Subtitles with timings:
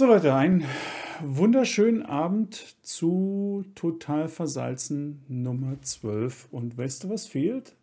[0.00, 0.64] So Leute, einen
[1.20, 6.48] wunderschönen Abend zu Total Versalzen Nummer 12.
[6.50, 7.76] Und weißt du, was fehlt?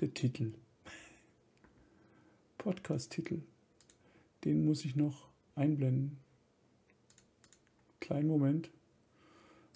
[0.00, 0.54] Der Titel.
[2.56, 3.42] Podcast-Titel.
[4.46, 6.16] Den muss ich noch einblenden.
[8.00, 8.70] Kleinen Moment.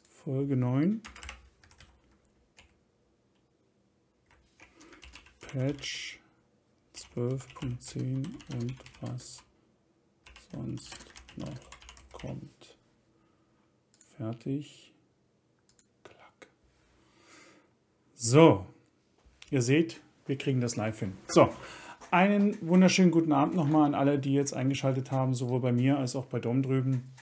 [0.08, 1.02] Folge 9.
[5.42, 6.18] Patch
[6.94, 8.24] 12.10
[8.54, 9.42] und was
[10.52, 10.96] sonst
[11.36, 11.48] noch
[12.12, 12.76] kommt.
[14.16, 14.92] Fertig.
[16.02, 16.48] Klack.
[18.14, 18.66] So,
[19.50, 21.12] ihr seht, wir kriegen das live hin.
[21.28, 21.48] So,
[22.10, 26.16] einen wunderschönen guten Abend nochmal an alle, die jetzt eingeschaltet haben, sowohl bei mir als
[26.16, 27.12] auch bei Dom drüben.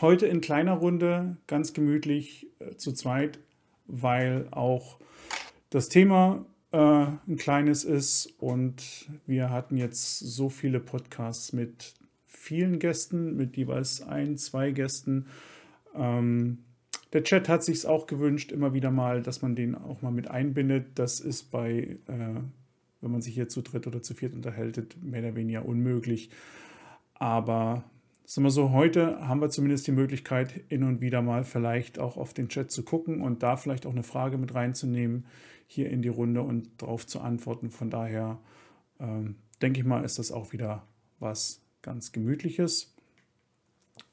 [0.00, 3.40] Heute in kleiner Runde, ganz gemütlich äh, zu zweit,
[3.86, 4.98] weil auch
[5.70, 6.46] das Thema
[6.76, 11.94] ein kleines ist und wir hatten jetzt so viele Podcasts mit
[12.26, 15.26] vielen Gästen, mit jeweils ein, zwei Gästen.
[15.94, 16.58] Ähm,
[17.12, 20.30] der Chat hat sich auch gewünscht, immer wieder mal, dass man den auch mal mit
[20.30, 20.98] einbindet.
[20.98, 22.40] Das ist bei, äh,
[23.00, 26.30] wenn man sich hier zu dritt oder zu viert unterhält, mehr oder weniger unmöglich.
[27.14, 27.84] Aber
[28.28, 32.18] sagen wir so, heute haben wir zumindest die Möglichkeit, hin und wieder mal vielleicht auch
[32.18, 35.24] auf den Chat zu gucken und da vielleicht auch eine Frage mit reinzunehmen,
[35.66, 37.70] hier in die Runde und darauf zu antworten.
[37.70, 38.38] Von daher
[39.00, 40.86] ähm, denke ich mal, ist das auch wieder
[41.20, 42.94] was ganz Gemütliches.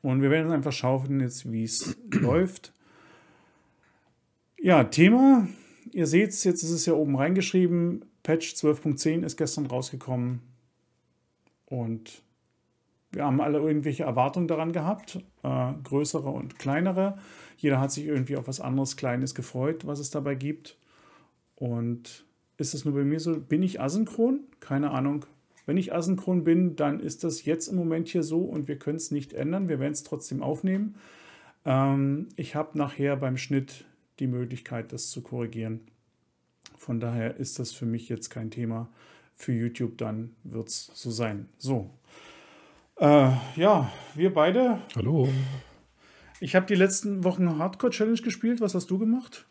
[0.01, 2.71] Und wir werden einfach schauen jetzt, wie es läuft.
[4.57, 5.45] Ja, Thema,
[5.91, 8.05] ihr seht es, jetzt ist es ja oben reingeschrieben.
[8.23, 10.39] Patch 12.10 ist gestern rausgekommen.
[11.65, 12.23] Und
[13.15, 17.17] wir haben alle irgendwelche Erwartungen daran gehabt, äh, größere und kleinere.
[17.57, 20.77] Jeder hat sich irgendwie auf was anderes Kleines gefreut, was es dabei gibt.
[21.55, 22.25] Und
[22.57, 23.39] ist es nur bei mir so?
[23.39, 24.41] Bin ich asynchron?
[24.59, 25.25] Keine Ahnung.
[25.65, 28.97] Wenn ich asynchron bin, dann ist das jetzt im Moment hier so und wir können
[28.97, 29.69] es nicht ändern.
[29.69, 30.95] Wir werden es trotzdem aufnehmen.
[31.63, 33.85] Ähm, ich habe nachher beim Schnitt
[34.19, 35.81] die Möglichkeit, das zu korrigieren.
[36.77, 38.89] Von daher ist das für mich jetzt kein Thema.
[39.35, 41.47] Für YouTube dann wird es so sein.
[41.57, 41.89] So.
[42.97, 44.79] Äh, ja, wir beide.
[44.95, 45.27] Hallo.
[46.39, 48.61] Ich habe die letzten Wochen Hardcore Challenge gespielt.
[48.61, 49.45] Was hast du gemacht?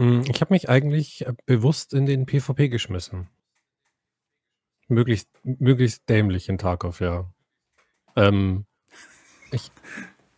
[0.00, 3.28] Hm, ich habe mich eigentlich, bewusst in den PvP geschmissen.
[4.88, 7.28] Möglichst möglichst dämlich in Tarkov, ja.
[8.14, 8.66] Ähm,
[9.50, 9.70] ich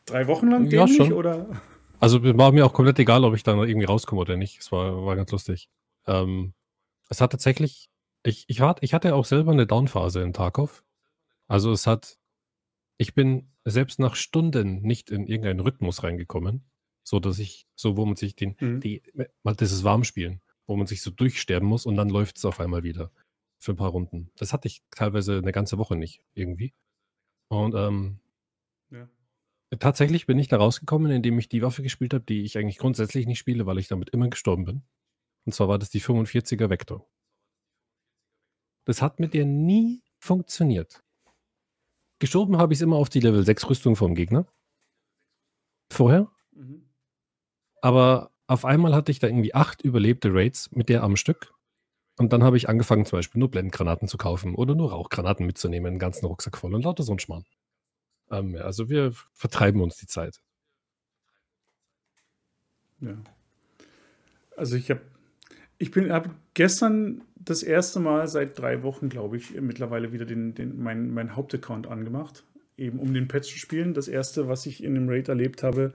[0.07, 1.61] 3 Wochen lang Ja, dämlich oder?
[2.01, 4.61] Also, war mir auch komplett egal, ob ich da irgendwie rauskomme oder nicht.
[4.61, 5.69] Es war war ganz lustig.
[6.07, 6.55] Ähm,
[7.11, 7.91] es hat tatsächlich
[8.25, 10.85] ich ich war ich hatte auch selber eine Downphase in Tarkov.
[11.49, 12.19] Also, es hat
[12.99, 16.69] ich bin selbst nach Stunden nicht in irgendeinen Rhythmus reingekommen
[17.09, 18.81] so dass ich, so wo man sich den, mhm.
[18.81, 19.03] die,
[19.43, 22.83] mal dieses Warmspielen, wo man sich so durchsterben muss und dann läuft es auf einmal
[22.83, 23.11] wieder
[23.59, 24.31] für ein paar Runden.
[24.37, 26.75] Das hatte ich teilweise eine ganze Woche nicht irgendwie.
[27.49, 28.21] Und ähm,
[28.91, 29.09] ja.
[29.79, 33.27] tatsächlich bin ich da rausgekommen, indem ich die Waffe gespielt habe, die ich eigentlich grundsätzlich
[33.27, 34.83] nicht spiele, weil ich damit immer gestorben bin.
[35.47, 37.09] Und zwar war das die 45er Vector.
[38.89, 41.05] Das hat mit der nie funktioniert.
[42.21, 44.47] Geschoben habe ich es immer auf die Level 6 Rüstung vom Gegner.
[45.93, 46.33] Vorher.
[46.53, 46.89] Mhm.
[47.83, 51.53] Aber auf einmal hatte ich da irgendwie acht überlebte Raids mit der am Stück.
[52.17, 55.89] Und dann habe ich angefangen, zum Beispiel nur Blendgranaten zu kaufen oder nur Rauchgranaten mitzunehmen,
[55.89, 57.45] einen ganzen Rucksack voll und lauter so ein Schmarrn.
[58.31, 60.41] Ähm, also wir vertreiben uns die Zeit.
[63.01, 63.23] Ja.
[64.57, 65.03] Also ich habe,
[65.77, 70.55] ich bin, habe gestern das erste Mal seit drei Wochen, glaube ich, mittlerweile wieder den,
[70.55, 72.45] den, mein, mein Hauptaccount angemacht,
[72.77, 73.95] eben um den Patch zu spielen.
[73.95, 75.93] Das erste, was ich in dem Raid erlebt habe,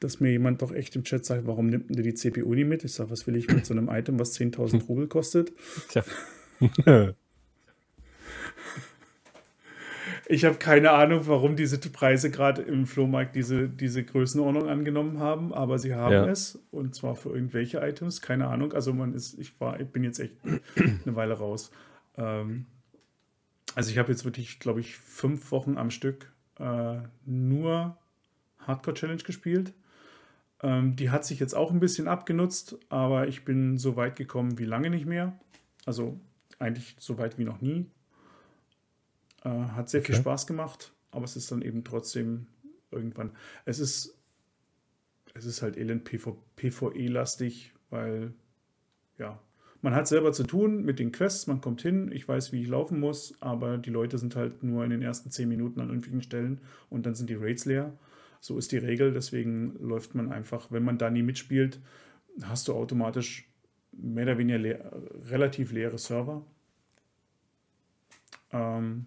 [0.00, 2.84] dass mir jemand doch echt im Chat sagt, warum nimmt denn die CPU nicht mit?
[2.84, 5.52] Ich sage, was will ich mit so einem Item, was 10.000 Rubel kostet?
[5.88, 6.04] Tja.
[10.30, 15.52] ich habe keine Ahnung, warum diese Preise gerade im Flohmarkt diese, diese Größenordnung angenommen haben,
[15.52, 16.26] aber sie haben ja.
[16.26, 18.72] es und zwar für irgendwelche Items, keine Ahnung.
[18.72, 20.36] Also man ist, ich war, ich bin jetzt echt
[20.76, 21.72] eine Weile raus.
[22.16, 22.66] Ähm,
[23.74, 27.96] also ich habe jetzt wirklich, glaube ich, fünf Wochen am Stück äh, nur
[28.60, 29.72] Hardcore Challenge gespielt.
[30.62, 34.58] Ähm, die hat sich jetzt auch ein bisschen abgenutzt, aber ich bin so weit gekommen
[34.58, 35.32] wie lange nicht mehr.
[35.86, 36.20] Also
[36.60, 37.86] eigentlich so weit wie noch nie.
[39.44, 40.12] Äh, hat sehr okay.
[40.12, 42.46] viel Spaß gemacht, aber es ist dann eben trotzdem
[42.90, 43.32] irgendwann.
[43.64, 44.18] Es ist,
[45.34, 48.34] es ist halt elend PvE-lastig, weil
[49.18, 49.40] ja,
[49.82, 52.68] man hat selber zu tun mit den Quests, man kommt hin, ich weiß, wie ich
[52.68, 56.22] laufen muss, aber die Leute sind halt nur in den ersten zehn Minuten an irgendwelchen
[56.22, 56.60] Stellen
[56.90, 57.96] und dann sind die Raids leer.
[58.40, 61.80] So ist die Regel, deswegen läuft man einfach, wenn man da nie mitspielt,
[62.42, 63.50] hast du automatisch
[63.92, 64.92] mehr oder weniger leer,
[65.30, 66.44] relativ leere Server.
[68.52, 69.06] Ähm,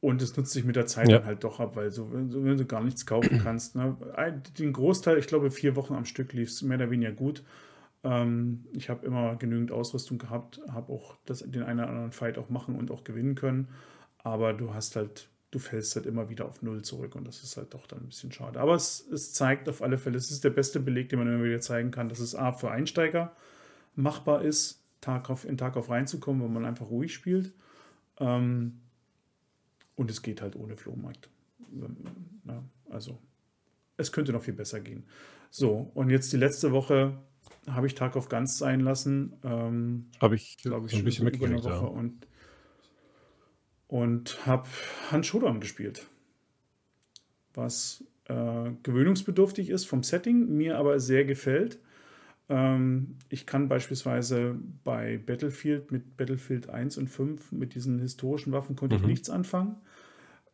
[0.00, 1.18] und es nutzt sich mit der Zeit Ja.
[1.18, 3.76] dann halt doch ab, weil so, wenn, du gar nichts kaufen kannst.
[3.76, 3.96] Ne?
[4.58, 7.42] Den Großteil, ich glaube, vier Wochen am Stück lief es mehr oder weniger gut.
[8.04, 12.38] Ähm, ich habe immer genügend Ausrüstung gehabt, habe auch das, den einen oder anderen Fight
[12.38, 13.68] auch machen und auch gewinnen können.
[14.18, 17.56] Aber du hast halt, du fällst halt immer wieder auf Null zurück und das ist
[17.56, 18.60] halt doch dann ein bisschen schade.
[18.60, 21.44] Aber es, es zeigt auf alle Fälle, es ist der beste Beleg, den man immer
[21.44, 23.32] wieder zeigen kann, dass es A für Einsteiger
[23.94, 27.52] machbar ist, Tag auf, in Tag auf reinzukommen, wenn man einfach ruhig spielt.
[28.18, 28.80] Ähm,
[29.96, 31.28] und es geht halt ohne Flohmarkt.
[32.46, 33.18] Ja, also,
[33.96, 35.04] es könnte noch viel besser gehen.
[35.50, 37.18] So, und jetzt die letzte Woche
[37.68, 39.34] habe ich Tag auf ganz sein lassen.
[39.42, 41.78] Ähm, Habe ich, glaube ich, ein schon bisschen über eine Woche ja.
[41.78, 42.26] und,
[43.88, 44.68] und habe
[45.10, 46.06] Hans Showdown gespielt.
[47.54, 51.78] Was äh, gewöhnungsbedürftig ist vom Setting, mir aber sehr gefällt.
[52.48, 58.76] Ähm, ich kann beispielsweise bei Battlefield mit Battlefield 1 und 5 mit diesen historischen Waffen
[58.76, 59.06] konnte ich Mhm.
[59.06, 59.76] nichts anfangen.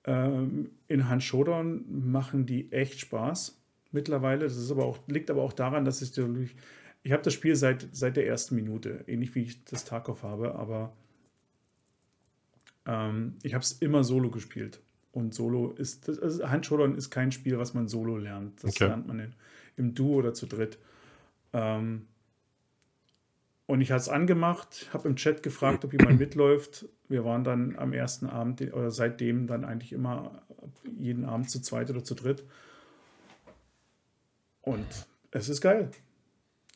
[0.04, 3.60] Ähm, in Hand Showdown machen die echt Spaß
[3.92, 4.44] mittlerweile.
[4.44, 6.56] Das ist aber auch, liegt aber auch daran, dass ich durch.
[7.04, 10.54] Ich habe das Spiel seit, seit der ersten Minute, ähnlich wie ich das Tarkov habe,
[10.56, 10.92] aber
[12.86, 14.80] ähm, ich habe es immer solo gespielt.
[15.12, 18.64] Und Solo ist, das, also Hand Showdown ist kein Spiel, was man solo lernt.
[18.64, 18.86] Das Okay.
[18.86, 19.34] lernt man in,
[19.76, 20.78] im Duo oder zu dritt.
[21.52, 22.06] Ähm,
[23.66, 26.88] und ich habe es angemacht, habe im Chat gefragt, ob jemand mitläuft.
[27.08, 30.42] Wir waren dann am ersten Abend oder seitdem dann eigentlich immer
[30.98, 32.44] jeden Abend zu zweit oder zu dritt.
[34.60, 34.86] Und
[35.30, 35.90] es ist geil.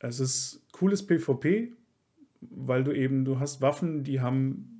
[0.00, 1.73] Es ist cooles PvP,
[2.40, 4.75] weil du eben, du hast Waffen, die haben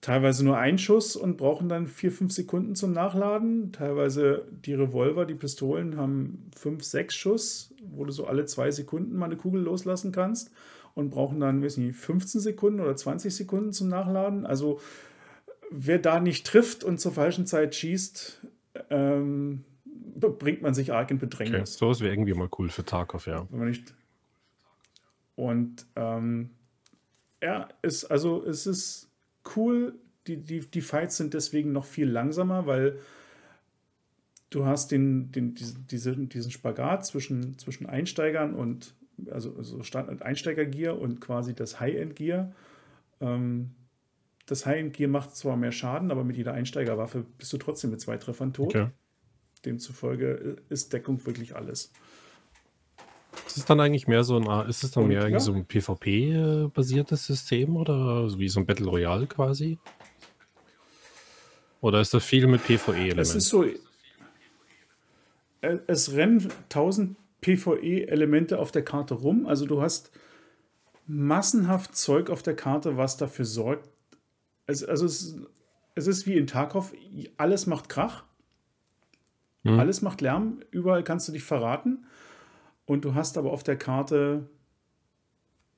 [0.00, 3.72] teilweise nur einen Schuss und brauchen dann vier, fünf Sekunden zum Nachladen.
[3.72, 9.16] Teilweise die Revolver, die Pistolen haben fünf, sechs Schuss, wo du so alle zwei Sekunden
[9.16, 10.50] mal eine Kugel loslassen kannst
[10.94, 14.46] und brauchen dann, weiß nicht, 15 Sekunden oder 20 Sekunden zum Nachladen.
[14.46, 14.80] Also
[15.70, 18.46] wer da nicht trifft und zur falschen Zeit schießt,
[18.90, 21.26] ähm, bringt man sich arg in Okay.
[21.26, 21.74] Bedrängnis.
[21.74, 23.46] Sowas wäre irgendwie mal cool für Tarkov, ja.
[23.50, 23.94] Wenn man nicht.
[25.34, 26.50] Und ähm,
[27.40, 29.07] ja, ist, also es ist
[29.56, 29.94] cool.
[30.26, 32.98] Die, die, die Fights sind deswegen noch viel langsamer, weil
[34.50, 38.94] du hast den, den, diesen, diesen, diesen Spagat zwischen, zwischen Einsteigern und
[39.30, 39.80] also, also
[40.20, 42.52] Einsteiger-Gear und quasi das High-End-Gear.
[43.20, 43.70] Ähm,
[44.46, 48.16] das High-End-Gear macht zwar mehr Schaden, aber mit jeder Einsteigerwaffe bist du trotzdem mit zwei
[48.16, 48.74] Treffern tot.
[48.74, 48.88] Okay.
[49.64, 51.92] Demzufolge ist Deckung wirklich alles.
[53.48, 55.40] Ist es dann eigentlich mehr so ein, ist es dann mehr ja.
[55.40, 59.78] so ein PvP-basiertes System oder wie so ein Battle Royale quasi?
[61.80, 63.40] Oder ist das viel mit Es ist PvE-Elementen?
[63.40, 63.64] so,
[65.62, 69.46] äh, es rennen 1000 PvE-Elemente auf der Karte rum.
[69.46, 70.10] Also du hast
[71.06, 73.88] massenhaft Zeug auf der Karte, was dafür sorgt.
[74.66, 75.36] Es, also es,
[75.94, 76.92] es ist wie in Tarkov,
[77.38, 78.24] alles macht Krach,
[79.64, 79.78] Hm.
[79.78, 82.04] alles macht Lärm, überall kannst du dich verraten.
[82.88, 84.48] Und du hast aber auf der Karte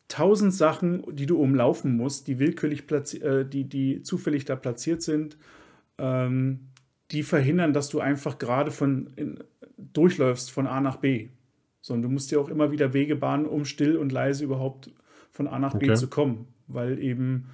[0.07, 2.85] tausend Sachen, die du umlaufen musst, die willkürlich
[3.21, 5.37] äh, die, die zufällig da platziert sind,
[5.99, 6.69] ähm,
[7.11, 9.43] die verhindern, dass du einfach gerade von in,
[9.77, 11.31] durchläufst von A nach B.
[11.81, 14.93] Sondern du musst dir auch immer wieder Wege bahnen, um still und leise überhaupt
[15.33, 15.97] von A nach B Okay.
[15.97, 16.47] zu kommen.
[16.69, 17.49] Weil eben,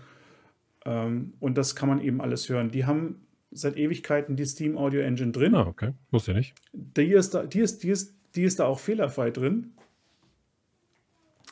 [0.85, 2.71] ähm, und das kann man eben alles hören.
[2.71, 5.55] Die haben seit Ewigkeiten die Steam Audio Engine drin.
[5.55, 5.95] Ah, okay.
[6.11, 6.55] Wusste ich nicht.
[6.75, 9.73] Die ist da, die ist, die ist, die ist da auch fehlerfrei drin.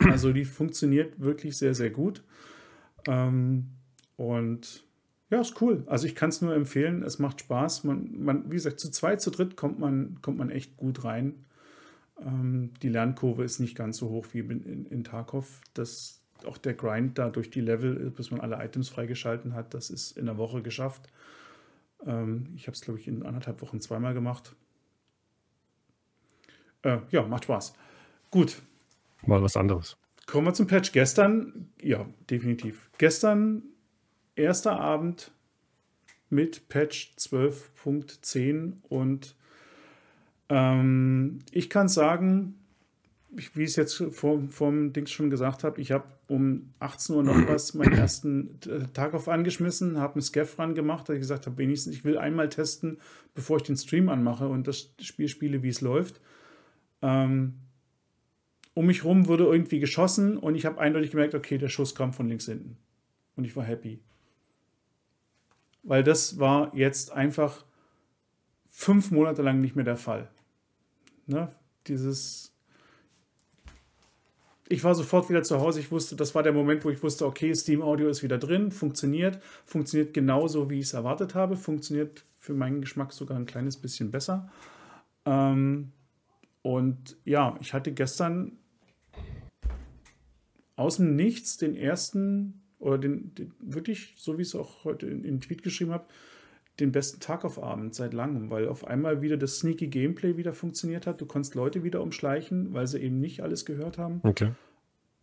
[0.01, 2.23] Also die funktioniert wirklich sehr, sehr gut.
[3.07, 3.71] Ähm,
[4.17, 4.85] und
[5.31, 5.85] ja, ist cool.
[5.87, 7.03] Also ich kann es nur empfehlen.
[7.03, 7.85] Es macht Spaß.
[7.85, 11.45] Man, man, wie gesagt, zu zweit, zu dritt kommt man, kommt man echt gut rein.
[12.21, 15.61] Ähm, die Lernkurve ist nicht ganz so hoch wie in, in, in Tarkov.
[15.75, 19.91] Das, auch der Grind da durch die Level, bis man alle Items freigeschalten hat, das
[19.91, 21.09] ist in einer Woche geschafft.
[22.07, 24.55] Ähm, ich habe es, glaube ich, in anderthalb Wochen zweimal gemacht.
[26.85, 27.75] Äh, ja, macht Spaß.
[28.31, 28.63] Gut,
[29.27, 29.97] Mal was anderes.
[30.27, 30.93] kommen wir zum Patch.
[30.93, 32.91] Gestern, ja, definitiv.
[32.99, 33.63] Gestern,
[34.37, 35.33] erster Abend
[36.31, 39.35] mit Patch 12.10 und
[40.49, 42.57] ähm, ich kann sagen,
[43.37, 47.17] ich, wie ich es jetzt vor, vom Dings schon gesagt habe, ich habe um 18
[47.17, 51.15] Uhr noch was meinen ersten äh, Tag auf angeschmissen, habe einen Scaff ran gemacht, da
[51.15, 52.99] ich gesagt habe, wenigstens, ich will einmal testen,
[53.35, 56.21] bevor ich den Stream anmache und das Spiel spiele, wie es läuft.
[57.05, 57.61] Ähm,
[58.73, 62.13] um mich rum wurde irgendwie geschossen und ich habe eindeutig gemerkt, okay, der Schuss kam
[62.13, 62.79] von links hinten.
[63.37, 64.01] Und ich war happy.
[65.83, 67.65] Weil das war jetzt einfach
[68.71, 70.31] fünf Monate lang nicht mehr der Fall.
[71.27, 71.55] Ne?
[71.87, 72.53] Dieses.
[74.69, 75.81] ich war sofort wieder zu Hause.
[75.81, 78.73] Ich wusste, das war der Moment, wo ich wusste, okay, Steam Audio ist wieder drin,
[78.73, 83.77] funktioniert, funktioniert genauso, wie ich es erwartet habe, funktioniert für meinen Geschmack sogar ein kleines
[83.77, 84.51] bisschen besser.
[85.27, 85.93] Ähm,
[86.65, 88.53] und ja, ich hatte gestern
[90.77, 95.07] aus dem Nichts den ersten, oder den, den wirklich, so wie ich es auch heute
[95.07, 96.07] in, in Tweet geschrieben habe,
[96.81, 100.55] den besten Tag auf Abend seit langem, weil auf einmal wieder das sneaky Gameplay wieder
[100.55, 101.21] funktioniert hat.
[101.21, 104.21] Du konntest Leute wieder umschleichen, weil sie eben nicht alles gehört haben.
[104.23, 104.53] Okay.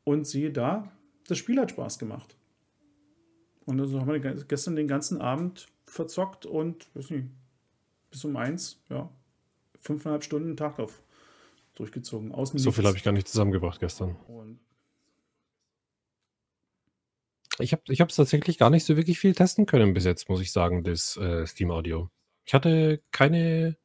[0.04, 0.92] Und siehe da,
[1.28, 2.38] das Spiel hat Spaß gemacht.
[3.66, 7.30] Und so haben wir gestern den ganzen Abend verzockt und, weiß nicht,
[8.12, 9.10] bis um eins, ja,
[9.80, 11.02] fünfeinhalb Stunden Tag auf
[11.75, 12.32] durchgezogen.
[12.32, 14.16] Außen so viel habe ich gar nicht zusammengebracht gestern.
[14.28, 14.60] Und
[17.60, 20.51] ich habe es tatsächlich gar nicht so wirklich viel testen können bis jetzt, muss ich
[20.51, 22.10] sagen, das äh, Steam Audio.
[22.46, 23.78] Ich hatte keine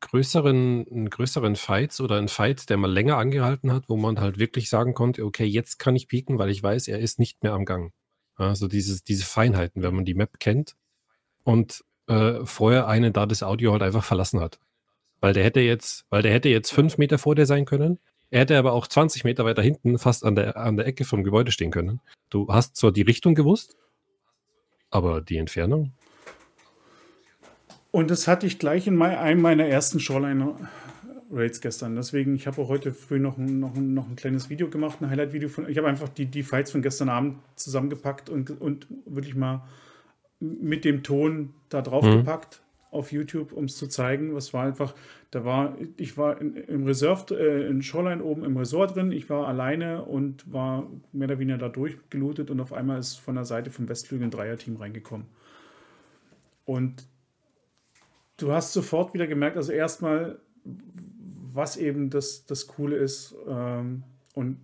[0.00, 4.70] größeren, größeren Fights oder einen Fight, der mal länger angehalten hat, wo man halt wirklich
[4.70, 7.66] sagen konnte, okay, jetzt kann ich pieken, weil ich weiß, er ist nicht mehr am
[7.66, 7.92] Gang.
[8.36, 10.74] Also dieses, diese Feinheiten, wenn man die Map kennt
[11.44, 14.58] und äh, vorher einen da das Audio halt einfach verlassen hat.
[15.20, 17.98] Weil der hätte jetzt, weil der hätte jetzt fünf Meter vor dir sein können
[18.30, 21.24] er hätte aber auch 20 Meter weiter hinten fast an der, an der Ecke vom
[21.24, 22.00] Gebäude stehen können.
[22.30, 23.76] Du hast zwar die Richtung gewusst,
[24.88, 25.92] aber die Entfernung.
[27.90, 30.54] Und das hatte ich gleich in einem meiner ersten Shoreline
[31.32, 31.96] Raids gestern.
[31.96, 34.98] Deswegen, ich habe auch heute früh noch ein, noch ein, noch ein kleines Video gemacht,
[35.00, 35.68] ein Highlight-Video von.
[35.68, 39.66] Ich habe einfach die, die Fights von gestern Abend zusammengepackt und, und wirklich mal
[40.38, 42.18] mit dem Ton da drauf mhm.
[42.18, 44.34] gepackt auf YouTube, um es zu zeigen.
[44.34, 44.94] Was war einfach,
[45.30, 49.30] da war, ich war in, im Reserve, äh, in Shoreline oben im Resort drin, ich
[49.30, 53.44] war alleine und war mehr oder weniger da durchgelootet und auf einmal ist von der
[53.44, 55.26] Seite vom Westflügel ein Dreierteam reingekommen.
[56.64, 57.06] Und
[58.36, 63.34] du hast sofort wieder gemerkt, also erstmal, was eben das, das Coole ist.
[63.48, 64.02] Ähm,
[64.34, 64.58] und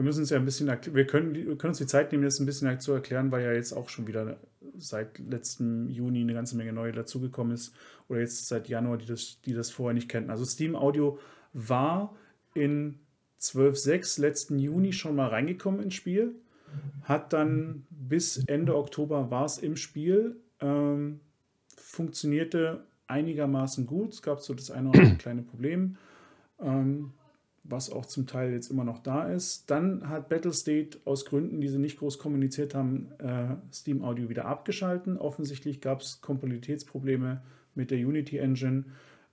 [0.00, 2.40] wir müssen es ja ein bisschen, wir können, wir können uns die Zeit nehmen, das
[2.40, 4.38] ein bisschen zu erklären, weil ja jetzt auch schon wieder
[4.78, 7.74] seit letztem Juni eine ganze Menge neue dazugekommen ist
[8.08, 10.30] oder jetzt seit Januar, die das, die das vorher nicht kennen.
[10.30, 11.18] Also Steam Audio
[11.52, 12.16] war
[12.54, 12.98] in
[13.42, 16.34] 12.6 letzten Juni schon mal reingekommen ins Spiel,
[17.02, 21.20] hat dann bis Ende Oktober war es im Spiel, ähm,
[21.76, 24.14] funktionierte einigermaßen gut.
[24.14, 25.98] Es gab so das eine oder andere kleine Problem.
[26.58, 27.12] Ähm,
[27.70, 29.70] was auch zum Teil jetzt immer noch da ist.
[29.70, 34.46] Dann hat Battlestate aus Gründen, die sie nicht groß kommuniziert haben, äh, Steam Audio wieder
[34.46, 35.16] abgeschalten.
[35.16, 37.42] Offensichtlich gab es Kompatibilitätsprobleme
[37.74, 38.84] mit der Unity Engine.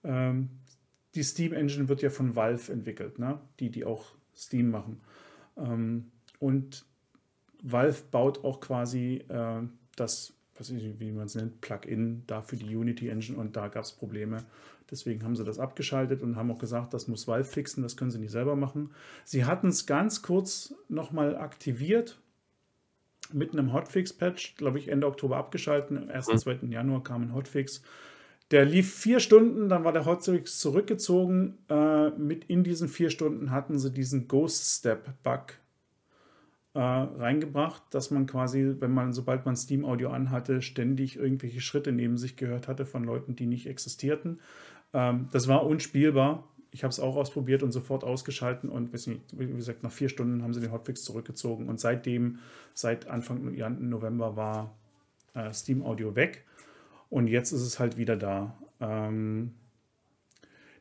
[0.03, 0.50] Ähm,
[1.15, 3.39] die Steam Engine wird ja von Valve entwickelt, ne?
[3.60, 5.01] die, die auch Steam machen.
[5.58, 6.86] Ähm, und
[7.63, 9.62] Valve baut auch quasi äh,
[9.96, 13.67] das, was ich, wie man es nennt, Plugin da für die Unity Engine und da
[13.67, 14.44] gab es Probleme.
[14.89, 18.12] Deswegen haben sie das abgeschaltet und haben auch gesagt, das muss Valve fixen, das können
[18.12, 18.91] sie nicht selber machen.
[19.25, 22.20] Sie hatten es ganz kurz nochmal aktiviert
[23.34, 25.98] mit einem Hotfix-Patch, glaube ich, Ende Oktober abgeschaltet.
[25.98, 26.27] Am 1.
[26.27, 26.38] Mhm.
[26.38, 26.60] 2.
[26.70, 27.82] Januar kam ein Hotfix.
[28.51, 31.58] Der lief vier Stunden, dann war der Hotfix zurückgezogen.
[31.70, 35.56] Äh, mit in diesen vier Stunden hatten sie diesen Ghost Step Bug
[36.74, 41.91] äh, reingebracht, dass man quasi, wenn man, sobald man Steam Audio anhatte, ständig irgendwelche Schritte
[41.91, 44.39] neben sich gehört hatte von Leuten, die nicht existierten.
[44.94, 46.48] Ähm, das war unspielbar.
[46.72, 50.44] Ich habe es auch ausprobiert und sofort ausgeschalten und nicht, wie gesagt, nach vier Stunden
[50.44, 52.39] haben sie den Hotfix zurückgezogen und seitdem,
[52.74, 53.56] seit Anfang
[53.89, 54.75] November war
[55.34, 56.46] äh, Steam Audio weg
[57.10, 58.58] und jetzt ist es halt wieder da.
[58.79, 59.53] Ähm,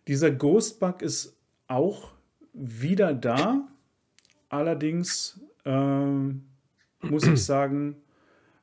[0.06, 1.36] dieser Ghost Bug ist
[1.66, 2.12] auch
[2.52, 3.68] wieder da.
[4.48, 6.46] Allerdings ähm,
[7.00, 7.96] muss ich sagen,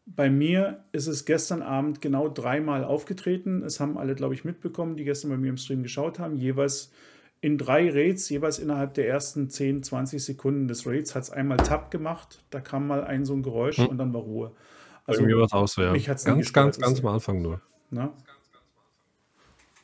[0.05, 3.63] bei mir ist es gestern Abend genau dreimal aufgetreten.
[3.63, 6.37] Es haben alle, glaube ich, mitbekommen, die gestern bei mir im Stream geschaut haben.
[6.37, 6.91] Jeweils
[7.39, 11.57] in drei Raids, jeweils innerhalb der ersten 10, 20 Sekunden des Raids hat es einmal
[11.57, 12.43] Tap gemacht.
[12.49, 13.87] Da kam mal ein so ein Geräusch hm.
[13.87, 14.51] und dann war Ruhe.
[15.05, 15.91] Also Irgendwie was aus, ja.
[15.91, 17.61] Mich hat's ganz, ganz, ganz am Anfang nur.
[17.89, 18.13] Na?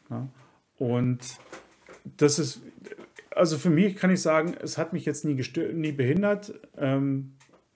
[0.09, 0.29] Na?
[0.77, 1.19] Und
[2.17, 2.61] das ist,
[3.31, 6.53] also für mich kann ich sagen, es hat mich jetzt nie, gestört, nie behindert.
[6.77, 7.33] Ähm,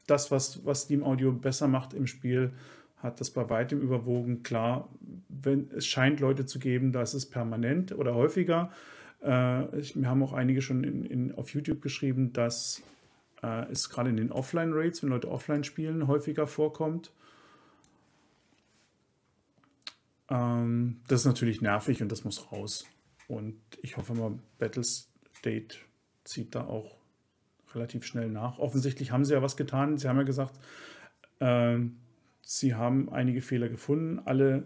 [0.08, 2.52] das, was, was Steam Audio besser macht im Spiel,
[2.98, 4.44] hat das bei weitem überwogen.
[4.44, 4.90] Klar,
[5.28, 8.72] wenn es scheint Leute zu geben, da ist es permanent oder häufiger.
[9.22, 12.82] Äh, ich, wir haben auch einige schon in, in, auf YouTube geschrieben, dass
[13.42, 17.12] äh, es gerade in den Offline-Rates, wenn Leute offline spielen, häufiger vorkommt.
[20.30, 22.86] Ähm, das ist natürlich nervig und das muss raus.
[23.28, 25.76] Und ich hoffe mal, Battlestate
[26.24, 27.03] zieht da auch
[27.76, 28.60] relativ schnell nach.
[28.60, 29.98] Offensichtlich haben sie ja was getan.
[29.98, 30.60] Sie haben ja gesagt,
[31.40, 31.78] äh,
[32.42, 34.20] sie haben einige Fehler gefunden.
[34.26, 34.66] Alle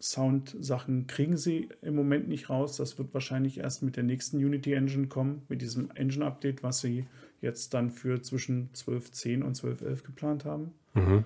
[0.00, 2.76] Sound-Sachen kriegen sie im Moment nicht raus.
[2.76, 7.06] Das wird wahrscheinlich erst mit der nächsten Unity Engine kommen, mit diesem Engine-Update, was sie
[7.40, 10.72] jetzt dann für zwischen 12.10 und 12.11 geplant haben.
[10.94, 11.24] Mhm.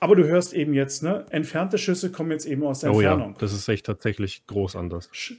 [0.00, 3.32] Aber du hörst eben jetzt, ne, entfernte Schüsse kommen jetzt eben aus der oh, Entfernung.
[3.32, 5.08] Ja, das ist echt tatsächlich groß anders.
[5.12, 5.34] Sch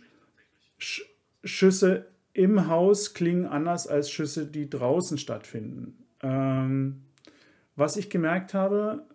[0.80, 1.04] Sch
[1.44, 6.06] Schüsse im Haus klingen anders als Schüsse, die draußen stattfinden.
[6.22, 7.04] Ähm,
[7.78, 9.06] was ich gemerkt habe,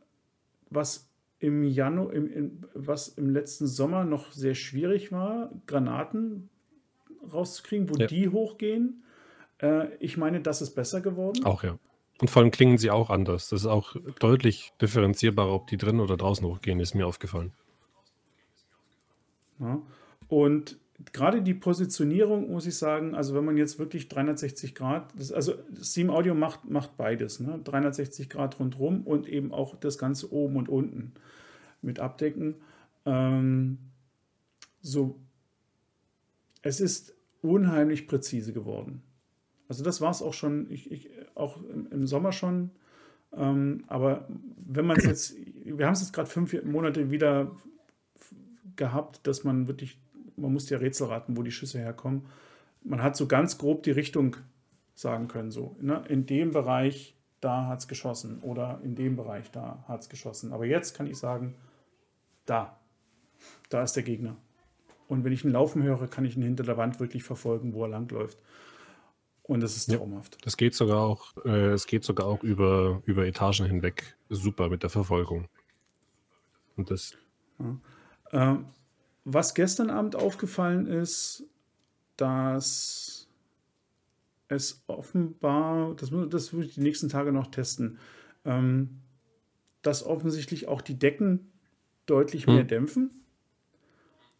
[0.70, 6.48] was im Januar, im, im, was im letzten Sommer noch sehr schwierig war, Granaten
[7.30, 8.06] rauszukriegen, wo ja.
[8.06, 9.04] die hochgehen.
[9.58, 11.44] Äh, ich meine, das ist besser geworden.
[11.44, 11.78] Auch ja.
[12.22, 13.50] Und vor allem klingen sie auch anders.
[13.50, 17.52] Das ist auch deutlich differenzierbar, ob die drin oder draußen hochgehen, ist mir aufgefallen.
[19.58, 19.82] Ja.
[20.28, 20.79] Und
[21.12, 25.54] gerade die Positionierung, muss ich sagen, also wenn man jetzt wirklich 360 Grad, das, also
[25.82, 27.60] Steam Audio macht, macht beides, ne?
[27.64, 31.12] 360 Grad rundherum und eben auch das Ganze oben und unten
[31.82, 32.56] mit abdecken.
[33.06, 33.78] Ähm,
[34.82, 35.18] so,
[36.62, 39.02] es ist unheimlich präzise geworden.
[39.68, 42.70] Also das war es auch schon, ich, ich, auch im, im, Sommer schon.
[43.32, 44.26] Ähm, aber
[44.56, 47.56] wenn man es jetzt, wir haben es jetzt gerade fünf Monate wieder
[48.76, 49.98] gehabt, dass man wirklich,
[50.40, 52.26] man muss ja Rätsel raten, wo die Schüsse herkommen.
[52.82, 54.36] Man hat so ganz grob die Richtung
[54.94, 56.04] sagen können, so, ne?
[56.08, 60.52] in dem Bereich, da hat es geschossen oder in dem Bereich, da hat es geschossen.
[60.52, 61.54] Aber jetzt kann ich sagen,
[62.44, 62.78] da,
[63.68, 64.36] da ist der Gegner.
[65.08, 67.84] Und wenn ich ihn laufen höre, kann ich ihn hinter der Wand wirklich verfolgen, wo
[67.84, 68.38] er langläuft.
[69.42, 70.36] Und das ist traumhaft.
[70.36, 74.68] Ja, das geht sogar auch, äh, es geht sogar auch über, über Etagen hinweg super
[74.68, 75.48] mit der Verfolgung.
[76.76, 77.16] Und das.
[77.58, 78.52] Ja.
[78.52, 78.58] Äh,
[79.24, 81.44] was gestern Abend aufgefallen ist,
[82.16, 83.28] dass
[84.48, 87.98] es offenbar, das, das würde ich die nächsten Tage noch testen,
[88.44, 89.00] ähm,
[89.82, 91.50] dass offensichtlich auch die Decken
[92.06, 92.54] deutlich hm.
[92.54, 93.10] mehr dämpfen.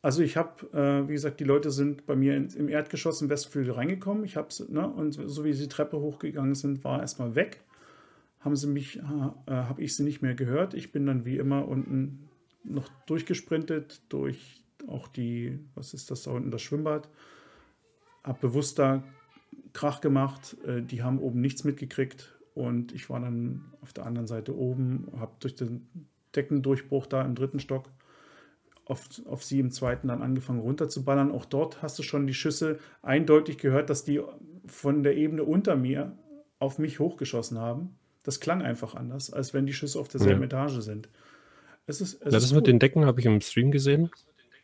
[0.03, 3.29] Also ich habe, äh, wie gesagt, die Leute sind bei mir in, im Erdgeschoss im
[3.29, 4.25] Westflügel reingekommen.
[4.25, 7.63] Ich habe ne, und so wie sie die Treppe hochgegangen sind, war erstmal weg.
[8.41, 10.73] Haben sie mich, äh, habe ich sie nicht mehr gehört.
[10.73, 12.31] Ich bin dann wie immer unten
[12.65, 17.09] noch durchgesprintet durch auch die, was ist das da unten, das Schwimmbad.
[18.23, 19.03] Hab bewusst da
[19.73, 20.57] Krach gemacht.
[20.67, 25.09] Äh, die haben oben nichts mitgekriegt und ich war dann auf der anderen Seite oben,
[25.19, 25.89] habe durch den
[26.35, 27.91] Deckendurchbruch da im dritten Stock
[28.85, 31.31] auf, auf sie im zweiten dann angefangen runterzuballern.
[31.31, 34.21] Auch dort hast du schon die Schüsse eindeutig gehört, dass die
[34.67, 36.17] von der Ebene unter mir
[36.59, 37.97] auf mich hochgeschossen haben.
[38.23, 40.47] Das klang einfach anders, als wenn die Schüsse auf derselben ja.
[40.47, 41.09] Etage sind.
[41.87, 44.11] Es ist, es ja, das ist mit den Decken habe ich im Stream gesehen.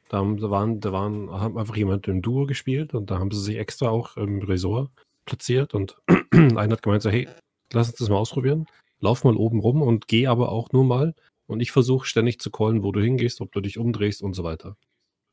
[0.08, 3.56] Da, waren, da waren, haben einfach jemand im Duo gespielt und da haben sie sich
[3.56, 4.90] extra auch im Resort
[5.24, 5.96] platziert und
[6.32, 7.28] einer hat gemeint so, hey,
[7.72, 8.66] lass uns das mal ausprobieren.
[9.00, 11.14] Lauf mal oben rum und geh aber auch nur mal
[11.46, 14.44] und ich versuche ständig zu callen, wo du hingehst, ob du dich umdrehst und so
[14.44, 14.76] weiter.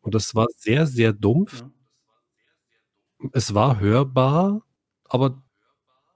[0.02, 1.62] Und das war sehr, sehr dumpf.
[1.62, 1.72] Ja.
[3.32, 4.64] Es war hörbar,
[5.06, 5.42] aber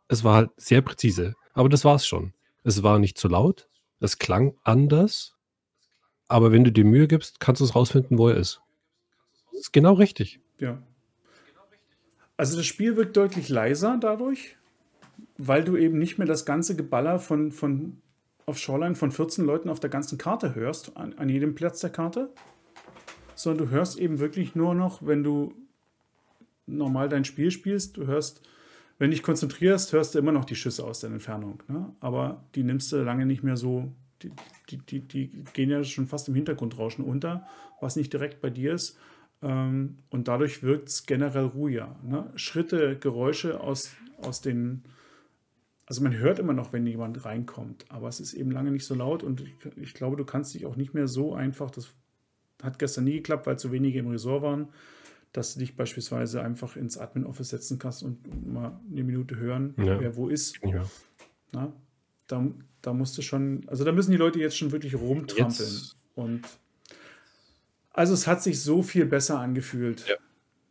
[0.09, 1.35] es war halt sehr präzise.
[1.53, 2.33] Aber das war es schon.
[2.63, 5.37] Es war nicht zu laut, es klang anders,
[6.27, 8.61] aber wenn du dir Mühe gibst, kannst du es rausfinden, wo er ist.
[9.51, 10.39] Das ist genau richtig.
[10.59, 10.81] Ja.
[12.35, 14.55] Also das Spiel wird deutlich leiser dadurch,
[15.37, 17.97] weil du eben nicht mehr das ganze Geballer von, von
[18.45, 21.89] auf Shoreline von 14 Leuten auf der ganzen Karte hörst, an, an jedem Platz der
[21.89, 22.29] Karte,
[23.35, 25.53] sondern du hörst eben wirklich nur noch, wenn du
[26.65, 28.41] normal dein Spiel spielst, du hörst,
[28.99, 31.63] wenn dich konzentrierst, hörst du immer noch die Schüsse aus der Entfernung.
[31.67, 31.93] Ne?
[31.99, 33.91] Aber die nimmst du lange nicht mehr so,
[34.23, 34.32] die,
[34.69, 37.47] die, die, die gehen ja schon fast im Hintergrundrauschen unter,
[37.82, 38.97] was nicht direkt bei dir ist.
[39.41, 41.95] Ähm, und dadurch wirkt es generell ruhiger.
[42.03, 42.32] Ne?
[42.36, 44.84] Schritte, Geräusche aus, aus den
[45.88, 48.93] also man hört immer noch, wenn jemand reinkommt, aber es ist eben lange nicht so
[48.93, 51.93] laut und ich, ich glaube, du kannst dich auch nicht mehr so einfach, das
[52.62, 54.67] hat gestern nie geklappt, weil zu wenige im Resort waren,
[55.32, 59.99] dass du dich beispielsweise einfach ins Admin-Office setzen kannst und mal eine Minute hören, ja.
[59.99, 60.60] wer wo ist.
[60.63, 60.84] Ja.
[61.53, 61.73] Na,
[62.27, 62.45] da,
[62.81, 65.69] da musst du schon, also da müssen die Leute jetzt schon wirklich rumtrampeln.
[65.69, 65.97] Jetzt.
[66.15, 66.41] Und
[67.91, 70.07] also es hat sich so viel besser angefühlt.
[70.07, 70.15] Ja.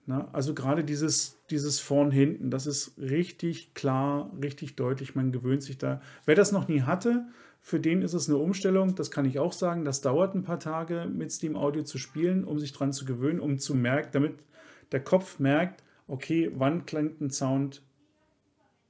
[0.08, 5.64] Na, also gerade dieses, dieses vorn hinten, das ist richtig klar, richtig deutlich, man gewöhnt
[5.64, 6.00] sich da.
[6.24, 7.26] Wer das noch nie hatte,
[7.60, 9.84] für den ist es eine Umstellung, das kann ich auch sagen.
[9.84, 13.40] Das dauert ein paar Tage mit Steam Audio zu spielen, um sich dran zu gewöhnen,
[13.40, 14.34] um zu merken, damit
[14.92, 17.82] der Kopf merkt, okay, wann klingt ein Sound,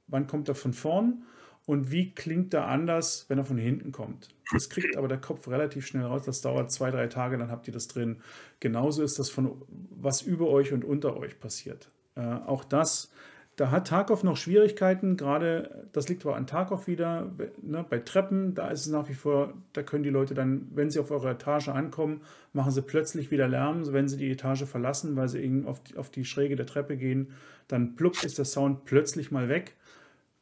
[0.05, 1.23] wann kommt er von vorn
[1.67, 4.29] und wie klingt er anders, wenn er von hinten kommt.
[4.53, 6.23] Das kriegt aber der Kopf relativ schnell raus.
[6.25, 8.21] Das dauert zwei, drei Tage, dann habt ihr das drin.
[8.61, 11.91] Genauso ist das von was über euch und unter euch passiert.
[12.15, 13.11] Äh, auch das
[13.57, 17.31] Da hat Tarkov noch Schwierigkeiten, gerade das liegt aber an Tarkov wieder.
[17.61, 20.89] Ne, bei Treppen, da ist es nach wie vor, da können die Leute dann, wenn
[20.89, 22.21] sie auf eure Etage ankommen,
[22.53, 23.91] machen sie plötzlich wieder Lärm.
[23.91, 27.33] Wenn sie die Etage verlassen, weil sie auf die, auf die Schräge der Treppe gehen,
[27.67, 29.75] dann plupp ist der Sound plötzlich mal weg.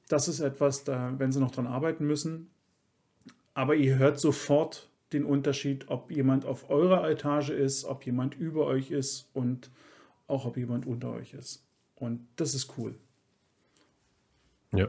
[0.08, 2.52] Das ist etwas, da werden sie noch dran arbeiten müssen.
[3.54, 8.66] Aber ihr hört sofort den Unterschied, ob jemand auf eurer Etage ist, ob jemand über
[8.66, 9.72] euch ist und
[10.28, 11.66] auch ob jemand unter euch ist.
[11.96, 12.96] Und das ist cool.
[14.74, 14.88] Ja.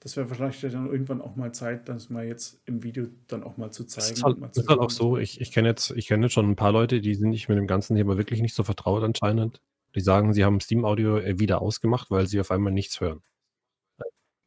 [0.00, 3.56] Das wäre vielleicht dann irgendwann auch mal Zeit, das mal jetzt im Video dann auch
[3.56, 4.08] mal zu zeigen.
[4.08, 6.32] Das ist halt, mal ist halt auch so, ich, ich kenne jetzt, ich kenne jetzt
[6.32, 9.02] schon ein paar Leute, die sind nicht mit dem ganzen Thema wirklich nicht so vertraut
[9.02, 9.60] anscheinend.
[9.94, 13.22] Die sagen, sie haben Steam Audio äh, wieder ausgemacht, weil sie auf einmal nichts hören.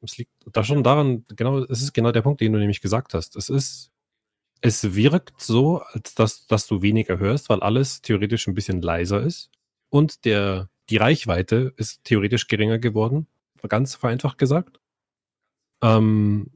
[0.06, 3.14] Es liegt da schon daran, genau, es ist genau der Punkt, den du nämlich gesagt
[3.14, 3.36] hast.
[3.36, 3.92] Es ist,
[4.62, 9.22] es wirkt so, als dass, dass du weniger hörst, weil alles theoretisch ein bisschen leiser
[9.22, 9.50] ist.
[9.90, 13.28] Und der, die Reichweite ist theoretisch geringer geworden,
[13.68, 14.80] ganz vereinfacht gesagt.
[15.82, 16.52] Ähm,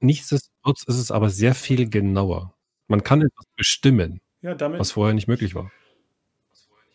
[0.00, 2.54] nichtsdestotrotz ist es aber sehr viel genauer.
[2.88, 5.70] Man kann etwas bestimmen, Ja, was vorher nicht möglich war.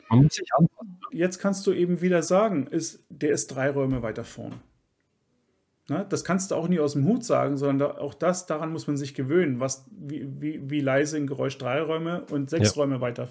[0.10, 1.00] Man muss sich anpassen.
[1.12, 4.62] jetzt kannst du eben wieder sagen, ist, der ist drei Räume weiter vorn.
[5.92, 6.06] Ne?
[6.10, 8.88] Das kannst du auch nie aus dem Hut sagen, sondern da, auch das, daran muss
[8.88, 12.82] man sich gewöhnen, was, wie, wie, wie leise ein Geräusch drei Räume und sechs Ja.
[12.82, 13.28] Räume weiter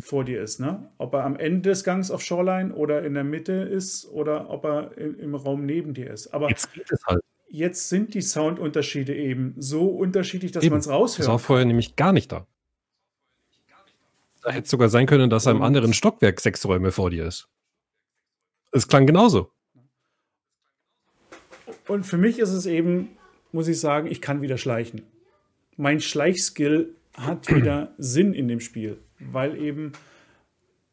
[0.00, 0.60] vor dir ist.
[0.60, 0.88] Ne?
[0.98, 4.64] Ob er am Ende des Gangs auf Shoreline oder in der Mitte ist oder ob
[4.64, 6.28] er im, im Raum neben dir ist.
[6.34, 7.22] Aber Jetzt geht es halt.
[7.48, 11.40] jetzt sind die Soundunterschiede eben so unterschiedlich, dass man es Das war raushört.
[11.40, 12.46] vorher nämlich gar nicht da.
[14.42, 17.26] Da hätte es sogar sein können, dass er im anderen Stockwerk sechs Räume vor dir
[17.26, 17.48] ist.
[18.72, 19.50] Es klang genauso.
[21.90, 23.08] Und für mich ist es eben,
[23.50, 25.02] muss ich sagen, ich kann wieder schleichen.
[25.76, 29.90] Mein Schleichskill hat wieder Sinn in dem Spiel, weil eben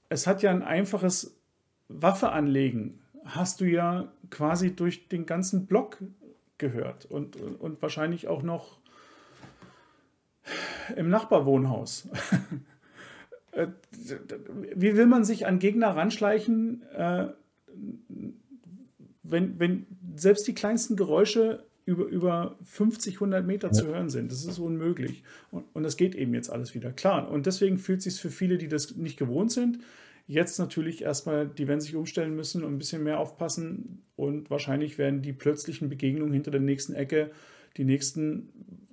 [0.09, 1.37] es hat ja ein einfaches
[1.87, 2.99] Waffe anlegen.
[3.25, 5.99] Hast du ja quasi durch den ganzen Block
[6.57, 8.79] gehört und, und wahrscheinlich auch noch
[10.95, 12.09] im Nachbarwohnhaus.
[13.53, 13.69] Äh,
[14.75, 17.29] Wie will man sich an Gegner ranschleichen, äh,
[19.23, 19.87] wenn, wenn
[20.19, 24.31] selbst die kleinsten Geräusche über, über 50, 100 Meter zu hören sind.
[24.31, 25.23] Das ist unmöglich.
[25.51, 26.91] Und, und das geht eben jetzt alles wieder.
[26.91, 29.79] Klar, und deswegen fühlt es sich für viele, die das nicht gewohnt sind,
[30.27, 34.03] jetzt natürlich erstmal, die werden sich umstellen müssen und ein bisschen mehr aufpassen.
[34.17, 37.31] Und wahrscheinlich werden die plötzlichen Begegnungen hinter der nächsten Ecke
[37.77, 38.49] die nächsten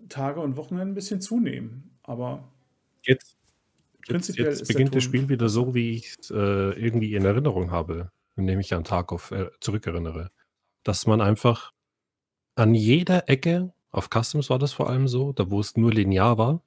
[0.09, 1.91] Tage und Wochen ein bisschen zunehmen.
[2.05, 2.49] Aber
[3.07, 3.37] Jetzt,
[3.99, 7.25] jetzt, Prinzipiell jetzt der beginnt das Spiel wieder so, wie ich es äh, irgendwie in
[7.25, 10.31] Erinnerung habe, indem ich an Tarkov äh, zurückerinnere.
[10.85, 11.73] Dass man einfach
[12.55, 16.39] an jeder Ecke, auf Customs war das vor allem so, da wo es nur linear
[16.39, 16.63] war,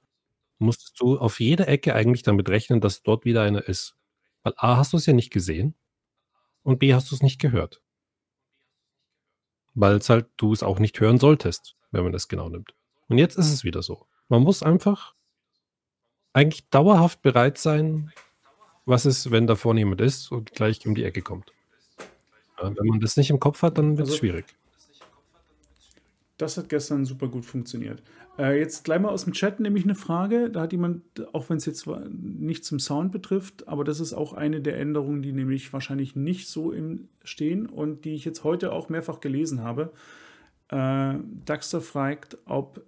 [0.59, 3.95] musstest du auf jeder Ecke eigentlich damit rechnen, dass dort wieder einer ist.
[4.43, 5.75] Weil A hast du es ja nicht gesehen
[6.63, 7.81] und B hast du es nicht gehört.
[9.73, 12.73] Weil es halt du es auch nicht hören solltest, wenn man das genau nimmt.
[13.07, 14.07] Und jetzt ist es wieder so.
[14.27, 15.15] Man muss einfach
[16.33, 18.11] eigentlich dauerhaft bereit sein,
[18.85, 21.53] was ist, wenn da vorne jemand ist und gleich um die Ecke kommt.
[22.61, 24.45] Wenn man das nicht im Kopf hat, dann wird es Also- schwierig.
[26.37, 28.03] Das hat gestern super gut funktioniert.
[28.37, 30.51] Äh, jetzt gleich mal aus dem Chat nämlich eine Frage.
[30.51, 31.01] Da hat jemand,
[31.33, 34.77] auch wenn es jetzt zwar nicht zum Sound betrifft, aber das ist auch eine der
[34.79, 39.19] Änderungen, die nämlich wahrscheinlich nicht so im stehen und die ich jetzt heute auch mehrfach
[39.19, 39.91] gelesen habe.
[40.69, 41.15] Äh,
[41.45, 42.85] Daxter fragt, ob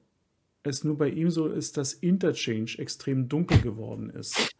[0.62, 4.56] es nur bei ihm so ist, dass Interchange extrem dunkel geworden ist.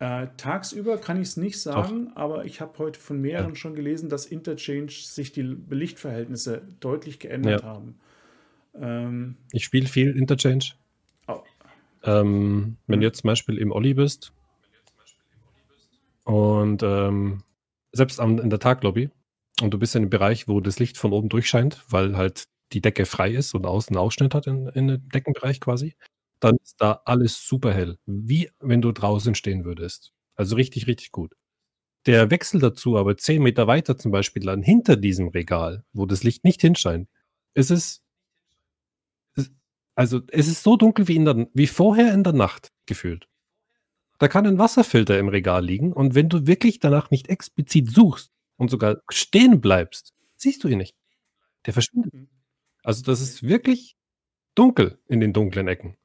[0.00, 3.56] Äh, tagsüber kann ich es nicht sagen, aber ich habe heute von mehreren Ja.
[3.56, 7.66] schon gelesen, dass Interchange sich die Lichtverhältnisse deutlich geändert Ja.
[7.68, 7.98] haben.
[8.80, 10.66] Ähm, Ich spiele viel Interchange.
[11.26, 11.42] au-
[12.04, 14.32] Ähm, wenn du jetzt zum Beispiel im Olli bist
[16.24, 17.42] und ähm,
[17.92, 19.10] selbst am, in der Taglobby
[19.62, 22.80] und du bist in einem Bereich, wo das Licht von oben durchscheint, weil halt die
[22.80, 25.96] Decke frei ist und außen einen Ausschnitt hat in, in den Deckenbereich quasi,
[26.40, 30.12] dann ist da alles super hell, wie wenn du draußen stehen würdest.
[30.36, 31.34] Also richtig, richtig gut.
[32.06, 36.24] Der Wechsel dazu aber zehn Meter weiter zum Beispiel dann hinter diesem Regal, wo das
[36.24, 37.08] Licht nicht hinscheint,
[37.54, 38.02] ist es
[39.98, 43.26] also es ist so dunkel wie, in der, wie vorher in der Nacht gefühlt.
[44.20, 48.30] Da kann ein Wasserfilter im Regal liegen und wenn du wirklich danach nicht explizit suchst
[48.58, 50.94] und sogar stehen bleibst, siehst du ihn nicht.
[51.66, 52.14] Der verschwindet.
[52.14, 52.28] Mhm.
[52.84, 53.96] Also das ist wirklich
[54.54, 55.96] dunkel in den dunklen Ecken.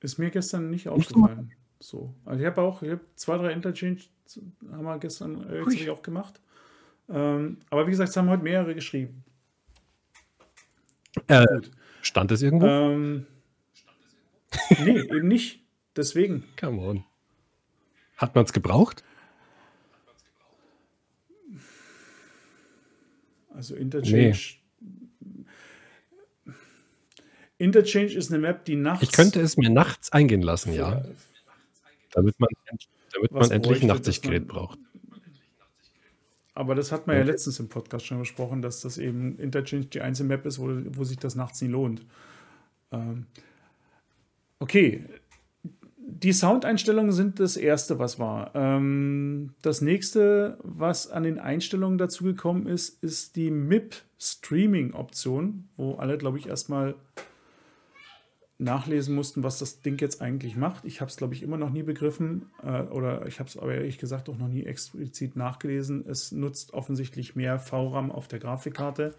[0.00, 1.52] Ist mir gestern nicht aufgefallen.
[1.78, 2.14] So.
[2.24, 4.00] Also ich habe auch, ich habe zwei, drei Interchange
[4.70, 6.40] haben wir gestern äh, hab auch gemacht.
[7.08, 9.24] Ähm, aber wie gesagt, es haben heute mehrere geschrieben.
[11.26, 11.70] Äh, Gut.
[12.02, 12.66] stand es irgendwo?
[12.66, 13.26] Ähm,
[14.84, 15.64] nee, eben nicht.
[15.96, 16.44] Deswegen.
[16.58, 17.04] Come on.
[18.16, 19.02] Hat man es gebraucht?
[23.52, 24.30] Also Interchange.
[24.30, 24.59] Nee.
[27.60, 29.02] Interchange ist eine Map, die nachts.
[29.02, 31.02] Ich könnte es mir nachts eingehen lassen, ja.
[32.12, 32.48] Damit man,
[33.12, 34.78] damit man endlich ein Nachtsichtgerät braucht.
[36.54, 40.00] Aber das hat man ja letztens im Podcast schon besprochen, dass das eben Interchange die
[40.00, 42.04] einzige Map ist, wo, wo sich das nachts nie lohnt.
[42.92, 43.26] Ähm,
[44.58, 45.04] okay,
[45.98, 48.52] die Soundeinstellungen sind das erste, was war.
[48.54, 55.94] Ähm, das nächste, was an den Einstellungen dazugekommen ist, ist die MIP Streaming Option, wo
[55.96, 56.94] alle, glaube ich, erstmal
[58.60, 60.84] nachlesen mussten, was das Ding jetzt eigentlich macht.
[60.84, 63.74] Ich habe es, glaube ich, immer noch nie begriffen äh, oder ich habe es aber
[63.74, 66.04] ehrlich gesagt auch noch nie explizit nachgelesen.
[66.06, 69.14] Es nutzt offensichtlich mehr VRAM auf der Grafikkarte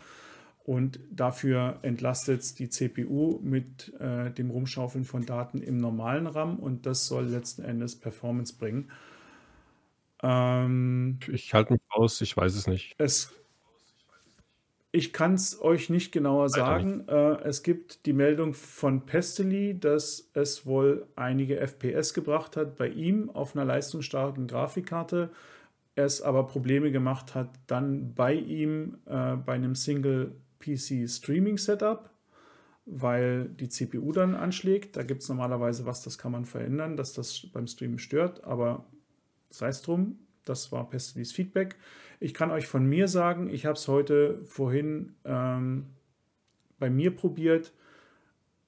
[0.63, 6.59] und dafür entlastet es die CPU mit äh, dem Rumschaufeln von Daten im normalen RAM
[6.59, 8.91] und das soll letzten Endes Performance bringen.
[10.21, 12.93] Ähm, ich halte mich aus, ich weiß es nicht.
[12.99, 13.33] Es
[14.93, 17.07] ich kann es euch nicht genauer sagen.
[17.07, 22.89] Äh, es gibt die Meldung von Pestely, dass es wohl einige FPS gebracht hat bei
[22.89, 25.31] ihm auf einer leistungsstarken Grafikkarte.
[25.95, 32.09] Es aber Probleme gemacht hat dann bei ihm äh, bei einem Single PC Streaming Setup,
[32.85, 34.97] weil die CPU dann anschlägt.
[34.97, 38.85] Da gibt es normalerweise was, das kann man verändern, dass das beim Streamen stört, aber
[39.49, 41.77] sei es drum, das war Pestelys Feedback.
[42.23, 45.87] Ich kann euch von mir sagen, ich habe es heute vorhin ähm,
[46.77, 47.73] bei mir probiert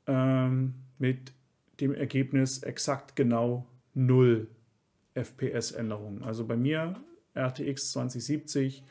[0.08, 1.34] ähm, mit
[1.80, 4.48] dem Ergebnis exakt genau 0
[5.14, 6.24] FPS-Änderungen.
[6.24, 6.96] Also bei mir
[7.36, 8.84] RTX 2070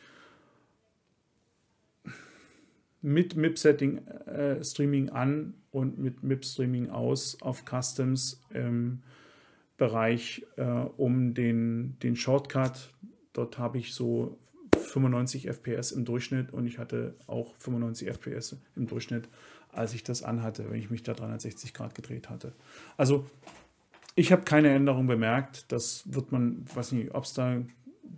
[3.01, 9.03] mit MIP-Setting äh, Streaming an und mit MIP-Streaming aus auf Customs im
[9.77, 12.94] Bereich äh, um den, den Shortcut.
[13.33, 14.38] Dort habe ich so
[14.93, 19.29] 95 FPS im Durchschnitt und ich hatte auch 95 FPS im Durchschnitt,
[19.71, 22.53] als ich das anhatte, wenn ich mich da 360 Grad gedreht hatte.
[22.97, 23.27] Also
[24.15, 25.73] ich habe keine Änderung bemerkt.
[25.73, 27.63] Das wird man, weiß nicht, ob es da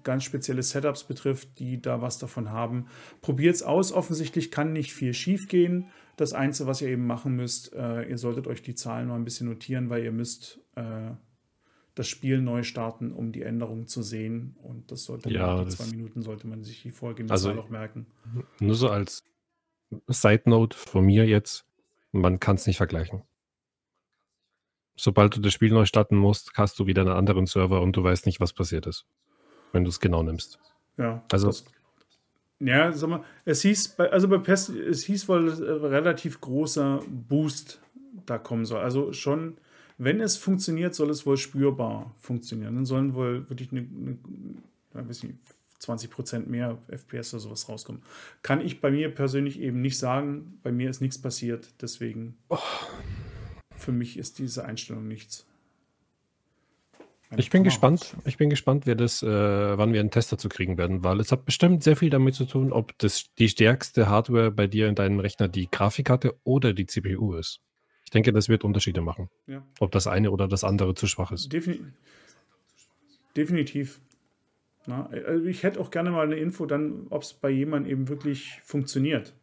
[0.03, 2.87] ganz spezielle Setups betrifft, die da was davon haben.
[3.21, 3.93] Probiert es aus.
[3.93, 5.87] Offensichtlich kann nicht viel schief gehen.
[6.17, 9.25] Das Einzige, was ihr eben machen müsst, äh, ihr solltet euch die Zahlen mal ein
[9.25, 11.13] bisschen notieren, weil ihr müsst äh,
[11.95, 14.57] das Spiel neu starten, um die Änderungen zu sehen.
[14.63, 17.69] Und das sollte ja, man, die zwei Minuten sollte man sich die vorgehende also, auch
[17.69, 18.07] merken.
[18.59, 19.23] Nur so als
[20.09, 21.67] Side Note von mir jetzt,
[22.13, 23.23] man kann es nicht vergleichen.
[24.97, 28.03] Sobald du das Spiel neu starten musst, hast du wieder einen anderen Server und du
[28.03, 29.07] weißt nicht, was passiert ist,
[29.73, 30.61] wenn du es genau nimmst.
[30.97, 31.65] Ja, also das,
[32.61, 37.81] ja, sag mal, es hieß, also bei PES, es hieß wohl ein relativ großer Boost
[38.27, 38.81] da kommen soll.
[38.81, 39.59] Also schon
[39.99, 42.75] wenn es funktioniert, soll es wohl spürbar funktionieren.
[42.75, 44.19] Dann sollen wohl wirklich eine, eine,
[44.95, 45.39] ein bisschen
[45.79, 48.03] 20 Prozent mehr FPS oder sowas rauskommen.
[48.43, 50.59] Kann ich bei mir persönlich eben nicht sagen.
[50.63, 51.69] Bei mir ist nichts passiert.
[51.81, 52.59] Deswegen, oh.
[53.77, 55.47] für mich ist diese Einstellung nichts.
[57.37, 58.17] ich bin gespannt.
[58.25, 59.29] Ich bin gespannt, wer das, äh,
[59.79, 62.47] wann wir einen Tester zu kriegen werden, weil es hat bestimmt sehr viel damit zu
[62.47, 66.87] tun, ob das die stärkste Hardware bei dir in deinem Rechner die Grafikkarte oder die
[66.87, 67.61] CPU ist
[68.15, 69.29] denke, das wird Unterschiede machen.
[69.47, 69.63] Ja.
[69.81, 71.53] Ob das eine oder das andere zu schwach ist.
[71.53, 71.93] Defin
[73.37, 74.01] definitiv.
[74.87, 78.09] Na, also ich hätte auch gerne mal eine Info, dann, ob es bei jemandem eben
[78.09, 79.35] wirklich funktioniert.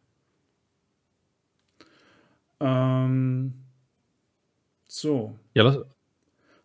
[2.60, 3.52] Ähm,
[4.86, 5.38] so.
[5.52, 5.78] Ja, lass,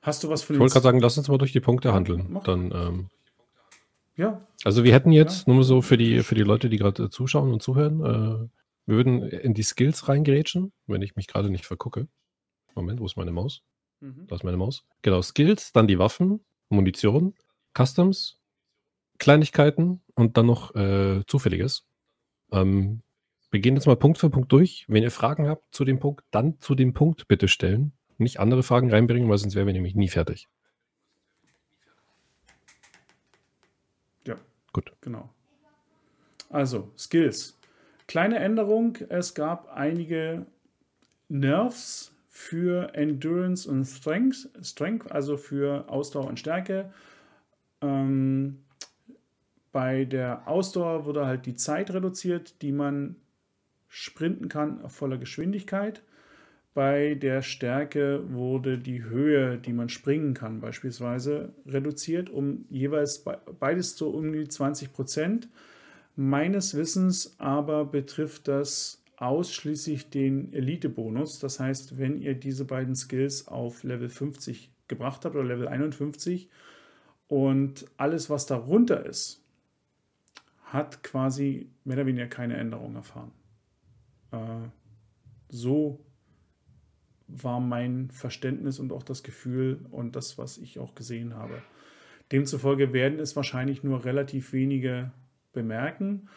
[0.08, 2.28] Hast du was von Ich wollte gerade sagen, lass uns mal durch die Punkte handeln.
[2.30, 2.43] Mach.
[2.43, 3.10] Dann, ähm,
[4.15, 4.41] ja.
[4.63, 5.54] Also wir hätten jetzt, ja.
[5.54, 8.48] nur so für die, für die Leute, die gerade zuschauen und zuhören, äh,
[8.88, 12.08] wir würden in die Skills reingrätschen, wenn ich mich gerade nicht vergucke.
[12.73, 13.62] Moment, wo ist meine Maus?
[14.00, 14.28] Mhm.
[14.28, 14.86] Da ist meine Maus.
[15.02, 17.36] Genau, Skills, dann die Waffen, Munition,
[17.78, 18.39] Customs,
[19.17, 21.86] Kleinigkeiten und dann noch äh, Zufälliges.
[22.52, 23.02] Ähm,
[23.52, 24.86] wir gehen jetzt mal Punkt für Punkt durch.
[24.88, 27.91] Wenn ihr Fragen habt zu dem Punkt, dann zu dem Punkt bitte stellen.
[28.17, 30.47] Nicht andere Fragen reinbringen, weil sonst wären wir nämlich nie fertig.
[34.26, 34.38] Ja.
[34.71, 34.93] Gut.
[35.02, 35.30] Genau.
[36.50, 37.57] Also, Skills.
[38.08, 40.46] Kleine Änderung, es gab einige
[41.28, 46.93] Nerfs für Endurance und Strength, Strength also für Ausdauer und Stärke.
[47.82, 48.60] Ähm,
[49.74, 53.17] bei der Ausdauer wurde halt die Zeit reduziert, die man
[53.89, 56.02] sprinten kann auf voller Geschwindigkeit.
[56.74, 63.26] Bei der Stärke wurde die Höhe, die man springen kann, beispielsweise reduziert, um jeweils
[63.60, 65.50] beides zu um die 20 Prozent.
[66.20, 71.38] Meines Wissens aber betrifft das ausschließlich den Elite-Bonus.
[71.38, 76.50] Das heißt, wenn ihr diese beiden Skills auf Level 50 gebracht habt oder Level 51
[77.28, 79.44] und alles, was darunter ist,
[80.64, 83.32] hat quasi mehr oder weniger keine Änderung erfahren.
[84.32, 84.70] Äh,
[85.50, 86.04] so
[87.28, 91.62] war mein Verständnis und auch das Gefühl und das, was ich auch gesehen habe.
[92.32, 95.12] Demzufolge werden es wahrscheinlich nur relativ wenige
[95.58, 96.30] bemerken.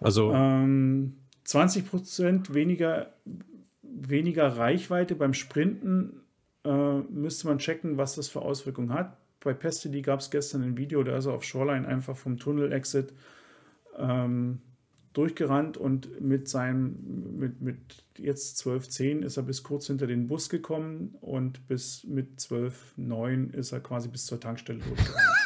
[0.00, 3.12] Also ähm, 20 Prozent weniger,
[3.82, 6.22] weniger Reichweite beim Sprinten
[6.64, 9.18] äh, müsste man checken, was das für Auswirkungen hat.
[9.40, 13.12] Bei Pestily gab es gestern ein Video, da ist er auf Shoreline einfach vom Tunnel-Exit
[13.98, 14.60] ähm,
[15.12, 17.76] durchgerannt und mit seinem, mit, mit
[18.16, 23.72] jetzt 12.10 ist er bis kurz hinter den Bus gekommen und bis mit 12.9 ist
[23.72, 25.41] er quasi bis zur Tankstelle durchgerannt.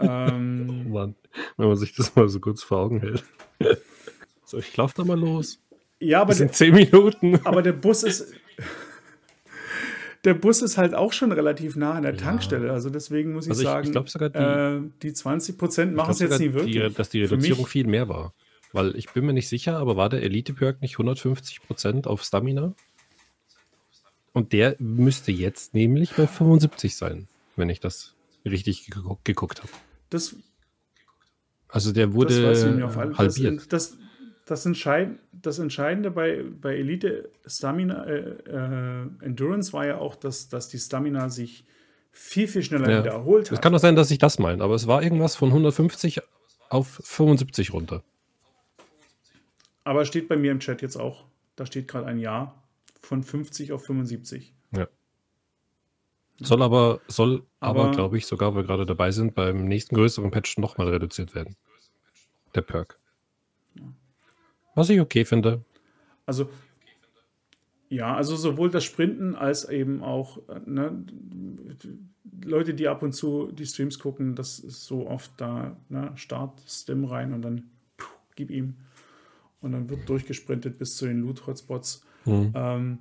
[0.00, 1.14] Ähm, oh Mann,
[1.56, 3.24] wenn man sich das mal so kurz vor Augen hält.
[4.44, 5.60] so, ich laufe da mal los.
[6.00, 7.38] Ja, aber das sind zehn Minuten.
[7.44, 8.32] Aber der Bus ist,
[10.24, 12.18] der Bus ist halt auch schon relativ nah an der ja.
[12.18, 12.72] Tankstelle.
[12.72, 15.94] Also deswegen muss ich, also ich sagen, ich glaube sogar die, äh, die 20 Prozent
[15.94, 16.74] machen es jetzt nie wirklich.
[16.74, 18.32] Die, dass die Reduzierung viel mehr war.
[18.72, 22.74] Weil ich bin mir nicht sicher, aber war der Elite-Perk nicht 150 Prozent auf Stamina?
[24.32, 28.88] Und der müsste jetzt nämlich bei 75 sein, wenn ich das richtig
[29.24, 29.72] geguckt habe.
[30.10, 30.36] Das,
[31.68, 32.34] also der wurde
[33.16, 33.72] halbiert.
[33.72, 33.98] Das, das,
[34.44, 40.48] das, Entscheid, das Entscheidende bei, bei Elite Stamina äh, äh, Endurance war ja auch, dass,
[40.48, 41.64] dass die Stamina sich
[42.12, 42.98] viel, viel schneller ja.
[43.00, 43.58] wieder erholt hat.
[43.58, 46.20] Es kann auch sein, dass ich das meine, aber es war irgendwas von 150
[46.68, 48.02] auf 75 runter.
[49.84, 51.24] Aber steht bei mir im Chat jetzt auch,
[51.56, 52.62] da steht gerade ein Jahr
[53.00, 54.52] von 50 auf 75.
[54.72, 54.88] Ja.
[56.42, 59.94] Soll aber, soll aber, aber glaube ich, sogar, weil wir gerade dabei sind, beim nächsten
[59.94, 61.56] größeren Patch nochmal reduziert werden.
[62.54, 62.98] Der Perk.
[64.74, 65.64] Was ich okay finde.
[66.24, 66.48] Also,
[67.90, 71.04] ja, also sowohl das Sprinten als eben auch ne,
[72.42, 76.62] Leute, die ab und zu die Streams gucken, das ist so oft da, ne, Start,
[76.66, 77.64] Stim rein und dann
[77.96, 78.76] puh, gib ihm.
[79.60, 82.02] Und dann wird durchgesprintet bis zu den Loot-Hotspots.
[82.24, 82.52] Mhm.
[82.54, 82.98] Ähm,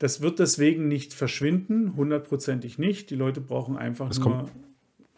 [0.00, 3.10] das wird deswegen nicht verschwinden, hundertprozentig nicht.
[3.10, 4.50] Die Leute brauchen einfach das nur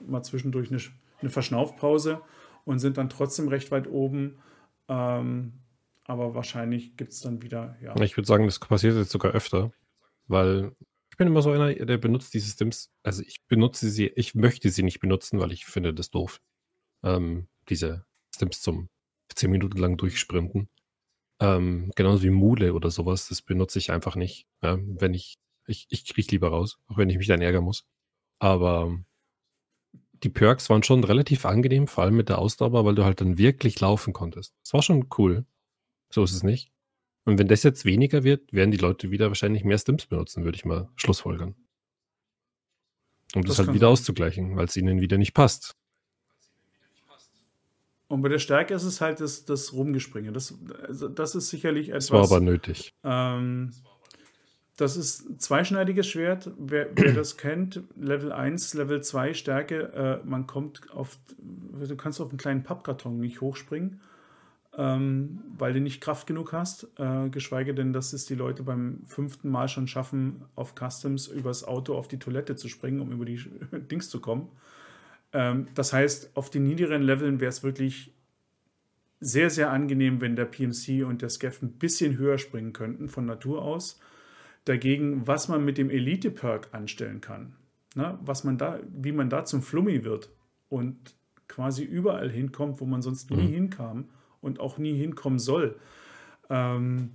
[0.01, 0.81] mal zwischendurch eine,
[1.21, 2.21] eine, Verschnaufpause
[2.65, 4.39] und sind dann trotzdem recht weit oben.
[4.89, 5.53] Ähm,
[6.03, 7.99] aber wahrscheinlich gibt es dann wieder, ja.
[8.01, 9.71] Ich würde sagen, das passiert jetzt sogar öfter,
[10.27, 10.75] weil
[11.13, 12.91] ich bin immer so einer, der benutzt diese Stims.
[13.05, 16.41] Also ich benutze sie, ich möchte sie nicht benutzen, weil ich finde das doof.
[17.05, 18.89] Ähm, diese Stims zum
[19.33, 20.69] 10 Minuten lang durchsprinten.
[21.43, 24.47] Ähm, genauso wie Mule oder sowas, das benutze ich einfach nicht.
[24.63, 27.85] Ja, wenn ich, ich, ich kriege lieber raus, auch wenn ich mich dann ärgern muss.
[28.39, 28.97] Aber
[30.23, 33.39] die Perks waren schon relativ angenehm, vor allem mit der Ausdauer, weil du halt dann
[33.39, 34.55] wirklich laufen konntest.
[34.63, 35.45] Das war schon cool.
[36.11, 36.71] So ist es nicht.
[37.25, 40.57] Und wenn das jetzt weniger wird, werden die Leute wieder wahrscheinlich mehr Stims benutzen, würde
[40.57, 41.57] ich mal schlussfolgern.
[43.35, 43.93] Um das, das halt wieder sein.
[43.93, 45.75] auszugleichen, weil es ihnen wieder nicht passt.
[48.13, 50.33] Und bei der Stärke ist es halt das, das Rumgespringe.
[50.33, 50.55] Das,
[50.87, 52.09] also das ist sicherlich etwas.
[52.09, 52.93] Das war aber nötig.
[53.03, 53.73] Ähm,
[54.77, 56.51] das ist ein zweischneidiges Schwert.
[56.59, 62.21] Wer, wer, das kennt, Level 1, Level 2 Stärke, äh, man kommt auf, du kannst
[62.21, 64.03] auf einen kleinen Pappkarton nicht hochspringen,
[64.77, 66.89] ähm, weil du nicht Kraft genug hast.
[66.99, 71.65] Äh, geschweige denn, dass es die Leute beim fünften Mal schon schaffen, auf Customs übers
[71.65, 73.41] Auto auf die Toilette zu springen, um über die
[73.91, 74.51] Dings zu kommen.
[75.33, 78.15] Ähm, das heißt, auf den niederen Leveln wäre es wirklich
[79.21, 83.25] sehr, sehr angenehm, wenn der PMC und der Scaff ein bisschen höher springen könnten von
[83.25, 84.01] Natur aus.
[84.65, 87.55] Dagegen, was man mit dem Elite-Perk anstellen kann,
[87.95, 90.31] ne, was man da, wie man da zum Flummi wird
[90.69, 91.15] und
[91.49, 93.53] quasi überall hinkommt, wo man sonst nie mhm.
[93.53, 94.09] hinkam
[94.41, 95.77] und auch nie hinkommen soll.
[96.51, 97.13] Ähm,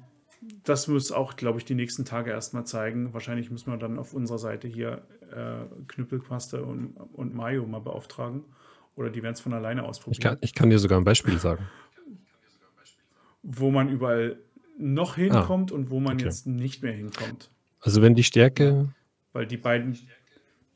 [0.64, 3.14] das muss auch, glaube ich, die nächsten Tage erstmal zeigen.
[3.14, 8.44] Wahrscheinlich müssen wir dann auf unserer Seite hier äh, Knüppelpaste und, und Mayo mal beauftragen.
[8.96, 10.14] Oder die werden es von alleine ausprobieren.
[10.14, 11.68] Ich kann, ich kann dir sogar ein Beispiel sagen.
[13.44, 14.40] Wo man überall
[14.78, 16.26] noch hinkommt ah, und wo man okay.
[16.26, 17.52] jetzt nicht mehr hinkommt.
[17.80, 18.94] Also wenn die Stärke.
[19.34, 19.98] Weil die beiden,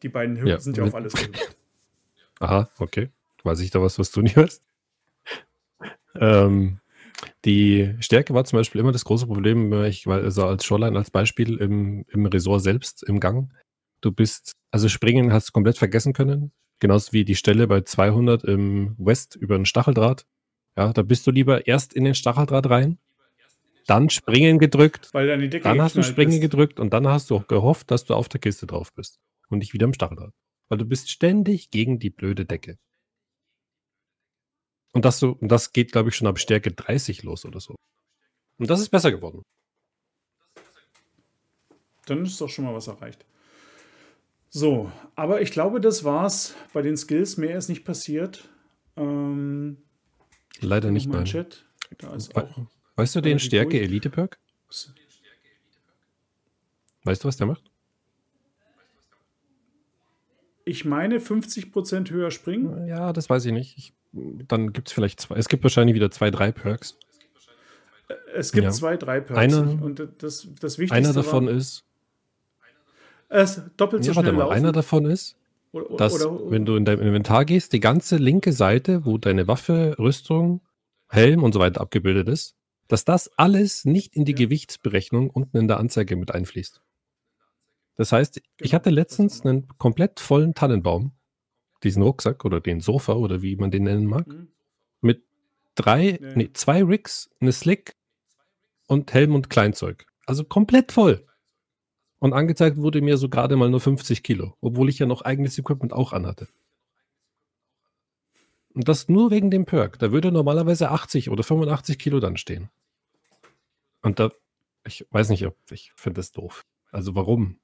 [0.03, 1.57] die beiden Hütten ja, sind ja auf alles gehüpft.
[2.39, 3.09] Aha, okay.
[3.43, 4.61] Weiß ich da was, was du nicht weißt?
[6.15, 6.79] ähm,
[7.45, 11.58] die Stärke war zum Beispiel immer das große Problem, ich, also als Shoreline als Beispiel
[11.58, 13.52] im, im Resort selbst, im Gang.
[14.02, 16.52] Du bist, also springen hast du komplett vergessen können.
[16.79, 20.25] Genauso wie die Stelle bei 200 im West über den Stacheldraht.
[20.75, 22.97] Ja, da bist du lieber erst in den Stacheldraht rein,
[23.87, 26.41] dann springen gedrückt, dann hast du springen bist.
[26.41, 29.60] gedrückt und dann hast du auch gehofft, dass du auf der Kiste drauf bist und
[29.60, 30.33] nicht wieder im Stacheldraht.
[30.69, 32.77] Weil du bist ständig gegen die blöde Decke.
[34.93, 37.75] Und das, so, und das geht, glaube ich, schon ab Stärke 30 los oder so.
[38.58, 39.41] Und das ist besser geworden.
[42.06, 43.25] Dann ist doch schon mal was erreicht.
[44.54, 47.37] So, aber ich glaube, das war's bei den Skills.
[47.37, 48.49] Mehr ist nicht passiert.
[48.97, 49.77] Ähm,
[50.60, 51.23] Leider nicht, nein.
[51.23, 51.65] Chat.
[51.97, 52.58] Da ist We- auch.
[52.97, 53.81] Weißt du den relativ Stärke ruhig.
[53.83, 54.37] Elite Perk?
[57.06, 57.63] Weißt du, was der macht?
[60.65, 62.87] Ich meine 50% höher springen.
[62.87, 63.77] Ja, das weiß ich nicht.
[63.77, 65.35] Ich, dann gibt es vielleicht zwei.
[65.35, 66.97] Es gibt wahrscheinlich wieder zwei, drei Perks.
[68.35, 68.71] Es gibt Ja.
[68.71, 69.39] zwei, drei Perks.
[69.39, 71.85] Einer- und das, das Wichtigste Einer davon war, ist,
[73.32, 74.56] es ist doppelt so ja, warte schnell mal, laufen.
[74.58, 75.36] einer davon ist,
[75.71, 79.48] oder, dass, oder, wenn du in dein Inventar gehst, die ganze linke Seite, wo deine
[79.48, 80.62] Waffe, Rüstung,
[81.10, 82.56] Helm und so weiter abgebildet ist,
[82.88, 84.38] dass das alles nicht in die Ja.
[84.40, 86.82] Gewichtsberechnung unten in der Anzeige mit einfließt.
[87.96, 91.12] Das heißt, ich Genau, hatte das letztens einen komplett vollen Tannenbaum,
[91.84, 94.48] diesen Rucksack oder den Sofa oder wie man den nennen mag, Hm?
[95.02, 95.23] mit
[95.75, 96.36] drei, Ja.
[96.36, 97.96] nee, zwei Rigs, eine Slick
[98.88, 100.06] und Helm und Kleinzeug.
[100.25, 101.25] Also komplett voll.
[102.22, 105.58] Und angezeigt wurde mir so gerade mal nur 50 Kilo, obwohl ich ja noch eigenes
[105.58, 106.48] Equipment auch anhatte.
[108.76, 109.98] Und das nur wegen dem Perk.
[109.98, 112.69] Da würde normalerweise 80 oder 85 Kilo dann stehen.
[114.04, 114.30] Und da,
[114.86, 116.63] ich weiß nicht, ob ich finde das doof.
[116.92, 117.58] Also warum?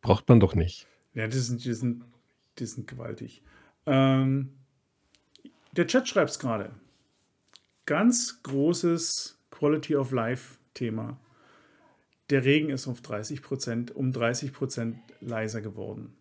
[0.00, 0.86] Braucht man doch nicht.
[1.12, 2.06] Ja, die sind, die sind,
[2.58, 3.42] die sind gewaltig.
[3.84, 4.56] Ähm,
[5.72, 6.74] der Chat schreibt es gerade.
[7.84, 11.18] Ganz großes Quality of Life Thema.
[12.30, 16.14] Der Regen ist auf 30 Prozent, um 30 Prozent leiser geworden.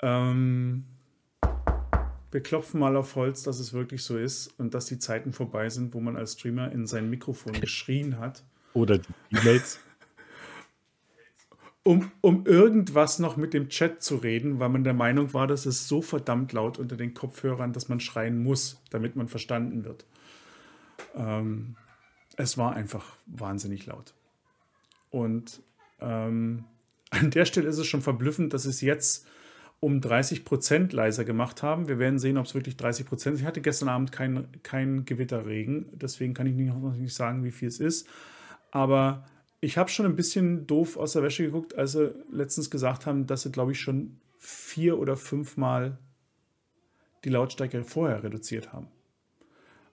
[0.00, 0.84] Ähm,
[2.30, 5.68] wir klopfen mal auf Holz, dass es wirklich so ist und dass die Zeiten vorbei
[5.68, 8.44] sind, wo man als Streamer in sein Mikrofon geschrien hat.
[8.72, 9.78] Oder die E-Mails.
[11.82, 15.66] um, um irgendwas noch mit dem Chat zu reden, weil man der Meinung war, dass
[15.66, 20.04] es so verdammt laut unter den Kopfhörern, dass man schreien muss, damit man verstanden wird.
[21.14, 21.76] Ähm,
[22.36, 24.14] es war einfach wahnsinnig laut.
[25.10, 25.62] Und
[26.00, 26.64] ähm,
[27.10, 29.26] an der Stelle ist es schon verblüffend, dass es jetzt
[29.80, 31.88] um 30 Prozent leiser gemacht haben.
[31.88, 33.40] Wir werden sehen, ob es wirklich 30 Prozent ist.
[33.42, 37.50] Ich hatte gestern Abend keinen kein Gewitterregen, deswegen kann ich nicht- noch nicht sagen, wie
[37.50, 38.08] viel es ist.
[38.70, 39.26] Aber
[39.60, 43.26] ich habe schon ein bisschen doof aus der Wäsche geguckt, als sie letztens gesagt haben,
[43.26, 45.98] dass sie, glaube ich, schon vier oder fünfmal
[47.24, 48.88] die Lautstärke vorher reduziert haben.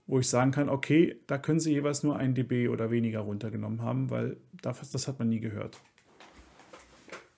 [0.06, 3.82] Wo ich sagen kann, okay, da können sie jeweils nur ein dB oder weniger runtergenommen
[3.82, 5.80] haben, weil das, hat man nie gehört.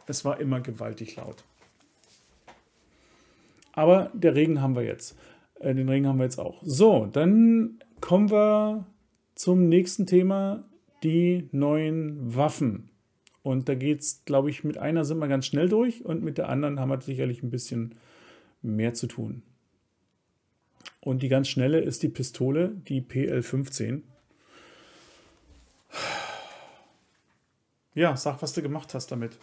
[0.08, 1.44] Es war immer gewaltig laut.
[3.74, 5.18] Aber der Regen haben wir jetzt.
[5.60, 6.62] Äh, den Regen haben wir jetzt auch.
[6.64, 8.86] So, dann kommen wir
[9.36, 10.64] zum nächsten Thema,
[11.04, 12.90] die neuen Waffen.
[13.44, 16.40] Und da geht es, glaube ich, mit einer sind wir ganz schnell durch und mit
[16.40, 17.96] der anderen haben wir sicherlich ein bisschen
[18.64, 19.44] mehr zu tun.
[21.06, 24.02] Und die ganz schnelle ist die Pistole, die PL15.
[27.94, 29.38] Ja, sag, was du gemacht hast damit.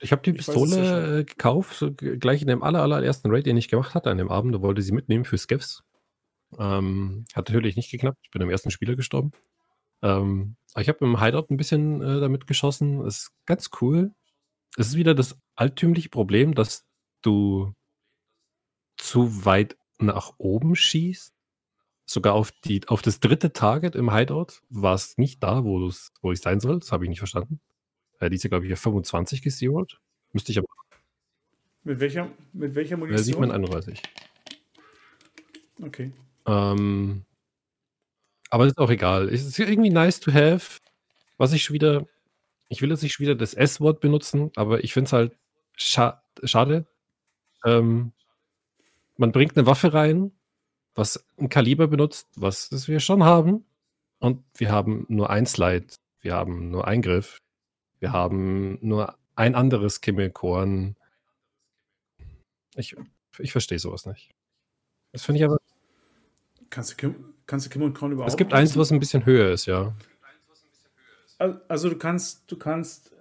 [0.00, 3.44] Ich habe die Ich weiß Pistole äh, gekauft, so gleich in dem aller, allerersten Raid,
[3.44, 4.54] den ich gemacht hatte an dem Abend.
[4.54, 5.84] Da wollte sie mitnehmen für Skevs.
[6.58, 8.18] Ähm, hat natürlich nicht geklappt.
[8.22, 9.32] Ich bin am ersten Spieler gestorben.
[10.00, 13.06] Ähm, ich habe im Hideout ein bisschen äh, damit geschossen.
[13.06, 14.14] Ist ganz cool.
[14.78, 16.86] Es ist wieder das altümliche Problem, dass
[17.20, 17.74] du
[18.96, 21.34] zu weit nach oben schießt.
[22.04, 25.90] Sogar auf, die, auf das dritte Target im Hideout war es nicht da, wo,
[26.20, 26.80] wo ich sein soll.
[26.80, 27.60] Das habe ich nicht verstanden.
[28.18, 30.00] Äh, die ist ja, glaube ich, auf 25 gezeroed.
[30.32, 30.68] Müsste ich aber.
[31.84, 33.76] Mit welcher, mit welcher Äh, sieht man Munition?
[33.80, 34.02] 31.
[35.82, 36.12] Okay.
[36.46, 37.24] Ähm,
[38.50, 39.28] aber das ist auch egal.
[39.28, 40.80] Es ist irgendwie nice to have.
[41.38, 42.06] Was ich schon wieder.
[42.68, 45.36] Ich will jetzt nicht wieder das S-Wort benutzen, aber ich finde es halt
[45.76, 46.86] scha schade.
[47.64, 48.12] Ähm,
[49.22, 50.32] man bringt eine Waffe rein,
[50.96, 53.64] was ein Kaliber benutzt, was das wir schon haben.
[54.18, 55.86] Und wir haben nur ein Slide.
[56.20, 57.38] Wir haben nur einen Griff.
[58.00, 60.96] Wir haben nur ein anderes Kimmelkorn.
[62.74, 62.96] Ich,
[63.38, 64.30] ich verstehe sowas nicht.
[65.12, 65.58] Das finde ich aber.
[66.68, 69.24] Kannst du Kim, kannst du Kim und Korn überhaupt Es gibt eins, was ein bisschen
[69.24, 69.94] höher ist, ja.
[71.38, 73.12] Al- Also du kannst, du kannst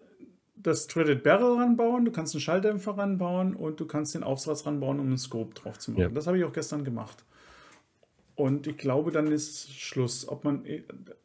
[0.64, 5.00] das Threaded Barrel ranbauen, du kannst einen Schalldämpfer ranbauen und du kannst den Aufsatz ranbauen,
[5.00, 6.02] um einen Scope drauf zu machen.
[6.02, 6.10] Ja.
[6.10, 7.24] Das habe ich auch gestern gemacht.
[8.36, 10.28] Und ich glaube, dann ist Schluss.
[10.28, 10.64] Ob man,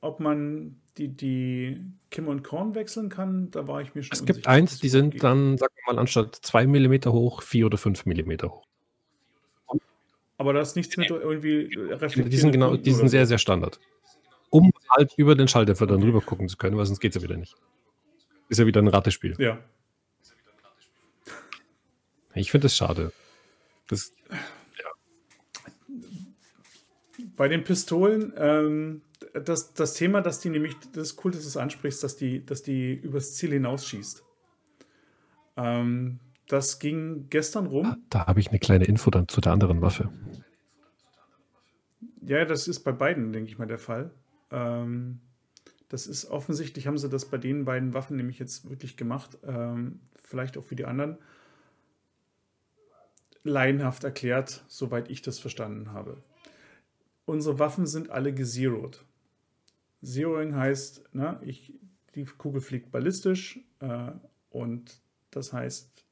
[0.00, 1.80] ob man die, die
[2.10, 5.22] Kim und Korn wechseln kann, da war ich mir schon Es gibt eins, die sind
[5.22, 8.66] dann, sagen wir mal, anstatt 2 mm hoch, 4 oder 5 mm hoch.
[10.38, 13.80] Aber da ist nichts mit irgendwie reflektierenden Die sind genau, die sind sehr, sehr Standard.
[14.50, 17.22] Um halt über den Schalldämpfer dann rüber gucken zu können, weil sonst geht es ja
[17.26, 17.56] wieder nicht.
[18.48, 19.34] Ist ja wieder ein Ratespiel.
[19.38, 19.58] Ja.
[22.34, 23.12] Ich finde das schade.
[23.88, 24.12] Das,
[27.36, 31.48] Bei den Pistolen, ähm, das, das Thema, dass die nämlich, das ist cool, dass du
[31.48, 34.22] es ansprichst, dass die, dass die übers Ziel hinausschießt.
[35.56, 37.86] Ähm, Das ging gestern rum.
[37.86, 40.10] Ah, da habe ich eine kleine Info dann zu der anderen Waffe.
[42.22, 44.10] Ja, das ist bei beiden, denke ich mal, der Fall.
[44.50, 45.20] Ähm,
[45.88, 49.38] das ist offensichtlich, haben sie das bei den beiden Waffen nämlich jetzt wirklich gemacht.
[49.44, 51.18] Ähm, vielleicht auch für die anderen.
[53.44, 56.22] Laienhaft erklärt, soweit ich das verstanden habe.
[57.24, 59.04] Unsere Waffen sind alle gezeroed.
[60.02, 61.72] Zeroing heißt, na, ich,
[62.14, 64.10] die Kugel fliegt ballistisch äh,
[64.50, 66.04] und das heißt,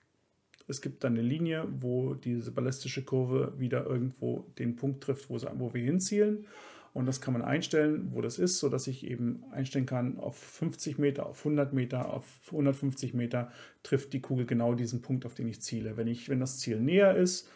[0.67, 5.39] es gibt dann eine Linie, wo diese ballistische Kurve wieder irgendwo den Punkt trifft, wo,
[5.39, 6.47] sie, wo wir hinzielen.
[6.95, 10.97] Und das kann man einstellen, wo das ist, sodass ich eben einstellen kann, auf 50
[10.97, 13.51] Meter, auf 100 Meter, auf 150 Meter
[13.83, 15.97] trifft die Kugel genau diesen Punkt, auf den ich ziele.
[15.97, 17.49] Wenn, ich, wenn das Ziel näher ist,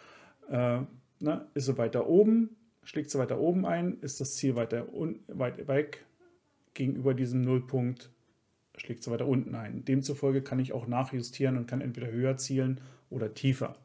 [0.51, 0.80] äh,
[1.20, 4.89] na, ist sie weiter oben, schlägt sie weiter oben ein, ist das Ziel weiter
[5.28, 6.05] weit weg
[6.74, 8.11] gegenüber diesem Nullpunkt,
[8.76, 9.84] schlägt sie weiter unten ein.
[9.84, 13.76] Demzufolge kann ich auch nachjustieren und kann entweder höher zielen oder tiefer.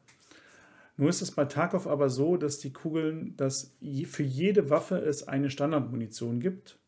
[0.96, 3.76] Nur ist es bei Tarkov aber so, dass die Kugeln, dass
[4.06, 6.78] für jede Waffe es eine Standardmunition gibt.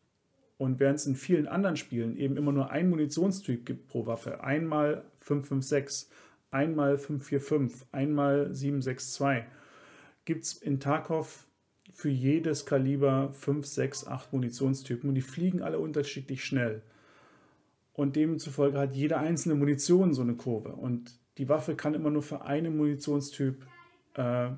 [0.57, 4.43] Und während es in vielen anderen Spielen eben immer nur ein Munitionstyp gibt pro Waffe,
[4.43, 6.09] einmal 556,
[6.49, 9.43] einmal 545, einmal 762,
[10.25, 11.45] gibt es in Tarkov
[11.93, 16.81] für jedes Kaliber 5, 6, 8 Munitionstypen und die fliegen alle unterschiedlich schnell.
[17.93, 20.69] Und demzufolge hat jede einzelne Munition so eine Kurve.
[20.69, 23.65] Und die Waffe kann immer nur für einen Munitionstyp
[24.17, 24.49] äh,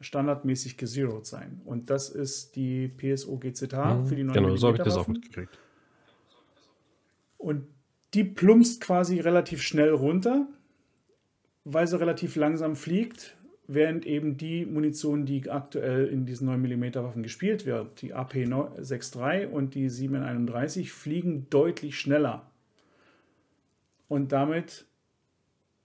[0.00, 1.60] standardmäßig gezeroed sein.
[1.64, 4.96] Und das ist die PSO GZH mhm, für die 9 Genau, so habe ich das
[4.96, 5.58] auch mitgekriegt.
[7.36, 7.66] Und
[8.14, 10.48] die plumpst quasi relativ schnell runter,
[11.64, 13.36] weil sie relativ langsam fliegt,
[13.66, 18.32] während eben die Munition, die aktuell in diesen 9 mm Waffen gespielt wird, die AP
[18.32, 22.50] 63 und die 731, fliegen deutlich schneller.
[24.08, 24.86] Und damit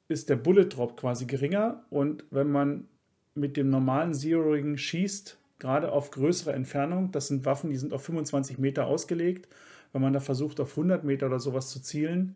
[0.07, 2.87] ist der Bullet Drop quasi geringer und wenn man
[3.35, 8.03] mit dem normalen Zeroing schießt, gerade auf größere Entfernung, das sind Waffen, die sind auf
[8.03, 9.47] 25 Meter ausgelegt,
[9.93, 12.35] wenn man da versucht auf 100 Meter oder sowas zu zielen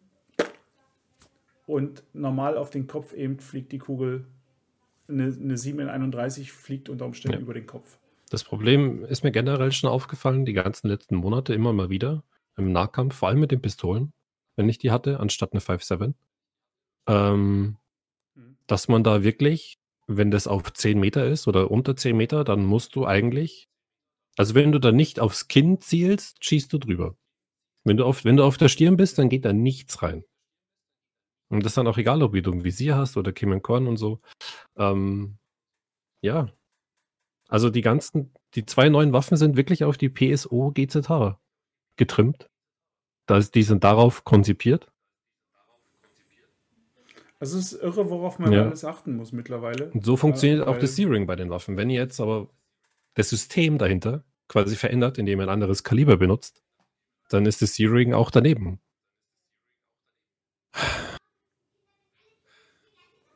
[1.66, 4.26] und normal auf den Kopf eben fliegt die Kugel,
[5.08, 7.42] eine, eine 7 in 31 fliegt unter Umständen ja.
[7.42, 7.98] über den Kopf.
[8.30, 12.24] Das Problem ist mir generell schon aufgefallen, die ganzen letzten Monate immer mal wieder
[12.58, 14.14] im Nahkampf, vor allem mit den Pistolen,
[14.56, 16.14] wenn ich die hatte, anstatt eine 5.7
[17.10, 17.78] ähm,
[18.36, 18.58] mhm.
[18.68, 19.79] dass man da wirklich,
[20.10, 23.70] wenn das auf 10 Meter ist oder unter 10 Meter, dann musst du eigentlich,
[24.38, 27.16] also wenn du da nicht aufs Kinn zielst, schießt du drüber.
[27.86, 30.24] Wenn du auf, wenn du auf der Stirn bist, dann geht da nichts rein.
[31.52, 33.98] Und das ist dann auch egal, ob du ein Visier hast oder Kim Korn und
[33.98, 34.20] so.
[34.78, 35.38] Ähm,
[36.22, 36.50] ja.
[37.48, 41.40] Also die ganzen, die zwei neuen Waffen sind wirklich auf die PSO GZH
[41.98, 42.50] getrimmt.
[43.28, 44.92] Das, die sind darauf konzipiert.
[47.40, 48.64] Also es ist irre, worauf man ja.
[48.66, 49.92] alles achten muss mittlerweile.
[49.92, 51.78] Und so funktioniert ja, auch das Searing bei den Waffen.
[51.78, 52.50] Wenn ihr jetzt aber
[53.14, 56.62] das System dahinter quasi verändert, indem ihr ein anderes Kaliber benutzt,
[57.30, 58.80] dann ist das Searing auch daneben.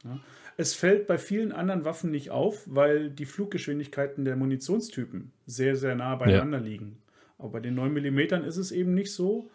[0.03, 0.19] Ja.
[0.57, 5.95] Es fällt bei vielen anderen Waffen nicht auf, weil die Fluggeschwindigkeiten der Munitionstypen sehr, sehr
[5.95, 6.63] nah beieinander ja.
[6.63, 7.01] liegen.
[7.37, 9.49] Aber bei den 9 mm ist es eben nicht so.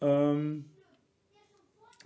[0.00, 0.64] Ähm,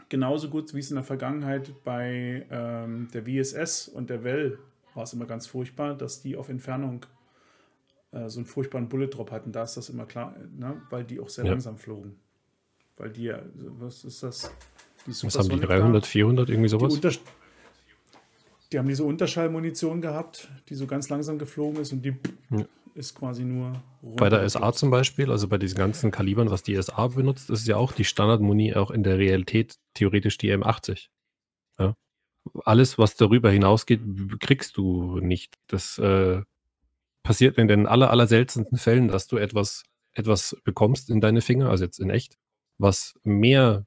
[0.08, 4.58] genauso gut wie es in der Vergangenheit bei ähm, der VSS und der Well
[4.94, 7.04] war es immer ganz furchtbar, dass die auf Entfernung
[8.12, 9.52] äh, so einen furchtbaren Bullet Drop hatten.
[9.52, 10.80] Da ist das immer klar, ne?
[10.90, 11.50] weil die auch sehr ja.
[11.50, 12.16] langsam flogen.
[12.96, 13.32] Weil die,
[13.78, 14.50] was ist das?
[15.06, 16.06] Die was haben die 300, da?
[16.06, 16.98] 400, irgendwie sowas?
[16.98, 17.18] Die,
[18.72, 22.16] die haben diese Unterschallmunition gehabt, die so ganz langsam geflogen ist und die
[22.50, 22.66] ja
[22.96, 23.82] ist quasi nur.
[24.02, 27.66] Bei der SA zum Beispiel, also bei diesen ganzen Kalibern, was die SA benutzt, ist
[27.66, 31.08] ja auch die Standardmuni auch in der Realität theoretisch die M80.
[31.78, 31.94] Ja?
[32.64, 34.00] Alles, was darüber hinausgeht,
[34.40, 35.54] kriegst du nicht.
[35.66, 36.42] Das äh,
[37.22, 41.70] passiert in den aller, aller seltensten Fällen, dass du etwas, etwas bekommst in deine Finger,
[41.70, 42.38] also jetzt in echt,
[42.78, 43.86] was mehr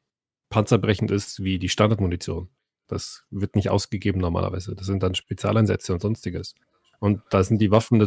[0.50, 2.50] panzerbrechend ist wie die Standardmunition.
[2.88, 4.76] Das wird nicht ausgegeben normalerweise.
[4.76, 6.56] Das sind dann Spezialeinsätze und sonstiges.
[7.00, 8.00] Und da sind die Waffen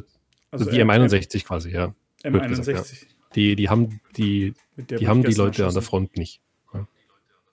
[0.52, 1.94] also, also die M61 quasi, ja.
[2.22, 2.48] M61.
[2.48, 3.08] Gesagt, ja.
[3.34, 6.40] Die, die haben die, die haben die Leute an der Front nicht.
[6.74, 6.86] Ja.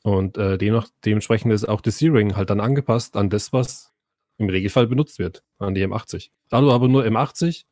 [0.03, 3.93] Und äh, demnach, dementsprechend ist auch das Searing halt dann angepasst an das, was
[4.37, 6.29] im Regelfall benutzt wird, an die M80.
[6.49, 7.63] Da du aber nur M80,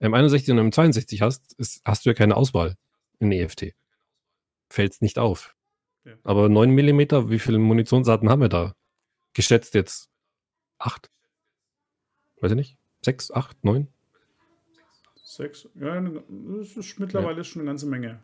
[0.00, 2.76] M61 und M62 hast, ist, hast du ja keine Auswahl
[3.18, 3.74] in EFT.
[4.70, 5.54] Fällt es nicht auf.
[6.04, 6.14] Ja.
[6.24, 8.74] Aber 9 mm, wie viele Munitionsarten haben wir da?
[9.34, 10.08] Geschätzt jetzt
[10.78, 11.10] 8?
[12.40, 12.78] Weiß ich nicht.
[13.02, 13.88] 6, 8, 9?
[15.30, 15.68] Sechs?
[15.76, 17.44] Ja, das ist mittlerweile ja.
[17.44, 18.18] schon eine ganze Menge.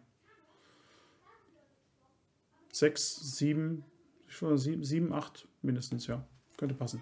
[2.73, 3.85] Sechs, sieben,
[4.29, 6.27] sieben, sieben, acht mindestens, ja.
[6.57, 7.01] könnte passen.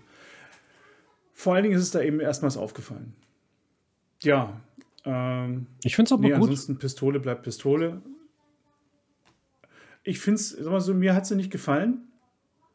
[1.32, 3.14] Vor allen Dingen ist es da eben erstmals aufgefallen.
[4.20, 4.60] Ja.
[5.06, 6.42] Ähm, ich finde es aber nee, gut.
[6.42, 8.02] Ansonsten Pistole bleibt Pistole.
[10.02, 12.08] Ich finde es, so, mir hat sie nicht gefallen.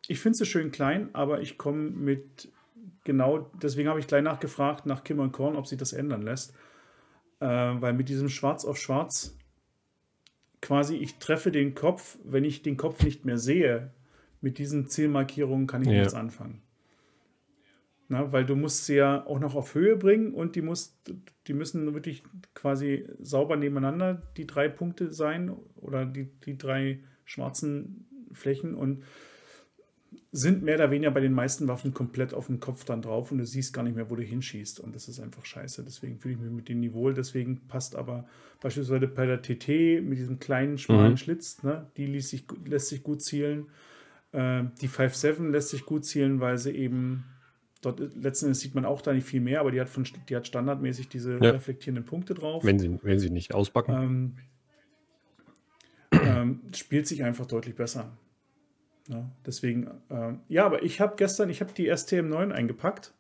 [0.08, 2.52] Ich finde sie schön klein, aber ich komme mit
[3.04, 6.56] genau, deswegen habe ich gleich nachgefragt nach Kim und Korn, ob sie das ändern lässt.
[7.40, 9.38] Äh, weil mit diesem Schwarz auf Schwarz
[10.62, 13.92] quasi, ich treffe den Kopf, wenn ich den Kopf nicht mehr sehe,
[14.42, 16.00] mit diesen Zielmarkierungen kann ich Ja.
[16.00, 16.62] nichts anfangen.
[18.12, 20.98] Na, weil du musst sie ja auch noch auf Höhe bringen und die, musst,
[21.46, 22.24] die müssen wirklich
[22.56, 29.04] quasi sauber nebeneinander die drei Punkte sein oder die, die drei schwarzen Flächen und
[30.32, 33.40] sind mehr oder weniger bei den meisten Waffen komplett auf dem Kopf dann drauf und
[33.40, 34.80] du siehst gar nicht mehr, wo du hinschießt.
[34.80, 35.84] Und das ist einfach scheiße.
[35.84, 37.14] Deswegen fühle ich mich mit dem Niveau wohl.
[37.16, 38.28] Deswegen passt aber
[38.62, 41.18] beispielsweise bei der TT mit diesem kleinen, schmalen Mhm.
[41.18, 43.68] Schlitz, ne, die ließ sich, lässt sich gut zielen.
[44.32, 47.24] Äh, die 5.7 lässt sich gut zielen, weil sie eben
[47.82, 50.36] dort letzten Endes sieht man auch da nicht viel mehr, aber die hat, von, die
[50.36, 51.52] hat standardmäßig diese Ja.
[51.52, 52.64] reflektierenden Punkte drauf.
[52.66, 53.94] Wenn sie, wenn sie nicht auspacken.
[53.94, 54.36] Ähm,
[56.12, 58.12] ähm, spielt sich einfach deutlich besser.
[59.10, 63.12] Ja, deswegen, ähm, ja, aber ich habe gestern, ich habe die STM9 eingepackt.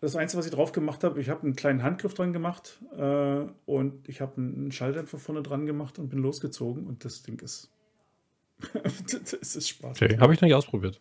[0.00, 3.44] Das Einzige, was ich drauf gemacht habe, ich habe einen kleinen Handgriff dran gemacht äh,
[3.64, 7.70] und ich habe einen Schalldämpfer vorne dran gemacht und bin losgezogen und das Ding ist.
[8.72, 10.02] das ist Spaß.
[10.02, 10.98] Okay, habe ich noch nicht ausprobiert.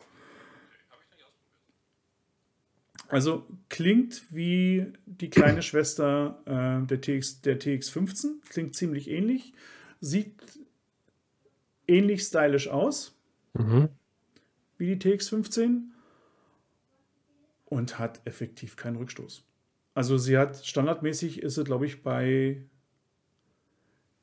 [3.07, 9.53] Also klingt wie die kleine Schwester äh, der, TX, der TX15, klingt ziemlich ähnlich,
[10.01, 10.35] sieht
[11.87, 13.14] ähnlich stylisch aus
[13.57, 13.89] Mhm.
[14.77, 15.91] wie die TX15
[17.65, 19.43] und hat effektiv keinen Rückstoß.
[19.93, 22.65] Also sie hat standardmäßig ist sie, glaube ich, bei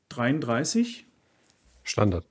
[0.09, 1.07] 33
[1.83, 2.25] Standard.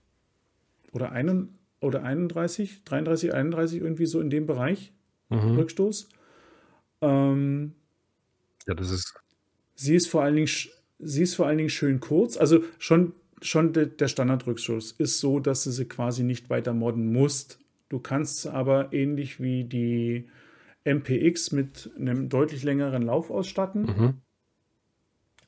[0.92, 4.92] oder, einen, oder 31, 33, 31, irgendwie so in dem Bereich
[5.30, 5.56] Mhm.
[5.56, 6.08] Rückstoß.
[7.00, 7.74] Ähm,
[8.66, 9.14] Ja, das ist.
[9.74, 10.50] Sie ist vor allen Dingen,
[10.98, 12.36] sie ist vor allen Dingen schön kurz.
[12.36, 17.12] Also schon, schon de, der Standardrückstoß ist so, dass du sie quasi nicht weiter modden
[17.12, 17.58] musst.
[17.88, 20.28] Du kannst sie aber ähnlich wie die
[20.84, 23.82] MPX mit einem deutlich längeren Lauf ausstatten.
[23.82, 24.14] Mhm.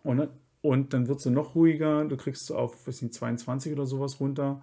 [0.03, 0.29] Und,
[0.61, 2.05] und dann wird sie noch ruhiger.
[2.05, 4.63] Du kriegst sie auf weiß nicht, 22 oder sowas runter.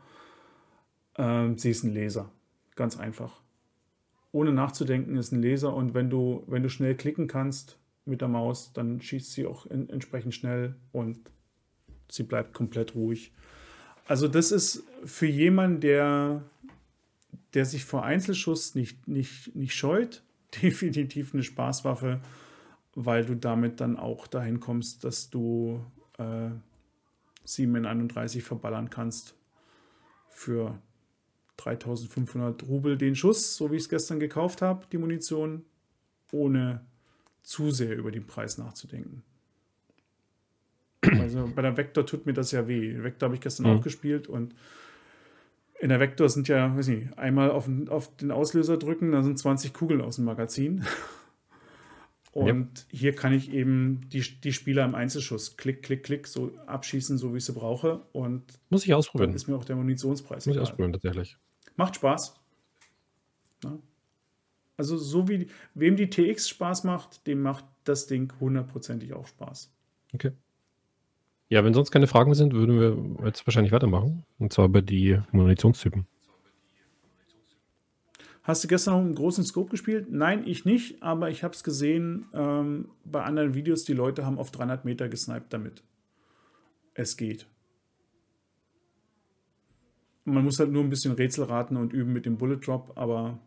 [1.17, 2.31] Ähm, sie ist ein Laser.
[2.75, 3.41] Ganz einfach.
[4.31, 5.73] Ohne nachzudenken ist ein Laser.
[5.75, 9.65] Und wenn du, wenn du schnell klicken kannst mit der Maus, dann schießt sie auch
[9.65, 11.19] en- entsprechend schnell und
[12.11, 13.31] sie bleibt komplett ruhig.
[14.07, 16.43] Also das ist für jemanden, der,
[17.53, 20.23] der sich vor Einzelschuss nicht, nicht, nicht scheut,
[20.61, 22.21] definitiv eine Spaßwaffe
[22.95, 25.83] weil du damit dann auch dahin kommst, dass du
[26.17, 26.49] äh,
[27.43, 29.35] 7 in 31 verballern kannst
[30.29, 30.79] für
[31.57, 35.63] 3500 Rubel den Schuss, so wie ich es gestern gekauft habe, die Munition,
[36.31, 36.85] ohne
[37.43, 39.23] zu sehr über den Preis nachzudenken.
[41.21, 43.01] Also bei der Vector tut mir das ja weh.
[43.03, 43.77] Vector habe ich gestern Mhm.
[43.79, 44.55] auch gespielt und
[45.79, 49.23] in der Vector sind ja, weiß nicht, einmal auf den, auf den Auslöser drücken, dann
[49.23, 50.85] sind 20 Kugeln aus dem Magazin.
[52.33, 57.17] Und hier kann ich eben die, die Spieler im Einzelschuss klick, klick, klick so abschießen,
[57.17, 58.03] so wie ich sie brauche.
[58.13, 59.33] Und Muss ich dann ausprobieren.
[59.33, 60.61] ist mir auch der Munitionspreis Muss ich egal.
[60.61, 61.37] ausprobieren, tatsächlich.
[61.75, 62.35] Macht Spaß.
[63.65, 63.77] Ja.
[64.77, 69.73] Also so wie wem die TX Spaß macht, dem macht das Ding hundertprozentig auch Spaß.
[70.13, 70.31] Okay.
[71.51, 74.23] Ja, wenn sonst keine Fragen sind, würden wir jetzt wahrscheinlich weitermachen.
[74.39, 76.07] Und zwar über die Munitionstypen.
[78.43, 80.07] Hast du gestern noch einen großen Scope gespielt?
[80.09, 84.39] Nein, ich nicht, aber ich habe es gesehen ähm, bei anderen Videos, die Leute haben
[84.39, 85.83] auf 300 Meter gesniped damit.
[86.93, 87.45] Es geht.
[90.23, 93.39] Man muss halt nur ein bisschen Rätsel raten und üben mit dem Bullet Drop, aber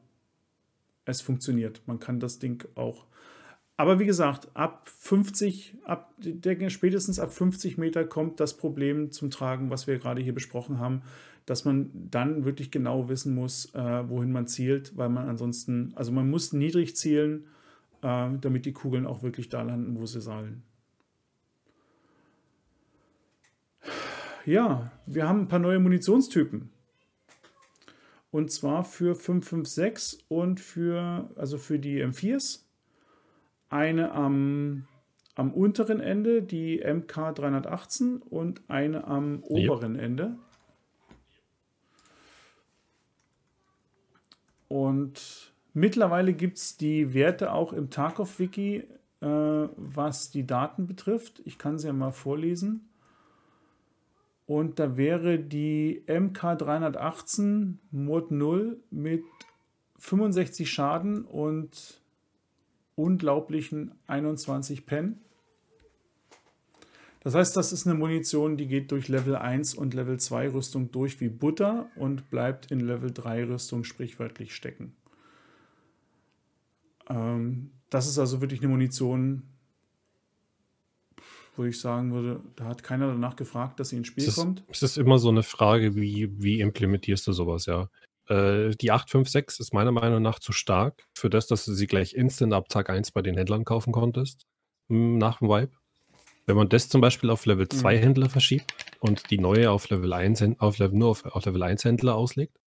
[1.07, 1.81] es funktioniert.
[1.87, 3.07] Man kann das Ding auch.
[3.77, 6.14] Aber wie gesagt, ab 50, ab,
[6.68, 11.03] spätestens ab 50 Meter kommt das Problem zum Tragen, was wir gerade hier besprochen haben,
[11.45, 16.12] dass man dann wirklich genau wissen muss, äh, wohin man zielt, weil man ansonsten, also
[16.12, 17.47] man muss niedrig zielen,
[18.03, 20.62] äh, damit die Kugeln auch wirklich da landen, wo sie sollen.
[24.47, 26.70] Ja, wir haben ein paar neue Munitionstypen.
[28.31, 32.64] Und zwar für 556 und für, also für die M4s.
[33.69, 34.87] Eine am,
[35.35, 40.37] am unteren Ende, die MK 318 und eine am oberen Ende.
[44.69, 48.85] Und mittlerweile gibt es die Werte auch im Tarkov-Wiki,
[49.21, 51.41] äh, was die Daten betrifft.
[51.45, 52.89] Ich kann sie ja mal vorlesen.
[54.47, 59.25] Und da wäre die MK318 Mod 0 mit
[59.99, 62.03] 65 Schaden und
[62.97, 65.20] unglaublichen 21 Pen.
[67.20, 70.92] Das heißt, das ist eine Munition, die geht durch Level 1 und Level 2 Rüstung
[70.92, 74.95] durch wie Butter und bleibt in Level 3 Rüstung sprichwörtlich stecken.
[77.09, 79.45] Ähm, das ist also wirklich eine Munition,
[81.57, 84.36] wo ich sagen würde, da hat keiner danach gefragt, dass sie ins Spiel Es ist,
[84.36, 84.64] kommt.
[84.68, 87.88] es ist immer so eine Frage, wie, wie implementierst du sowas, ja.
[88.29, 92.14] Äh, die 856 ist meiner Meinung nach zu stark für das, dass du sie gleich
[92.14, 94.47] instant ab Tag 1 bei den Händlern kaufen konntest,
[94.89, 95.72] m, nach dem Vibe.
[96.47, 98.01] Wenn man das zum Beispiel auf Level 2 Mhm.
[98.01, 101.62] Händler verschiebt und die neue auf Level 1, Händ- auf Level, nur auf, auf Level
[101.62, 102.59] 1 Händler auslegt,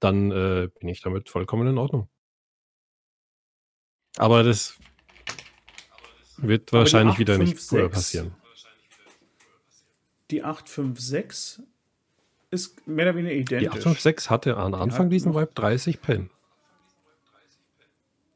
[0.00, 2.08] dann äh, bin ich damit vollkommen in Ordnung.
[4.16, 4.78] Aber das
[6.36, 8.34] wird Aber wahrscheinlich wieder nicht 856 früher passieren.
[10.30, 11.62] Die 856
[12.52, 13.70] ist mehr oder weniger Die identisch.
[13.86, 16.30] 856 hatte am Anfang hat diesen Vibe 30 Pen.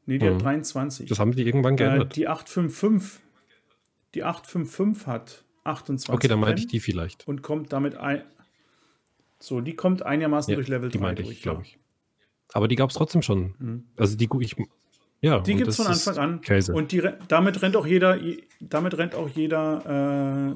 [0.05, 0.35] Nee, die Mhm.
[0.35, 1.09] hat 23.
[1.09, 2.15] Das haben die irgendwann äh, geändert.
[2.15, 3.21] die 855,
[4.15, 7.27] die 855 hat 28 okay, dann meinte ich die vielleicht.
[7.27, 8.23] und kommt damit ein.
[9.39, 11.35] So, die kommt einigermaßen Ja, durch Level die 3 meinte durch.
[11.35, 11.77] ich, glaube ich.
[12.53, 13.53] Aber die gab es trotzdem schon.
[13.59, 13.83] Mhm.
[13.97, 14.55] Also die ich
[15.19, 16.41] ja, Die gibt es von Anfang an.
[16.41, 16.73] Käse.
[16.73, 20.55] Und die, damit rennt auch jeder, je- damit rennt auch jeder,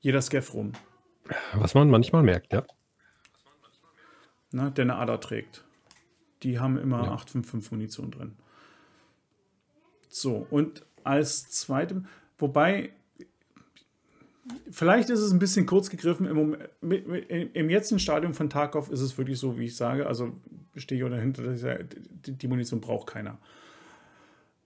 [0.00, 0.72] jeder Scaff rum,
[1.54, 2.64] Was man manchmal merkt, ja.
[4.50, 5.64] ne, der eine Ader trägt.
[6.42, 7.12] Die haben immer Ja.
[7.12, 8.32] 855 Munition drin.
[10.08, 12.06] So, und als zweitem,
[12.38, 12.92] wobei,
[14.70, 16.26] vielleicht ist es ein bisschen kurz gegriffen.
[16.26, 19.76] Im, Moment, mit, mit, Im jetzigen Stadium von Tarkov ist es wirklich so, wie ich
[19.76, 20.06] sage.
[20.06, 20.32] Also
[20.76, 21.86] stehe ich auch dahinter, dass ich
[22.26, 23.38] die, die Munition braucht keiner.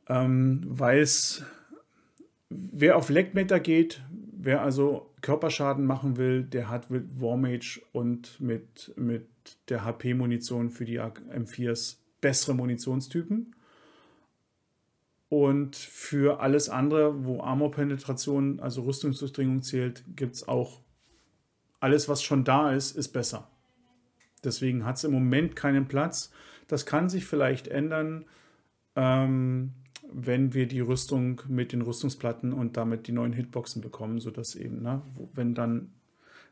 [0.08, 1.44] Ähm, Weil es,
[2.48, 4.02] wer auf Leckmeter geht,
[4.46, 9.26] wer also Körperschaden machen will, der hat mit Warmage und mit, mit
[9.68, 13.56] der HP-Munition für die M4s bessere Munitionstypen.
[15.28, 20.80] Und für alles andere, wo Armor-Penetration, also Rüstungsdurchdringung zählt, gibt es auch
[21.80, 23.50] alles, was schon da ist, ist besser.
[24.44, 26.30] Deswegen hat es im Moment keinen Platz.
[26.68, 28.24] Das kann sich vielleicht ändern,
[28.94, 29.72] ähm,
[30.12, 34.82] wenn wir die Rüstung mit den Rüstungsplatten und damit die neuen Hitboxen bekommen, sodass eben,
[34.82, 35.02] ne,
[35.34, 35.92] wenn dann,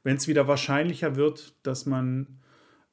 [0.02, 2.26] wenn es wieder wahrscheinlicher wird, dass man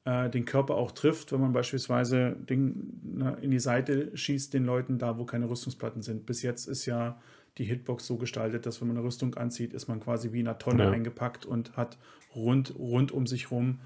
[0.06, 4.66] äh, den Körper auch trifft, wenn man beispielsweise den, ne, in die Seite schießt den
[4.66, 6.26] Leuten da, wo keine Rüstungsplatten sind.
[6.26, 7.20] Bis jetzt ist ja
[7.58, 10.48] die Hitbox so gestaltet, dass wenn man eine Rüstung anzieht, ist man quasi wie in
[10.48, 10.92] einer Tonne Ja.
[10.92, 11.98] eingepackt und hat
[12.34, 13.80] rund, rund um sich rum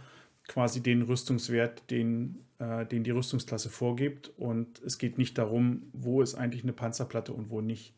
[0.47, 4.31] quasi den Rüstungswert, den, äh, den die Rüstungsklasse vorgibt.
[4.37, 7.93] Und es geht nicht darum, wo ist eigentlich eine Panzerplatte und wo nicht.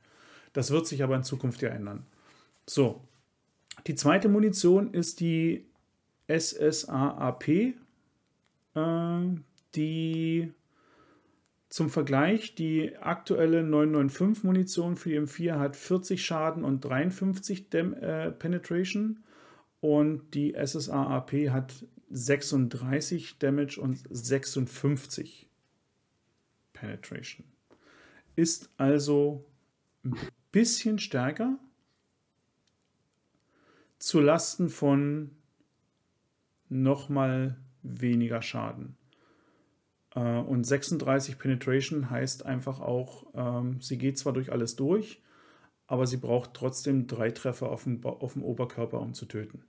[0.53, 2.05] Das wird sich aber in Zukunft ja ändern.
[2.65, 3.01] So,
[3.85, 5.65] die zweite Munition ist die
[6.27, 7.73] SSAAP, äh,
[9.75, 10.51] die
[11.69, 17.93] zum Vergleich, die aktuelle 995 Munition für die M4 hat 40 Schaden und 53 Dem
[17.93, 19.19] äh, Penetration
[19.81, 25.49] und die SSAAP hat 36 Damage und 56
[26.73, 27.45] Penetration.
[28.35, 29.45] Ist also
[30.03, 30.15] ein
[30.51, 31.57] bisschen stärker
[33.99, 35.31] zu Lasten von
[36.69, 38.95] nochmal weniger Schaden.
[40.15, 45.21] Äh, Und 36 Penetration heißt einfach auch, ähm, sie geht zwar durch alles durch,
[45.87, 49.63] aber sie braucht trotzdem drei Treffer auf dem, auf dem Oberkörper, um zu töten.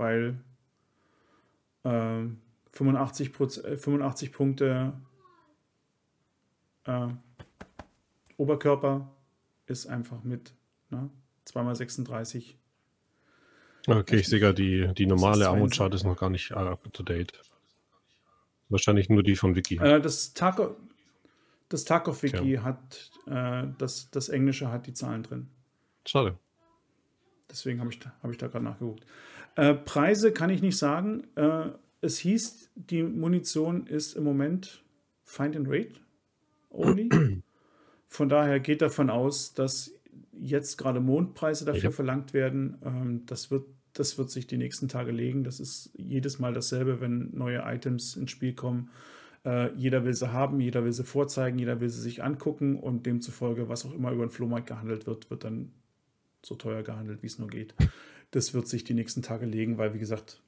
[0.00, 0.40] Weil
[1.84, 2.40] ähm,
[2.72, 4.94] 85, äh, 85 Punkte
[6.86, 7.08] äh,
[8.38, 9.14] Oberkörper
[9.66, 10.54] ist einfach mit
[10.88, 11.10] ne,
[11.46, 12.54] 2x36
[13.86, 17.32] Okay, ich sehe gerade, die, die normale Armutschart ist noch gar nicht up to date.
[18.70, 19.76] Wahrscheinlich nur die von Wiki.
[19.76, 20.76] Äh, das Tarkov,
[21.68, 25.50] das Tarkov-Wiki hat, äh, das, das Englische hat die Zahlen drin.
[26.06, 26.38] Schade.
[27.50, 29.04] Deswegen habe ich, hab ich da gerade nachgeguckt.
[29.56, 31.24] Äh, Preise kann ich nicht sagen.
[31.36, 31.70] Äh,
[32.00, 34.82] es hieß, die Munition ist im Moment
[35.24, 35.94] Find and Rate
[36.70, 37.08] only.
[38.08, 39.92] Von daher geht davon aus, dass
[40.32, 42.78] jetzt gerade Mondpreise dafür verlangt werden.
[42.84, 45.44] Ähm, das, wird, das wird sich die nächsten Tage legen.
[45.44, 48.90] Das ist jedes Mal dasselbe, wenn neue Items ins Spiel kommen.
[49.44, 53.06] Äh, jeder will sie haben, jeder will sie vorzeigen, jeder will sie sich angucken und
[53.06, 55.72] demzufolge, was auch immer über den Flohmarkt gehandelt wird, wird dann
[56.42, 57.74] so teuer gehandelt, wie es nur geht.
[58.32, 60.40] Das wird sich die nächsten Tage legen, weil, wie gesagt,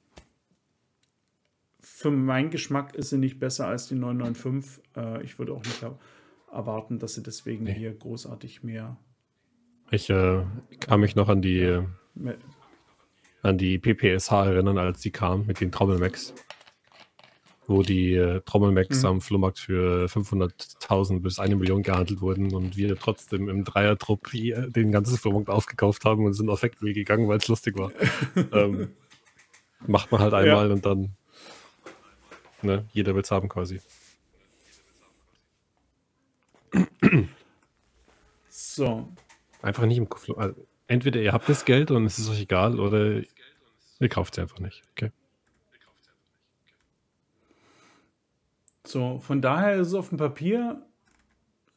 [1.79, 4.81] für meinen Geschmack ist sie nicht besser als die 995.
[4.95, 5.99] Äh, ich würde auch nicht er-
[6.51, 7.73] erwarten, dass sie deswegen Nee.
[7.73, 8.97] hier großartig mehr,
[9.91, 10.43] Ich äh,
[10.79, 11.81] kann mich noch an die,
[12.15, 12.37] mehr
[13.41, 16.33] an die PPSH erinnern, als die kam mit den Trommelmax.
[17.73, 19.07] Wo die äh, Trommelmax mhm.
[19.07, 24.91] am Flohmarkt für 500.000 bis eine Million gehandelt wurden und wir trotzdem im Dreier-Trupp den
[24.91, 27.91] ganzen Flohmarkt aufgekauft haben und sind auf Factory gegangen, weil es lustig war.
[28.53, 28.89] ähm,
[29.87, 30.73] macht man halt einmal ja.
[30.73, 31.15] und dann
[32.61, 33.81] ne, jeder will es haben quasi.
[38.49, 39.07] So.
[39.61, 40.29] Einfach nicht im Kopf.
[40.37, 40.55] Also,
[40.87, 43.21] entweder ihr habt das Geld und es ist euch egal oder
[43.99, 44.83] ihr kauft es einfach nicht.
[44.91, 45.11] Okay.
[48.85, 50.85] So, von daher ist es auf dem Papier,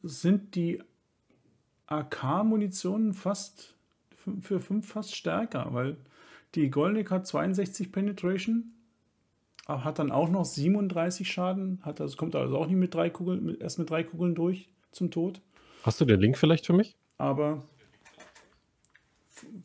[0.03, 0.81] sind die
[1.87, 3.75] AK-Munitionen fast
[4.41, 5.97] für 5 fast stärker, weil
[6.55, 8.73] die Golnik hat 62 Penetration,
[9.67, 13.45] hat dann auch noch 37 Schaden, hat also, kommt also auch nicht mit drei Kugeln,
[13.45, 15.41] mit, erst mit drei Kugeln durch zum Tod.
[15.83, 16.97] Hast du den Link vielleicht für mich?
[17.17, 17.63] Aber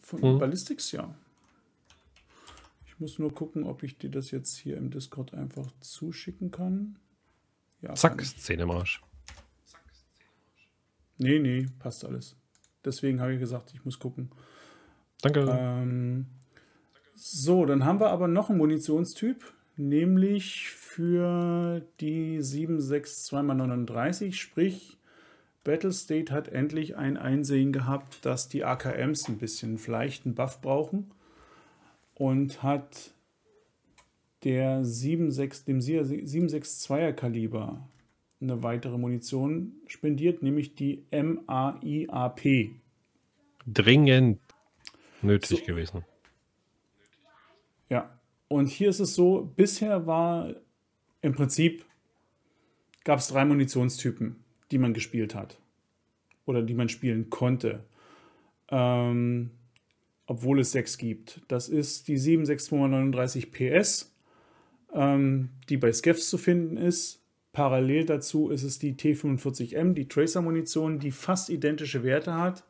[0.02, 0.38] von hm.
[0.38, 1.14] Ballistics, ja.
[2.86, 6.96] Ich muss nur gucken, ob ich dir das jetzt hier im Discord einfach zuschicken kann.
[7.82, 9.02] Ja, Zack, Szenemarsch.
[11.18, 12.36] Nee, nee, passt alles.
[12.84, 14.30] Deswegen habe ich gesagt, ich muss gucken.
[15.20, 15.46] Danke.
[15.48, 16.26] Ähm,
[17.14, 19.44] so, dann haben wir aber noch einen Munitionstyp,
[19.76, 24.98] nämlich für die 762x39, sprich
[25.64, 31.12] Battlestate hat endlich ein Einsehen gehabt, dass die AKMs ein bisschen vielleicht einen Buff brauchen
[32.14, 33.12] und hat
[34.44, 37.88] der 76, dem 762er Kaliber
[38.40, 42.70] eine weitere Munition spendiert, nämlich die MAIAP.
[43.66, 44.40] Dringend
[45.22, 45.64] nötig so.
[45.66, 46.04] gewesen.
[47.88, 48.18] Ja,
[48.48, 50.54] und hier ist es so, bisher war
[51.20, 51.84] im Prinzip
[53.04, 54.36] gab es drei Munitionstypen,
[54.70, 55.58] die man gespielt hat
[56.46, 57.84] oder die man spielen konnte.
[58.68, 59.50] Ähm,
[60.26, 61.42] obwohl es sechs gibt.
[61.48, 64.11] Das ist die 76239 PS,
[64.92, 67.20] ähm, die bei Skeffs zu finden ist.
[67.52, 72.64] Parallel dazu ist es die T45M, die Tracer-Munition, die fast identische Werte hat.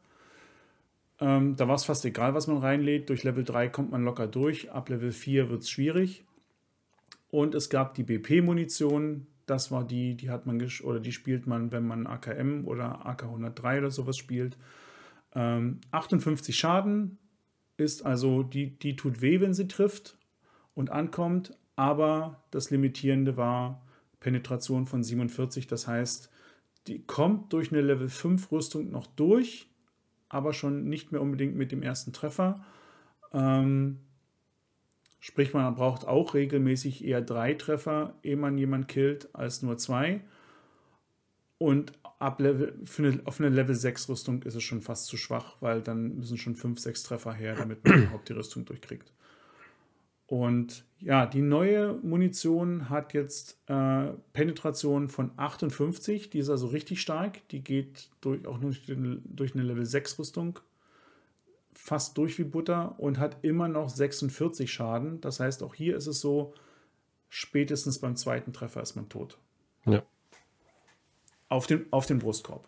[1.21, 3.09] Ähm, da war es fast egal, was man reinlädt.
[3.09, 4.73] Durch Level 3 kommt man locker durch.
[4.73, 6.25] Ab Level 4 wird es schwierig.
[7.31, 9.27] Und es gab die BP-Munition.
[9.47, 13.79] Das war die, die hat man oder die spielt man, wenn man AKM oder AK-103
[13.79, 14.57] oder sowas spielt.
[15.35, 17.19] Ähm, 58 Schaden
[17.77, 20.19] ist also, die, die tut weh, wenn sie trifft
[20.75, 23.83] und ankommt aber das Limitierende war
[24.21, 25.67] Penetration von 47.
[25.67, 26.31] Das heißt,
[26.87, 29.69] die kommt durch eine Level 5 Rüstung noch durch,
[30.29, 32.65] aber schon nicht mehr unbedingt mit dem ersten Treffer.
[33.33, 34.01] Ähm,
[35.21, 40.23] sprich, man braucht auch regelmäßig eher drei Treffer, ehe man jemanden killt, als nur zwei.
[41.59, 45.57] Und ab Level, eine, auf eine Level 6 Rüstung ist es schon fast zu schwach,
[45.61, 49.13] weil dann müssen schon 5, 6 Treffer her, damit man überhaupt die Rüstung durchkriegt.
[50.33, 57.03] Und ja, die neue Munition hat jetzt äh, Penetration von 58, die ist also richtig
[57.03, 57.47] stark.
[57.49, 60.59] Die geht durch, auch durch, durch eine Level 6 Rüstung
[61.75, 65.21] fast durch wie Butter und hat immer noch 46 Schaden.
[65.21, 66.55] Das heißt, auch hier ist es so,
[67.29, 69.37] spätestens beim zweiten Treffer ist man tot.
[69.85, 70.03] Ja.
[71.51, 72.67] Auf den, auf den Brustkorb.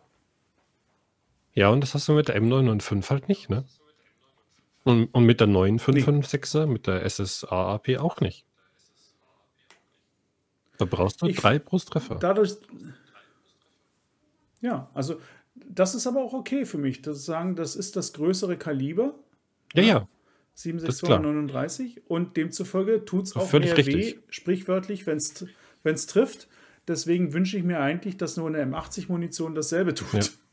[1.54, 3.64] Ja, und das hast du mit der M995 halt nicht, ne?
[4.84, 8.44] Und, und mit der neuen 556er, mit der SSAAP auch nicht.
[10.78, 12.16] Da brauchst du ich, drei Brusttreffer.
[12.16, 12.56] Dadurch.
[14.60, 15.20] Ja, also
[15.54, 19.14] das ist aber auch okay für mich, das sagen, das ist das größere Kaliber.
[19.74, 20.08] Ja, ja.
[20.54, 23.94] 76239 und demzufolge tut es auch mehr richtig.
[23.96, 26.48] weh, sprichwörtlich, wenn es trifft.
[26.86, 30.12] Deswegen wünsche ich mir eigentlich, dass nur eine M80-Munition dasselbe tut.
[30.12, 30.20] Ja.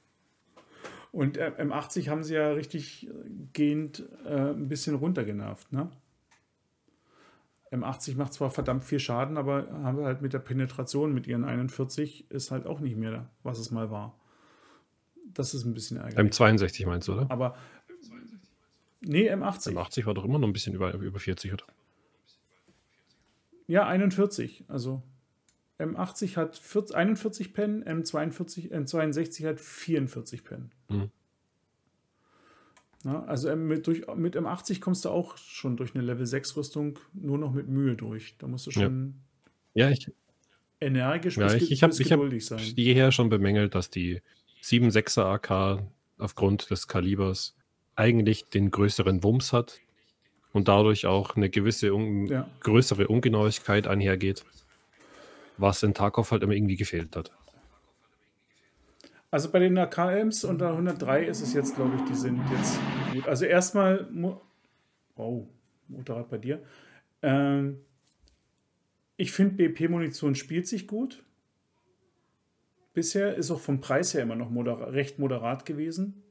[1.11, 3.09] Und äh, M80 haben sie ja richtig
[3.53, 5.71] gehend äh, ein bisschen runtergenervt.
[5.73, 5.89] Ne?
[7.71, 11.43] M80 macht zwar verdammt viel Schaden, aber haben wir halt mit der Penetration mit ihren
[11.43, 14.17] 41 ist halt auch nicht mehr, was es mal war.
[15.33, 16.33] Das ist ein bisschen ärgerlich.
[16.33, 17.31] M62 meinst du, oder?
[17.31, 17.55] Aber
[19.01, 19.73] nee, M80.
[19.73, 21.65] M80 war doch immer noch ein bisschen über, über 40, oder?
[23.67, 24.65] Ja, 41.
[24.67, 25.01] Also
[25.81, 30.71] M80 hat 40, 41 Pen, M42, M62 hat 44 Pen.
[30.89, 31.09] Mhm.
[33.03, 36.99] Na, also mit, durch, mit M80 kommst du auch schon durch eine Level 6 Rüstung
[37.13, 38.35] nur noch mit Mühe durch.
[38.37, 39.15] Da musst du schon
[39.73, 39.87] ja.
[39.87, 40.11] ja ich,
[40.79, 42.59] energisch ja, ich, ich hab, ich geduldig sein.
[42.59, 44.21] Ich habe jeher schon bemängelt, dass die
[44.61, 45.83] 7.6er AK
[46.19, 47.55] aufgrund des Kalibers
[47.95, 49.79] eigentlich den größeren Wumms hat
[50.53, 52.47] und dadurch auch eine gewisse un ja.
[52.59, 54.45] größere Ungenauigkeit einhergeht
[55.61, 57.31] was in Tarkov halt immer irgendwie gefehlt hat.
[59.29, 62.77] Also bei den AKMs unter 103 ist es jetzt, glaube ich, die sind jetzt
[63.13, 63.27] gut.
[63.27, 64.09] Also erstmal,
[65.15, 65.47] wow,
[65.87, 66.61] Motorrad bei dir.
[67.21, 67.79] Ähm,
[69.15, 71.23] ich finde, BP-Munition spielt sich gut.
[72.93, 76.23] Bisher ist auch vom Preis her immer noch moder recht moderat gewesen.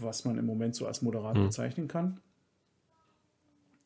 [0.00, 1.44] Was man im Moment so als moderat hm.
[1.44, 2.20] bezeichnen kann.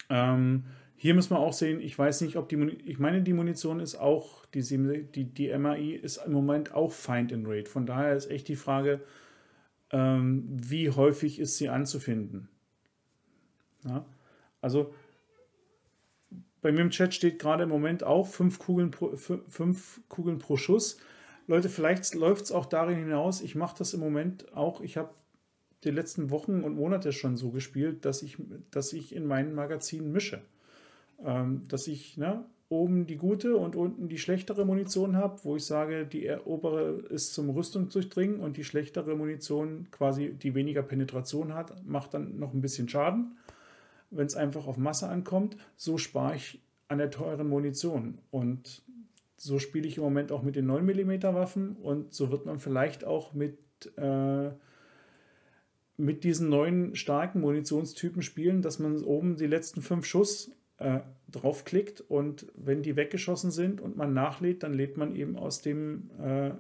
[0.09, 0.65] Ähm,
[0.99, 3.97] hier müssen wir auch sehen, ich weiß nicht, ob die, ich meine, die Munition ist
[3.97, 7.71] auch, die, die, die MAI ist im Moment auch Find in Rate.
[7.71, 9.03] Von daher ist echt die Frage,
[9.91, 12.49] ähm, wie häufig ist sie anzufinden.
[13.85, 14.07] Ja?
[14.63, 14.95] Also
[16.63, 20.57] bei mir im Chat steht gerade im Moment auch fünf Kugeln pro, fünf Kugeln pro
[20.57, 20.99] Schuss.
[21.47, 25.11] Leute, vielleicht läuft es auch darin hinaus, ich mache das im Moment auch, ich habe
[25.85, 28.39] die letzten Wochen und Monate schon so gespielt, dass ich,
[28.71, 30.41] dass ich in meinen Magazinen mische
[31.19, 36.05] dass ich ne, oben die gute und unten die schlechtere Munition habe, wo ich sage,
[36.05, 41.85] die obere ist zum Rüstung durchdringen und die schlechtere Munition, quasi die weniger Penetration hat,
[41.87, 43.37] macht dann noch ein bisschen Schaden.
[44.11, 48.19] Wenn es einfach auf Masse ankommt, so spare ich an der teuren Munition.
[48.31, 48.83] Und
[49.37, 52.59] so spiele ich im Moment auch mit den 9 mm Waffen und so wird man
[52.59, 53.59] vielleicht auch mit,
[53.97, 54.51] äh,
[55.97, 62.01] mit diesen neuen starken Munitionstypen spielen, dass man oben die letzten fünf Schuss äh, draufklickt
[62.03, 66.53] und wenn die weggeschossen sind und man nachlädt, dann lädt man eben aus dem äh,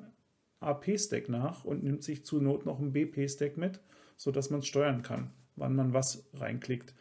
[0.61, 3.81] AP-Stack nach und nimmt sich zur Not noch ein BP-Stack mit,
[4.17, 6.95] sodass man es steuern kann, wann man was reinklickt.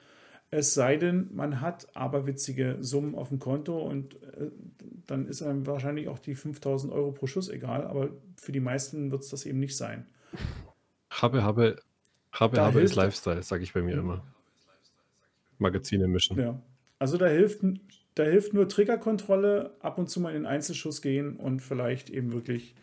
[0.51, 4.51] Es sei denn, man hat aberwitzige Summen auf dem Konto und äh,
[5.07, 9.11] dann ist einem wahrscheinlich auch die 5000 Euro pro Schuss egal, aber für die meisten
[9.11, 10.05] wird es das eben nicht sein.
[11.09, 11.77] Habe, habe,
[12.31, 14.23] habe, da habe ist Lifestyle, sage ich bei mir immer.
[15.57, 16.37] Magazine mischen.
[16.37, 16.61] Ja.
[16.99, 17.61] Also da hilft,
[18.15, 22.31] da hilft nur Triggerkontrolle, ab und zu mal in den Einzelschuss gehen und vielleicht eben
[22.31, 22.75] wirklich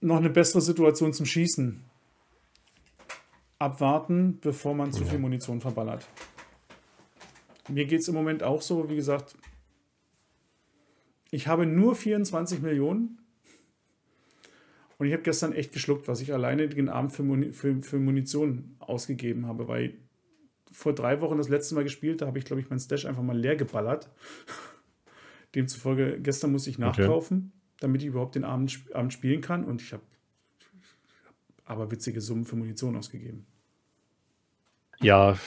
[0.00, 1.82] noch eine bessere Situation zum Schießen
[3.58, 6.06] abwarten, bevor man zu viel Munition verballert.
[7.68, 9.36] Mir geht es im Moment auch so, wie gesagt,
[11.30, 13.18] ich habe nur 24 Millionen
[14.98, 17.98] und ich habe gestern echt geschluckt, was ich alleine den Abend für, Muni für, für
[17.98, 19.94] Munition ausgegeben habe, weil
[20.72, 23.22] vor drei Wochen das letzte Mal gespielt, da habe ich, glaube ich, mein Stash einfach
[23.22, 24.10] mal leer geballert.
[25.54, 27.76] Demzufolge, gestern musste ich nachkaufen, okay.
[27.80, 30.02] damit ich überhaupt den Abend, Abend spielen kann und ich habe
[31.64, 33.46] aber witzige Summen für Munition ausgegeben.
[35.00, 35.38] Ja,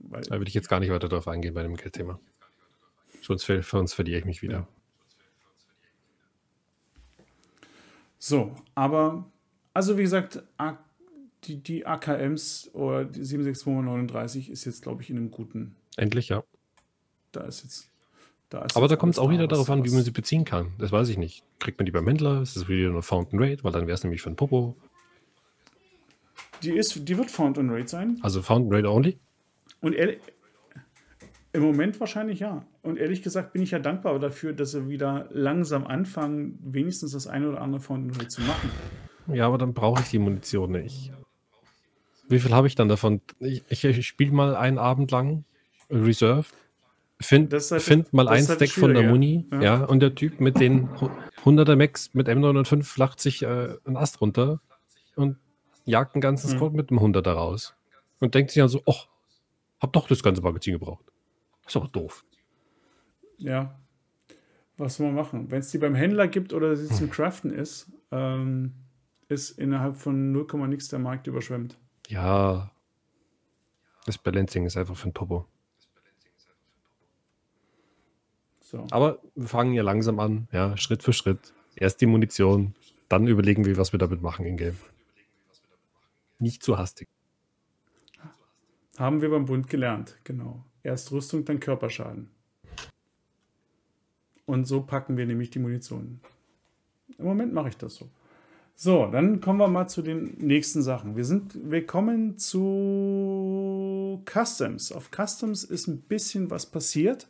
[0.00, 2.20] Weil, da würde ich jetzt gar nicht weiter drauf eingehen bei dem Geldthema.
[3.22, 4.58] Sonst uns verliere ich mich wieder.
[4.58, 4.68] Ja.
[8.18, 9.30] So, aber,
[9.74, 10.42] also wie gesagt,
[11.44, 15.76] die, die AKMs oder die 76239 ist jetzt, glaube ich, in einem guten.
[15.96, 16.42] Endlich, ja.
[17.32, 17.90] Da ist jetzt.
[18.48, 20.44] Da ist Aber da kommt es auch wieder was, darauf an, wie man sie beziehen
[20.44, 20.72] kann.
[20.78, 21.44] Das weiß ich nicht.
[21.58, 22.40] Kriegt man die beim Händler?
[22.40, 23.62] Ist das wieder nur Fountain Rate?
[23.62, 24.74] Weil dann wäre es nämlich für ein Popo.
[26.62, 28.18] Die, ist, die wird Fountain Rate sein.
[28.22, 29.18] Also Fountain Rate only?
[29.80, 30.18] Und ehrlich,
[31.52, 32.64] im Moment wahrscheinlich ja.
[32.82, 37.26] Und ehrlich gesagt bin ich ja dankbar dafür, dass sie wieder langsam anfangen, wenigstens das
[37.26, 38.70] eine oder andere Fountain Rate zu machen.
[39.32, 41.12] Ja, aber dann brauche ich die Munition nicht.
[42.28, 43.20] Wie viel habe ich dann davon?
[43.40, 45.44] Ich, ich, ich spiele mal einen Abend lang
[45.90, 46.46] Reserve.
[47.20, 49.60] Find, halt, find mal ein halt Stack von der Muni, ja.
[49.60, 49.84] ja.
[49.84, 50.88] und der Typ mit den
[51.44, 54.60] 100er Max mit M905 lacht sich äh, einen Ast runter
[55.16, 55.36] und
[55.84, 56.58] jagt ein ganzes hm.
[56.60, 57.74] Code mit einem 100er raus.
[58.20, 59.08] Und denkt sich dann so, ach,
[59.80, 61.04] hab doch das ganze Magazin gebraucht.
[61.66, 62.24] ist aber doof.
[63.38, 63.76] Ja.
[64.76, 65.50] Was soll man machen?
[65.50, 68.74] Wenn es die beim Händler gibt oder sie zum Craften ist, ähm,
[69.28, 71.76] ist innerhalb von 0, nix der Markt überschwemmt.
[72.08, 72.70] Ja.
[74.06, 75.46] Das Balancing ist einfach für ein Topo.
[78.60, 78.86] So.
[78.90, 81.54] Aber wir fangen ja langsam an, ja, Schritt für Schritt.
[81.76, 82.74] Erst die Munition,
[83.08, 84.78] dann überlegen wir, was wir damit machen in Game.
[86.38, 87.08] Nicht zu hastig.
[88.98, 90.64] Haben wir beim Bund gelernt, genau.
[90.82, 92.30] Erst Rüstung, dann Körperschaden.
[94.44, 96.20] Und so packen wir nämlich die Munition.
[97.16, 98.08] Im Moment mache ich das so.
[98.80, 101.16] So, dann kommen wir mal zu den nächsten Sachen.
[101.16, 104.92] Wir, sind, wir kommen zu Customs.
[104.92, 107.26] Auf Customs ist ein bisschen was passiert.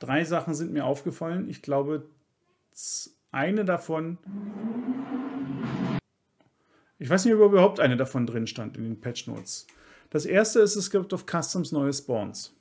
[0.00, 1.48] Drei Sachen sind mir aufgefallen.
[1.48, 2.08] Ich glaube,
[3.30, 4.18] eine davon.
[6.98, 9.68] Ich weiß nicht, ob überhaupt eine davon drin stand in den Patch Notes.
[10.10, 12.52] Das erste ist, es gibt auf Customs neue Spawns.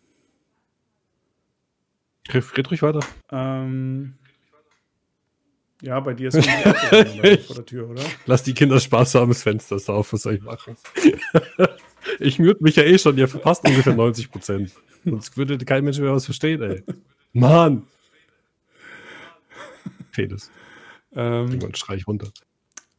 [2.31, 2.99] Red ruhig weiter.
[3.31, 4.19] Ähm,
[5.81, 6.45] ja, bei dir ist es
[7.45, 8.03] vor der Tür, oder?
[8.25, 10.75] Lass die Kinder Spaß haben, das Fenster ist auf, was soll ich machen?
[12.19, 14.71] ich mute mich ja eh schon, ihr verpasst ungefähr 90 Prozent.
[15.05, 16.83] Sonst würde kein Mensch mehr was verstehen, ey.
[17.33, 17.83] Mann!
[20.11, 20.51] Penis.
[21.13, 22.29] Ähm, Irgendwann schrei ich runter.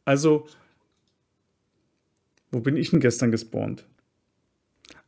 [0.05, 0.47] Also,
[2.51, 3.85] wo bin ich denn gestern gespawnt?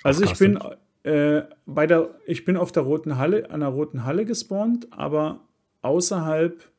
[0.04, 0.60] Also ich bin,
[1.04, 5.42] äh, bei der, ich bin auf der roten Halle, an der roten Halle gespawnt, aber
[5.82, 6.70] außerhalb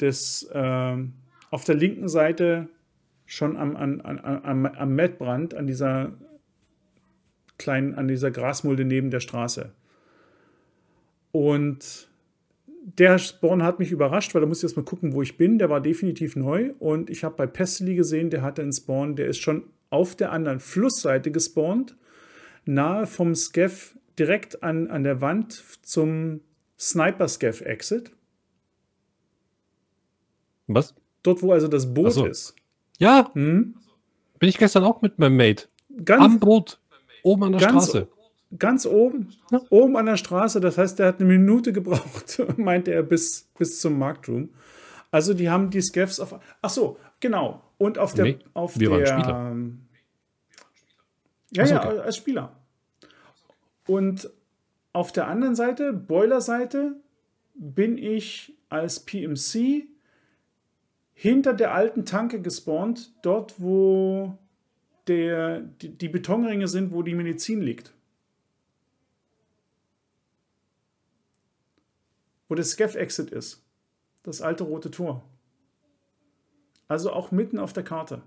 [0.00, 0.96] des, äh,
[1.50, 2.68] auf der linken Seite
[3.26, 6.12] schon am, an, an, am, am Mettbrand, an dieser
[7.58, 9.72] kleinen, an dieser Grasmulde neben der Straße.
[11.32, 12.08] Und
[12.82, 15.58] der Spawn hat mich überrascht, weil da muss ich erst mal gucken, wo ich bin.
[15.58, 16.72] Der war definitiv neu.
[16.78, 20.32] Und ich habe bei Pestily gesehen, der hatte einen Spawn, der ist schon auf der
[20.32, 21.96] anderen Flussseite gespawnt,
[22.64, 26.40] nahe vom Scav, direkt an, an der Wand zum
[26.78, 28.12] Sniper Scav Exit.
[30.74, 30.94] Was?
[31.22, 32.26] Dort, wo also das Boot so.
[32.26, 32.54] ist.
[32.98, 33.30] Ja.
[33.34, 33.74] Hm?
[34.38, 35.68] Bin ich gestern auch mit meinem Mate.
[36.04, 36.80] Ganz, Am Boot.
[37.22, 38.08] Oben an der ganz, Straße.
[38.58, 39.32] Ganz oben.
[39.50, 39.60] Ja.
[39.70, 40.60] Oben an der Straße.
[40.60, 44.50] Das heißt, der hat eine Minute gebraucht, meinte er, bis, bis zum Marktroom.
[45.10, 46.38] Also, die haben die Scavs auf.
[46.62, 47.62] Ach so, genau.
[47.78, 48.24] Und auf der.
[48.24, 49.50] Nee, auf wir der, waren Spieler.
[49.50, 49.80] Ähm,
[51.52, 51.96] ja, so, okay.
[51.96, 52.56] ja, als Spieler.
[53.86, 54.30] Und
[54.92, 56.96] auf der anderen Seite, Boiler-Seite,
[57.54, 59.89] bin ich als PMC
[61.20, 64.38] hinter der alten Tanke gespawnt, dort wo
[65.06, 67.92] der, die, die Betonringe sind, wo die Medizin liegt.
[72.48, 73.62] Wo der Scav-Exit ist.
[74.22, 75.22] Das alte rote Tor.
[76.88, 78.22] Also auch mitten auf der Karte.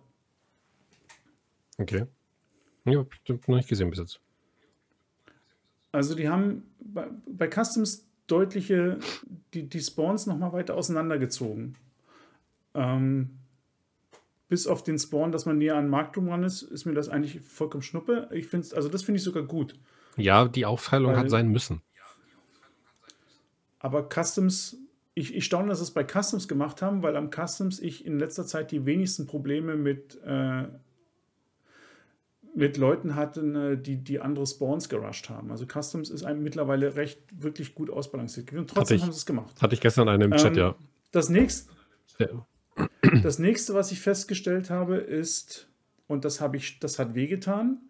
[1.80, 2.06] Okay.
[2.86, 3.10] Ich habe
[3.48, 4.22] noch nicht gesehen bis jetzt.
[5.92, 9.00] Also die haben bei, bei Customs deutliche,
[9.56, 11.76] die, die Spawns nochmal weiter auseinandergezogen.
[12.74, 13.40] Ähm,
[14.50, 17.42] bis auf den Spawn, dass man näher an Marktum ran ist, ist mir das eigentlich
[17.42, 18.30] vollkommen schnuppe.
[18.32, 19.76] Ich finde also das finde ich sogar gut.
[20.16, 21.82] Ja, die Aufteilung hat sein müssen.
[23.80, 24.78] Aber Customs,
[25.14, 28.20] ich, ich staune, dass sie es bei Customs gemacht haben, weil am Customs ich in
[28.20, 30.66] letzter Zeit die wenigsten Probleme mit, äh,
[32.56, 35.52] mit Leuten hatten, äh, die, die andere Spawns gerusht haben.
[35.52, 38.54] Also Customs ist einem mittlerweile recht wirklich gut ausbalanciert.
[38.54, 39.62] Und trotzdem ich, haben sie es gemacht.
[39.62, 40.76] Hatte ich gestern einen im Chat, ähm, ja.
[41.12, 41.72] Das nächste.
[42.20, 42.46] Ja.
[43.22, 45.68] Das nächste, was ich festgestellt habe, ist,
[46.08, 47.82] und das habe ich, das hat wehgetan,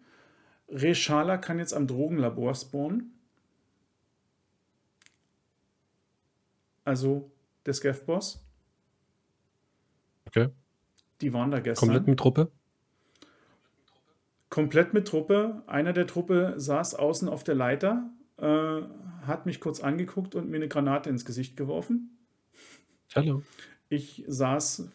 [0.68, 3.12] Reshala kann jetzt am Drogenlabor spawnen.
[6.84, 7.30] Also
[7.64, 8.44] der Scav-Boss.
[10.26, 10.48] Okay.
[11.20, 11.88] Die waren da gestern.
[11.88, 12.50] Komplett mit Truppe?
[14.50, 15.62] Komplett mit Truppe.
[15.66, 18.82] Einer der Truppe saß außen auf der Leiter, äh,
[19.26, 22.18] hat mich kurz angeguckt und mir eine Granate ins Gesicht geworfen.
[23.14, 23.42] Hallo.
[23.88, 24.90] Ich saß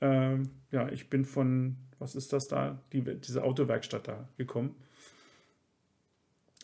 [0.00, 4.74] ähm, ja, ich bin von, was ist das da, Die, diese Autowerkstatt da gekommen.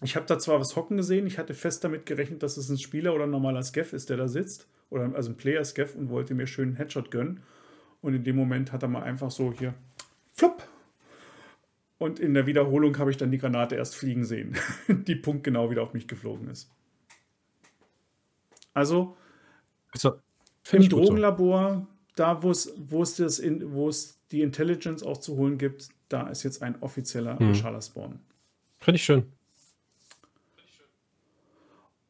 [0.03, 2.79] Ich habe da zwar was hocken gesehen, ich hatte fest damit gerechnet, dass es ein
[2.79, 6.11] Spieler oder ein normaler Scav ist, der da sitzt, oder also ein Player Scav und
[6.11, 7.43] wollte mir schön einen Headshot gönnen.
[8.03, 9.75] Und in dem Moment hat er mal einfach so hier,
[10.35, 10.69] flupp.
[11.99, 14.55] Und in der Wiederholung habe ich dann die Granate erst fliegen sehen,
[14.89, 16.71] die punktgenau wieder auf mich geflogen ist.
[18.75, 19.17] Also,
[19.93, 20.21] also
[20.73, 21.87] im Drogenlabor
[22.17, 25.89] da, wo es, wo es, das in, wo es die Intelligence auch zu holen gibt,
[26.09, 27.49] da ist jetzt ein offizieller hm.
[27.49, 28.19] Reshala-Spawn.
[28.79, 29.25] Finde ich schön.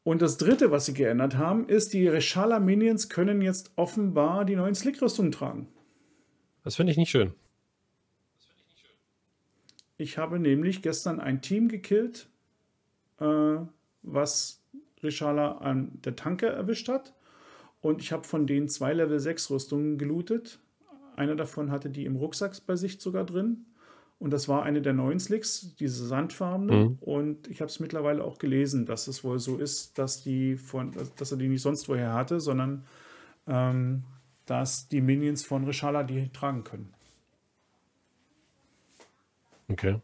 [0.05, 4.55] Und das dritte, was sie geändert haben, ist, die Reshala Minions können jetzt offenbar die
[4.55, 5.69] neuen Slick-Rüstungen tragen.
[6.63, 7.35] Das finde ich nicht schön.
[9.99, 12.29] Ich habe nämlich gestern ein Team gekillt,
[13.19, 13.57] äh,
[14.03, 14.63] was
[15.03, 17.16] Reshala an der Tanke erwischt hat.
[17.87, 20.59] Und ich habe von denen zwei Level 6 Rüstungen gelootet.
[21.15, 23.65] Einer davon hatte die im Rucksack bei sich sogar drin.
[24.19, 26.73] Und das war eine der neuen Slicks, diese sandfarbene.
[26.73, 26.99] Mhm.
[27.01, 30.97] Und ich habe es mittlerweile auch gelesen, dass es wohl so ist, dass, die von,
[31.17, 32.85] dass er die nicht sonst woher hatte, sondern
[33.47, 34.03] ähm,
[34.47, 36.93] dass die Minions von Reshala die tragen können.
[39.69, 40.01] Okay.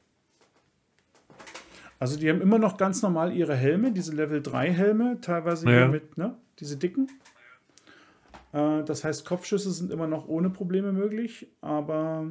[1.99, 5.89] Also die haben immer noch ganz normal ihre Helme, diese Level 3 Helme, teilweise ja.
[5.89, 7.09] mit, ne, diese dicken.
[8.53, 12.31] Äh, das heißt, Kopfschüsse sind immer noch ohne Probleme möglich, aber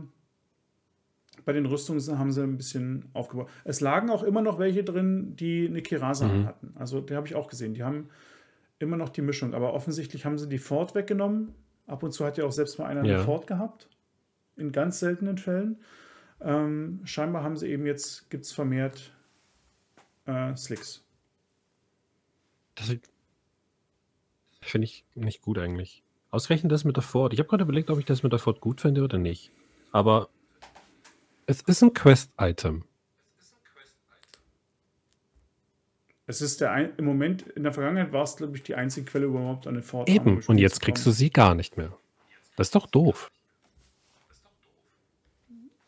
[1.45, 3.49] bei den Rüstungen haben sie ein bisschen aufgebaut.
[3.63, 6.45] Es lagen auch immer noch welche drin, die eine Kirasa mhm.
[6.45, 6.73] hatten.
[6.75, 7.73] Also, die habe ich auch gesehen.
[7.73, 8.09] Die haben
[8.79, 11.53] immer noch die Mischung, aber offensichtlich haben sie die Ford weggenommen.
[11.87, 13.15] Ab und zu hat ja auch selbst mal einer ja.
[13.15, 13.89] eine Ford gehabt.
[14.55, 15.79] In ganz seltenen Fällen.
[16.41, 19.13] Ähm, scheinbar haben sie eben jetzt, gibt es vermehrt
[20.25, 21.03] äh, Slicks.
[22.75, 22.95] Das
[24.61, 26.03] finde ich nicht gut eigentlich.
[26.31, 27.33] Ausgerechnet das mit der Ford.
[27.33, 29.51] Ich habe gerade überlegt, ob ich das mit der Ford gut finde oder nicht.
[29.91, 30.29] Aber
[31.45, 32.83] es ist ein Quest-Item.
[36.27, 39.05] Es ist der ein, im Moment, in der Vergangenheit war es, glaube ich, die einzige
[39.11, 40.07] Quelle überhaupt eine Ford.
[40.09, 41.91] Eben, und jetzt kriegst du sie gar nicht mehr.
[42.55, 43.29] Das ist doch doof.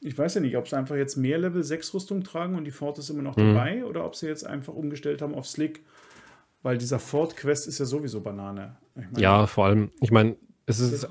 [0.02, 2.72] Ich weiß ja nicht, ob sie einfach jetzt mehr Level 6 Rüstung tragen und die
[2.72, 3.54] Ford ist immer noch Mhm.
[3.54, 5.82] dabei oder ob sie jetzt einfach umgestellt haben auf Slick,
[6.64, 8.76] weil dieser Ford-Quest ist ja sowieso Banane.
[8.96, 10.36] Ich meine, Ja, vor allem, ich meine,
[10.66, 11.08] es ist,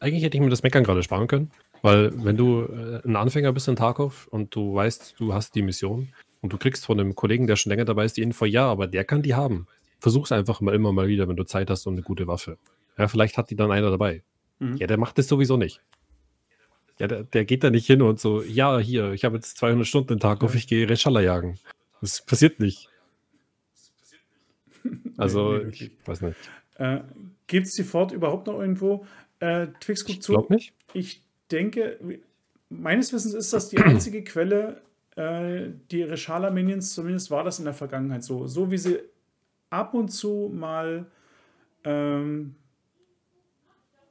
[0.00, 1.50] eigentlich hätte ich mir das Meckern gerade sparen können,
[1.82, 5.62] weil wenn du äh, ein Anfänger bist in Tarkov und du weißt, du hast die
[5.62, 6.08] Mission
[6.40, 8.86] und du kriegst von einem Kollegen, der schon länger dabei ist, die Info, ja, aber
[8.88, 9.66] der kann die haben.
[10.00, 12.58] Versuch's einfach mal immer mal wieder, wenn du Zeit hast und eine gute Waffe.
[12.98, 14.22] Ja, vielleicht hat die dann einer dabei.
[14.58, 14.76] Mhm.
[14.76, 15.80] Ja, der macht das sowieso nicht.
[16.98, 19.86] Ja, der, der geht da nicht hin und so, ja, hier, ich habe jetzt 200
[19.86, 20.58] Stunden in Tarkov, Ja.
[20.58, 21.58] ich gehe Reschalla jagen.
[22.00, 22.88] Das passiert nicht.
[25.18, 26.36] Also, nee, ich weiß nicht.
[26.76, 27.00] Äh,
[27.46, 29.06] Gibt es die Ford überhaupt noch irgendwo?
[29.40, 30.46] Äh, Twix guckt Ich zu.
[30.48, 30.72] nicht.
[30.94, 31.98] Ich denke,
[32.70, 34.80] meines Wissens ist das die einzige Quelle,
[35.16, 38.46] äh, die Reshala-Minions, zumindest war das in der Vergangenheit so.
[38.46, 39.00] So wie sie
[39.70, 41.06] ab und zu mal
[41.84, 42.54] ähm,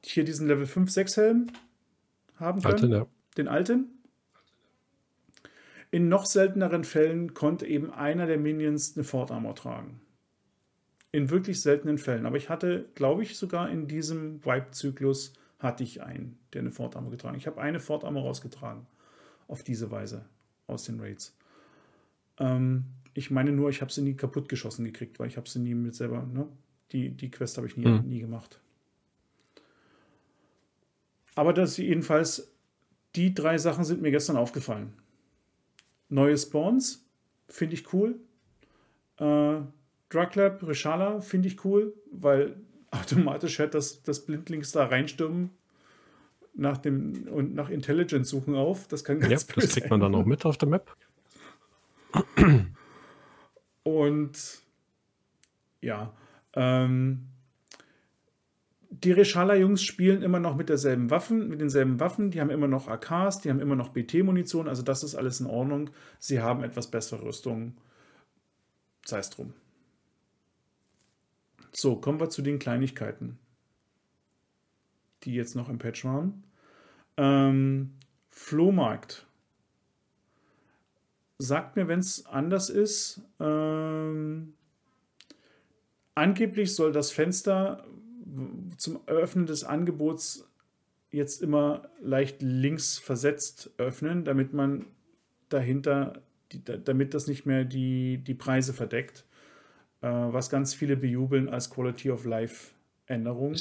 [0.03, 1.47] hier diesen Level 5, 6 Helm
[2.35, 3.07] haben können, Alten, ja.
[3.37, 3.89] den alten.
[5.91, 9.99] In noch selteneren Fällen konnte eben einer der Minions eine Ford Armor tragen.
[11.11, 12.25] In wirklich seltenen Fällen.
[12.25, 16.95] Aber ich hatte, glaube ich, sogar in diesem Wipe-Zyklus hatte ich einen, der eine Ford
[16.95, 17.37] Armor getragen.
[17.37, 18.87] Ich habe eine Ford Armor rausgetragen.
[19.47, 20.25] Auf diese Weise
[20.67, 21.35] aus den Raids.
[22.39, 25.59] Ähm, ich meine nur, ich habe sie nie kaputt geschossen gekriegt, weil ich habe sie
[25.59, 26.47] nie mit selber, ne?
[26.93, 28.07] Die, die Quest habe ich nie, Mhm.
[28.07, 28.59] nie gemacht.
[31.35, 32.51] Aber das jedenfalls,
[33.15, 34.93] die drei Sachen sind mir gestern aufgefallen.
[36.09, 37.05] Neue Spawns,
[37.47, 38.19] finde ich cool.
[39.17, 39.61] Äh,
[40.11, 42.55] Druglab, Reshala finde ich cool, weil
[42.91, 45.51] automatisch hört das, das Blindlings da reinstürmen
[46.53, 48.87] nach dem und nach Intelligence suchen auf.
[48.87, 50.95] Das kann Ja, ganz das böse kriegt man dann auch mit auf der Map.
[53.83, 54.61] Und
[55.81, 56.13] ja,
[56.53, 57.27] ähm,
[58.89, 62.29] die Reshala-Jungs spielen immer noch mit derselben Waffen, mit denselben Waffen.
[62.29, 64.67] Die haben immer noch AKs, die haben immer noch BT-Munition.
[64.67, 65.89] Also das ist alles in Ordnung.
[66.19, 67.77] Sie haben etwas bessere Rüstung.
[69.05, 69.53] Sei es drum.
[71.73, 73.39] So, kommen wir zu den Kleinigkeiten,
[75.23, 76.43] die jetzt noch im Patch waren.
[77.17, 77.93] Ähm,
[78.29, 79.27] Flohmarkt.
[81.37, 83.21] Sagt mir, wenn es anders ist.
[83.39, 84.53] Ähm,
[86.13, 87.85] angeblich soll das Fenster
[88.77, 90.47] zum Eröffnen des Angebots
[91.09, 94.85] jetzt immer leicht links versetzt öffnen, damit man
[95.49, 96.21] dahinter,
[96.85, 99.25] damit das nicht mehr die, die Preise verdeckt,
[100.01, 102.73] äh, was ganz viele bejubeln als Quality of Life
[103.05, 103.55] Änderung.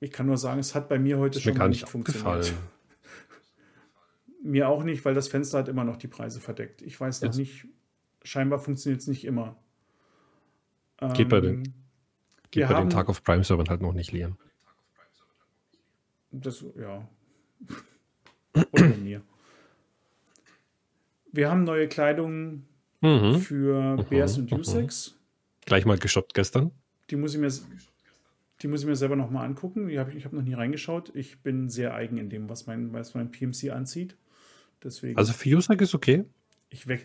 [0.00, 2.52] Ich kann nur sagen, es hat bei mir heute Ist mir schon gar nicht funktioniert.
[4.44, 6.82] Mir auch nicht, weil das Fenster hat immer noch die Preise verdeckt.
[6.82, 7.36] Ich weiß noch Yes.
[7.36, 7.68] nicht,
[8.24, 9.56] scheinbar funktioniert es nicht immer.
[11.14, 11.62] Geht bei Ähm, den-
[12.50, 14.36] Geht wir bei haben- den Tag of Prime Servern halt noch nicht leeren.
[16.32, 17.06] Das, ja.
[18.54, 19.22] Oder bei mir.
[21.30, 22.64] Wir haben neue Kleidung
[23.02, 23.40] Mhm.
[23.40, 24.58] für Mhm, Bears und mhm.
[24.58, 25.14] Usex.
[25.66, 26.70] Gleich mal geshoppt gestern.
[27.10, 27.52] Die muss ich mir,
[28.62, 29.88] die muss ich mir selber nochmal angucken.
[29.88, 31.14] Die hab ich ich habe noch nie reingeschaut.
[31.14, 34.16] Ich bin sehr eigen in dem, was mein, was mein PMC anzieht.
[34.82, 36.24] Deswegen, Also für User ist okay.
[36.70, 37.00] ich, we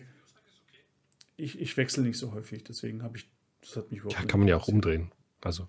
[1.36, 2.64] ich, ich wechsle nicht so häufig.
[2.64, 3.28] Deswegen habe ich,
[3.60, 5.12] das hat mich überhaupt Ja, kann man ja auch umdrehen.
[5.40, 5.68] Also.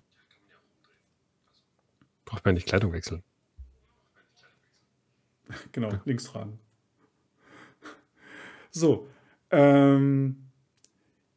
[2.24, 3.22] Braucht man nicht Kleidung wechseln.
[5.72, 6.60] Genau, links tragen.
[8.70, 9.08] So.
[9.50, 10.36] Ähm,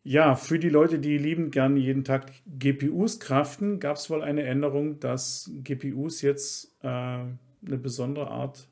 [0.04, 4.44] ja, für die Leute, die lieben gern jeden Tag GPUs kraften, gab es wohl eine
[4.44, 7.38] Änderung, dass GPUs jetzt äh, eine
[7.78, 8.68] besondere Art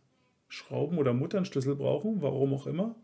[0.50, 2.96] Schrauben oder Mutternschlüssel brauchen, warum auch immer.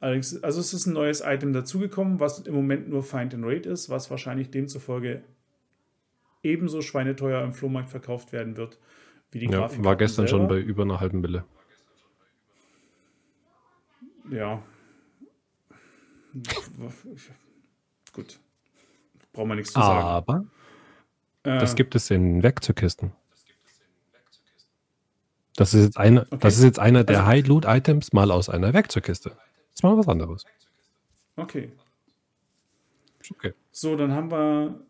[0.00, 3.68] Allerdings, also es ist ein neues Item dazugekommen, was im Moment nur Find and Rate
[3.68, 5.22] ist, was wahrscheinlich demzufolge
[6.42, 8.78] ebenso schweineteuer im Flohmarkt verkauft werden wird,
[9.30, 10.54] wie die Ja, Grafikkarten war gestern schon selber.
[10.54, 11.44] bei über einer halben Mille.
[14.30, 14.62] Ja.
[18.12, 18.38] Gut.
[19.32, 20.04] Brauchen wir nichts zu sagen.
[20.06, 20.46] Aber
[21.42, 23.12] Äh, das gibt es in Werkzeugkisten.
[25.56, 26.38] Das ist jetzt einer, Okay.
[26.40, 29.30] das ist jetzt einer der Also- High-Loot-Items mal aus einer Werkzeugkiste.
[29.30, 29.38] Das
[29.74, 30.44] ist mal was anderes.
[31.36, 31.70] Okay.
[33.30, 33.54] Okay.
[33.72, 34.80] So, dann haben wir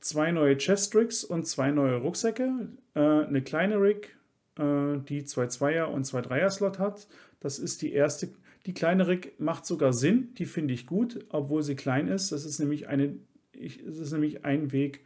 [0.00, 2.68] zwei neue Chest-Rigs und zwei neue Rucksäcke.
[2.94, 4.16] Äh, eine kleine Rig,
[4.58, 7.06] äh, die zwei Zweier- und zwei Dreier-Slot hat.
[7.40, 8.28] Das ist die erste.
[8.66, 10.34] Die kleine Rig macht sogar Sinn.
[10.34, 12.30] Die finde ich gut, obwohl sie klein ist.
[12.32, 13.16] Das ist nämlich eine.
[13.52, 15.04] Ich, es ist nämlich ein Weg,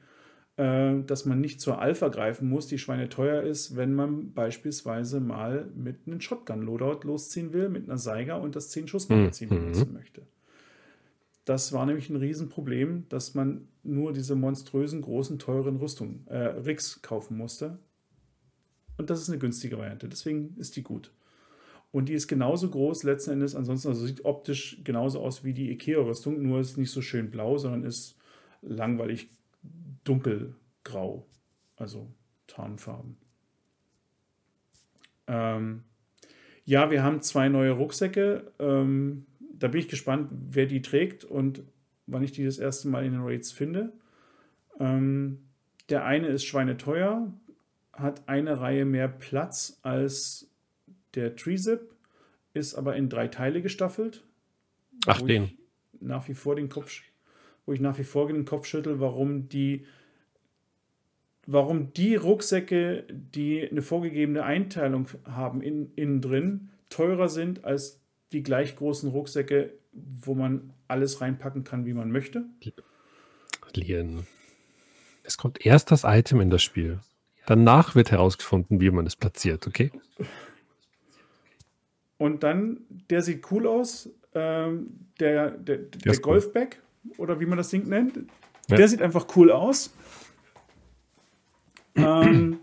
[0.56, 5.20] äh, dass man nicht zur Alpha greifen muss, die Schweine teuer ist, wenn man beispielsweise
[5.20, 9.54] mal mit einem Shotgun-Loadout losziehen will, mit einer Seiger und das 10-Schuss-Magazin Mhm.
[9.54, 10.22] benutzen möchte.
[11.44, 17.02] Das war nämlich ein Riesenproblem, dass man nur diese monströsen, großen, teuren Rüstungen, äh, Rigs
[17.02, 17.78] kaufen musste.
[18.96, 20.08] Und das ist eine günstige Variante.
[20.08, 21.10] Deswegen ist die gut.
[21.94, 23.54] Und die ist genauso groß letzten Endes.
[23.54, 27.56] Ansonsten also sieht optisch genauso aus wie die IKEA-Rüstung, nur ist nicht so schön blau,
[27.56, 28.18] sondern ist
[28.62, 29.28] langweilig
[30.02, 31.24] dunkelgrau.
[31.76, 32.10] Also
[32.48, 33.16] Tarnfarben.
[35.28, 35.84] Ähm,
[36.64, 38.52] ja, wir haben zwei neue Rucksäcke.
[38.58, 41.62] Ähm, da bin ich gespannt, wer die trägt und
[42.08, 43.92] wann ich die das erste Mal in den Raids finde.
[44.80, 45.44] Ähm,
[45.90, 47.32] der eine ist schweineteuer,
[47.92, 50.50] hat eine Reihe mehr Platz als
[51.16, 51.94] der Trezip,
[52.52, 54.24] ist aber in drei Teile gestaffelt.
[55.06, 55.52] Ach, den.
[56.00, 57.02] Nach wie vor den Kopf,
[57.66, 59.86] wo ich nach wie vor den Kopf schüttel, warum die,
[61.46, 68.00] warum die Rucksäcke, die eine vorgegebene Einteilung haben in, innen drin, teurer sind als
[68.32, 72.44] die gleich großen Rucksäcke, wo man alles reinpacken kann, wie man möchte.
[73.74, 74.26] Lien.
[75.22, 77.00] Es kommt erst das Item in das Spiel.
[77.46, 79.90] Danach wird herausgefunden, wie man es platziert, okay?
[82.24, 82.78] Und dann,
[83.10, 86.80] der sieht cool aus, ähm, der, der, der, der Golfback
[87.18, 88.16] oder wie man das Ding nennt,
[88.70, 88.76] ja.
[88.76, 89.94] der sieht einfach cool aus.
[91.96, 92.60] ähm,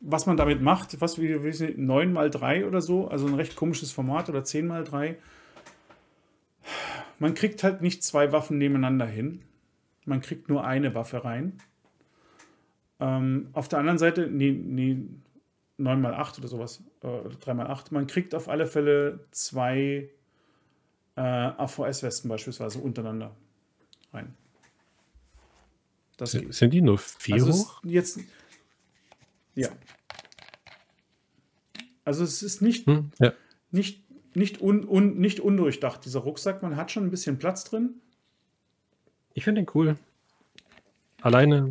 [0.00, 3.54] was man damit macht, was wie, wie 9 mal 3 oder so, also ein recht
[3.54, 5.16] komisches Format oder 10 mal 3.
[7.20, 9.42] Man kriegt halt nicht zwei Waffen nebeneinander hin.
[10.04, 11.58] Man kriegt nur eine Waffe rein.
[12.98, 14.96] Ähm, auf der anderen Seite, nee, nee,
[15.80, 17.92] 9 mal 8 oder sowas, äh, 3 mal 8.
[17.92, 20.10] Man kriegt auf alle Fälle zwei
[21.16, 23.34] äh, AVS-Westen beispielsweise untereinander
[24.12, 24.34] rein.
[26.16, 27.80] Das sind, sind die nur vier also hoch?
[27.82, 28.20] Jetzt,
[29.54, 29.70] ja.
[32.04, 33.32] Also es ist nicht, hm, ja.
[33.70, 34.02] nicht,
[34.34, 36.62] nicht, un, un, nicht undurchdacht, dieser Rucksack.
[36.62, 37.94] Man hat schon ein bisschen Platz drin.
[39.34, 39.96] Ich finde den cool.
[41.22, 41.70] Alleine.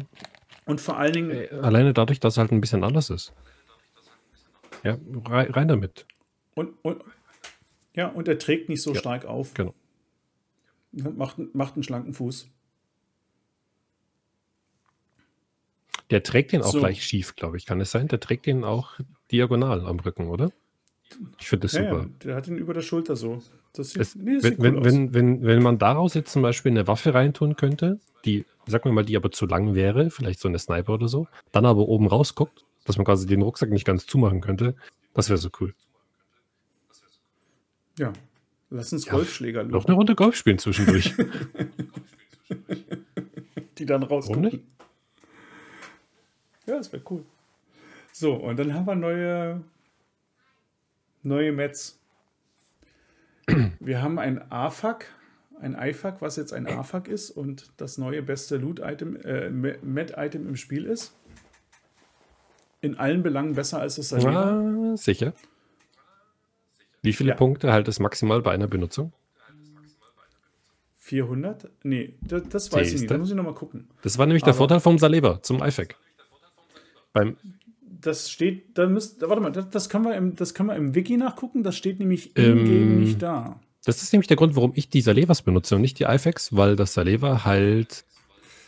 [0.66, 1.32] Und vor allen Dingen.
[1.32, 3.34] Äh, alleine dadurch, dass es halt ein bisschen anders ist.
[4.84, 6.06] Ja, rein, damit.
[6.56, 7.04] Und, und,
[7.94, 9.54] ja, und er trägt nicht so ja, stark auf.
[9.54, 9.74] Genau.
[10.92, 12.50] Macht, macht einen schlanken Fuß.
[16.10, 16.80] Der trägt den auch so.
[16.80, 17.66] gleich schief, glaube ich.
[17.66, 18.08] Kann es sein?
[18.08, 19.00] Der trägt den auch
[19.32, 20.52] diagonal am Rücken, oder?
[21.40, 22.04] Ich finde das ja, super.
[22.04, 23.42] Ja, der hat ihn über der Schulter so.
[23.74, 26.72] Das sieht, es, nee, wenn, wenn, cool wenn, wenn, wenn man daraus jetzt zum Beispiel
[26.72, 30.48] eine Waffe reintun könnte, die, sagen wir mal, die aber zu lang wäre, vielleicht so
[30.48, 34.06] eine Sniper oder so, dann aber oben rausguckt, dass man quasi den Rucksack nicht ganz
[34.06, 34.76] zumachen könnte,
[35.14, 35.74] das wäre so cool.
[37.98, 38.14] Ja,
[38.70, 41.14] lass uns ja, Golfschläger Noch eine Runde Golf spielen zwischendurch.
[43.78, 44.64] die dann rauskommen.
[46.66, 47.26] Ja, das wäre cool.
[48.12, 49.64] So, und dann haben wir neue,
[51.24, 52.00] neue Mets.
[53.80, 55.08] Wir haben ein AFAC,
[55.60, 60.56] ein IFAC, was jetzt ein AFAC ist und das neue beste Loot-Item, äh, Met-Item im
[60.56, 61.16] Spiel ist.
[62.82, 64.52] In allen Belangen besser als das Salera.
[64.52, 65.34] Ah, sicher.
[67.02, 67.36] Wie viele ja.
[67.36, 69.14] Punkte halt es maximal bei einer Benutzung?
[70.98, 71.70] 400?
[71.84, 73.12] Nee, das, das weiß ich nicht.
[73.12, 73.90] Da muss ich nochmal gucken.
[74.04, 75.96] Das war nämlich Aber der Vorteil vom Saleva zum IFAC.
[77.14, 77.36] Beim
[78.02, 80.96] das steht, da müsst, warte mal, das, das, können wir im, das können wir im
[80.96, 83.60] Wiki nachgucken, das steht nämlich ähm, nicht da.
[83.86, 86.76] Das ist nämlich der Grund, warum ich die Salevas benutze und nicht die iFax, weil
[86.76, 88.06] das Saleva halt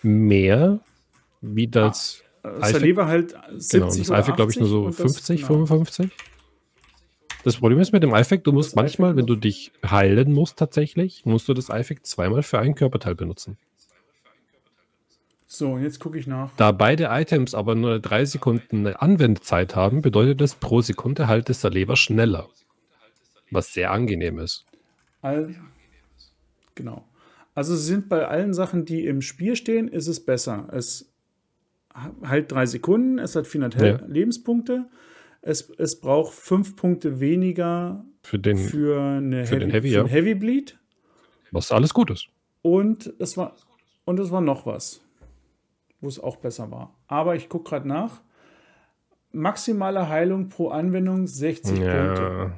[0.02, 0.80] mehr
[1.42, 5.48] wie das ah, Saleva halt 70 genau, das iFac glaube ich nur so 50, das,
[5.48, 6.10] 55.
[6.10, 6.16] Genau.
[7.44, 10.60] Das Problem ist mit dem iFac, du musst das manchmal, wenn du dich heilen musst
[10.60, 13.58] tatsächlich, musst du das iFac zweimal für ein Körperteil benutzen.
[15.48, 16.52] So, und jetzt gucke ich nach.
[16.56, 21.64] Da beide Items aber nur drei Sekunden Anwendezeit haben, bedeutet das pro Sekunde halt das
[21.64, 22.48] Leber schneller.
[23.50, 24.66] Was sehr angenehm ist.
[25.22, 25.56] All,
[26.74, 27.06] genau.
[27.54, 30.70] Also sind bei allen Sachen, die im Spiel stehen, ist es besser.
[30.72, 31.11] Es
[32.24, 34.06] halt drei Sekunden, es hat 400 ja.
[34.08, 34.88] Lebenspunkte.
[35.42, 39.96] Es, es braucht fünf Punkte weniger für, den, für, eine für Heavy, den Heavy, für
[39.96, 40.06] ja.
[40.06, 40.80] Heavy Bleed.
[41.52, 42.28] Was alles gut ist.
[42.62, 43.56] Und es war,
[44.06, 45.02] und es war noch was
[46.02, 46.94] wo es auch besser war.
[47.08, 48.22] Aber ich gucke gerade nach.
[49.32, 52.06] Maximale Heilung pro Anwendung 60 ja.
[52.06, 52.52] Punkte.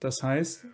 [0.00, 0.66] Das heißt,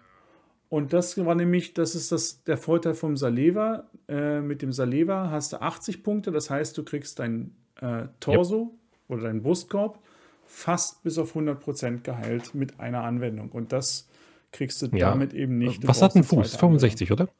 [0.70, 3.90] und das war nämlich, das ist das, der Vorteil vom Saleva.
[4.08, 8.60] Äh, mit dem Saleva hast du 80 Punkte, das heißt, du kriegst dein äh, Torso
[8.60, 8.70] yep.
[9.08, 9.98] oder deinen Brustkorb
[10.46, 13.50] fast bis auf 100% geheilt mit einer Anwendung.
[13.50, 14.08] Und das
[14.52, 15.10] kriegst du ja.
[15.10, 15.86] damit eben nicht.
[15.86, 16.56] Was hat ein Fuß?
[16.56, 17.28] 65, Anwendung.
[17.28, 17.32] oder?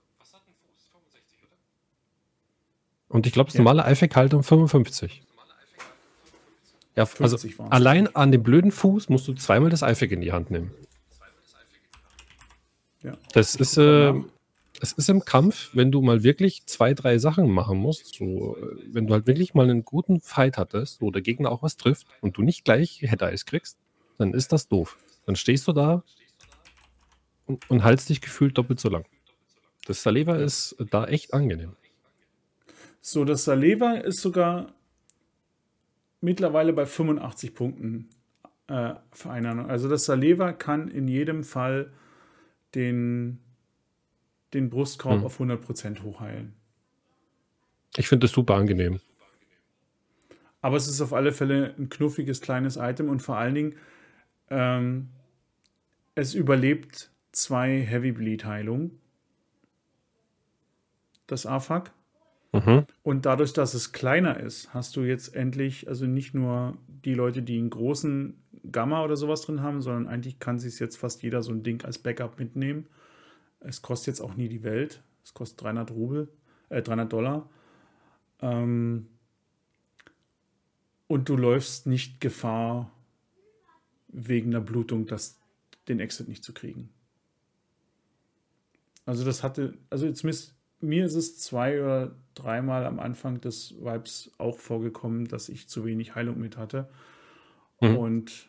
[3.09, 3.90] Und ich glaube, das normale ja.
[3.90, 5.23] iFac halt um 55.
[6.94, 7.39] Ja, also
[7.70, 10.73] allein an dem blöden Fuß musst du zweimal das iFac in die Hand nehmen.
[13.02, 13.16] Ja.
[13.32, 14.14] Das ist, äh,
[14.82, 18.56] es ist im Kampf, wenn du mal wirklich zwei, drei Sachen machen musst, so,
[18.90, 22.09] wenn du halt wirklich mal einen guten Fight hattest, wo der Gegner auch was trifft
[22.20, 23.78] und du nicht gleich Head-Eyes kriegst,
[24.18, 24.98] dann ist das doof.
[25.24, 26.02] Dann stehst du da
[27.46, 29.04] und, und haltst dich gefühlt doppelt so lang.
[29.86, 31.76] Das Saleva ist da echt angenehm.
[33.00, 34.74] So, das Saleva ist sogar
[36.20, 38.10] mittlerweile bei 85 Punkten
[38.66, 39.70] äh, Vereinnahmung.
[39.70, 41.92] Also das Saleva kann in jedem Fall
[42.74, 43.38] den,
[44.54, 45.24] den Brustkorb hm.
[45.24, 46.54] auf 100% hochheilen.
[47.96, 49.00] Ich finde das super angenehm.
[50.60, 53.74] Aber es ist auf alle Fälle ein knuffiges kleines Item und vor allen Dingen,
[54.48, 55.08] ähm,
[56.14, 58.98] es überlebt zwei Heavy Bleed Heilungen.
[61.26, 61.92] Das AFAC.
[62.52, 62.84] Mhm.
[63.02, 67.42] Und dadurch, dass es kleiner ist, hast du jetzt endlich, also nicht nur die Leute,
[67.42, 68.34] die einen großen
[68.70, 71.84] Gamma oder sowas drin haben, sondern eigentlich kann sich jetzt fast jeder so ein Ding
[71.84, 72.86] als Backup mitnehmen.
[73.64, 75.02] Es kostet jetzt auch nie die Welt.
[75.24, 76.28] Es kostet 300 Rubel,
[76.68, 77.48] äh, 300 Dollar.
[78.40, 79.09] Ähm,
[81.06, 82.90] und du läufst nicht Gefahr,
[84.09, 85.40] wegen der Blutung das,
[85.89, 86.90] den Exit nicht zu kriegen.
[89.05, 90.24] Also das hatte, also jetzt
[90.80, 95.84] mir ist es zwei oder dreimal am Anfang des Vibes auch vorgekommen, dass ich zu
[95.84, 96.89] wenig Heilung mit hatte.
[97.80, 97.97] Mhm.
[97.97, 98.48] Und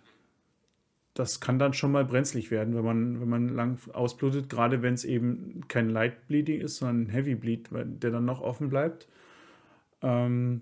[1.13, 4.95] das kann dann schon mal brenzlig werden, wenn man, wenn man lang ausblutet, gerade wenn
[4.95, 9.07] es eben kein Light Bleeding ist, sondern ein Heavy Bleed, der dann noch offen bleibt.
[10.01, 10.61] Ähm,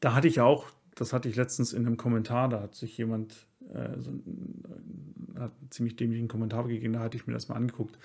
[0.00, 3.46] da hatte ich auch, das hatte ich letztens in einem Kommentar, da hat sich jemand
[3.72, 4.12] äh, so,
[5.38, 7.98] hat einen ziemlich dämlichen Kommentar gegeben, da hatte ich mir das mal angeguckt.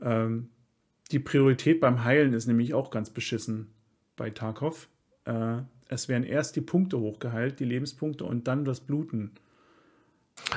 [0.00, 0.48] Ähm,
[1.12, 3.68] die Priorität beim Heilen ist nämlich auch ganz beschissen
[4.16, 4.88] bei Tarkov.
[5.24, 5.58] Äh,
[5.88, 9.32] es werden erst die Punkte hochgeheilt, die Lebenspunkte und dann das Bluten.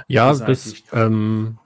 [0.07, 1.57] Ja, das, ähm,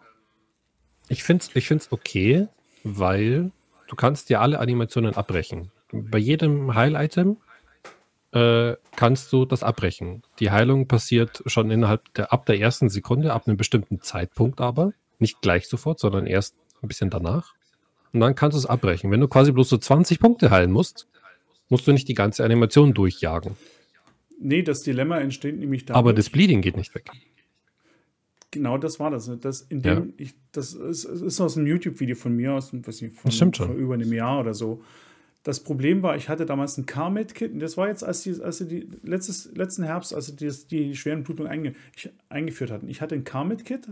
[1.10, 2.48] ich finde es ich find's okay,
[2.84, 3.52] weil
[3.88, 5.72] du kannst ja alle Animationen abbrechen.
[5.92, 7.38] Bei jedem Heil-Item
[8.32, 10.24] äh, kannst du das abbrechen.
[10.40, 14.94] Die Heilung passiert schon innerhalb der, ab der ersten Sekunde, ab einem bestimmten Zeitpunkt aber.
[15.20, 17.54] Nicht gleich sofort, sondern erst ein bisschen danach
[18.14, 19.12] und dann kannst du es abbrechen.
[19.12, 21.08] Wenn du quasi bloß so 20 Punkte heilen musst,
[21.70, 23.56] musst du nicht die ganze Animation durchjagen.
[24.40, 25.96] Nee, das Dilemma entsteht nämlich da.
[25.96, 27.12] Aber das Bleeding geht nicht weg.
[28.52, 29.30] Genau, das war das.
[29.42, 30.14] das, in dem ja.
[30.18, 33.96] ich, das ist, ist, aus einem YouTube-Video von mir, aus weiß nicht, von, vor über
[33.96, 34.84] einem Jahr oder so.
[35.44, 38.58] Das Problem war, ich hatte damals ein Carmed-Kit und das war jetzt, als die, als
[38.58, 41.76] die letztes, letzten Herbst, als sie die, die schweren Blutungen einge,
[42.30, 42.90] eingeführt hatten.
[42.90, 43.90] Ich hatte ein Carmed-Kit,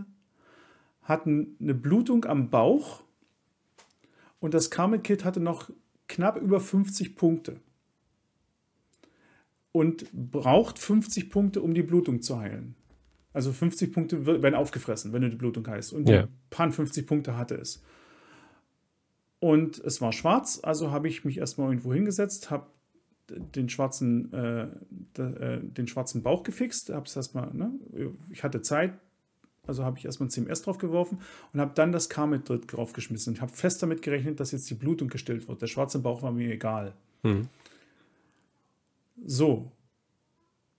[1.02, 3.04] hatte eine Blutung am Bauch
[4.40, 5.70] und das Carmen Kit hatte noch
[6.08, 7.60] knapp über 50 Punkte.
[9.72, 12.74] Und braucht 50 Punkte, um die Blutung zu heilen.
[13.36, 15.92] Also 50 Punkte werden aufgefressen, wenn du die Blutung heißt.
[15.92, 16.26] Und ja.
[16.48, 17.82] paar 50 Punkte hatte es.
[19.40, 22.68] Und es war schwarz, also habe ich mich erstmal irgendwo hingesetzt, habe
[23.28, 24.62] den schwarzen, äh,
[25.20, 27.72] äh, den schwarzen Bauch gefixt, habe es erstmal, ne?
[28.30, 28.94] ich hatte Zeit,
[29.66, 31.18] also habe ich erstmal ein CMS drauf geworfen
[31.52, 33.34] und habe dann das Karmet draufgeschmissen.
[33.34, 35.60] Ich habe fest damit gerechnet, dass jetzt die Blutung gestillt wird.
[35.60, 36.94] Der schwarze Bauch war mir egal.
[37.22, 37.48] Mhm.
[39.26, 39.72] So.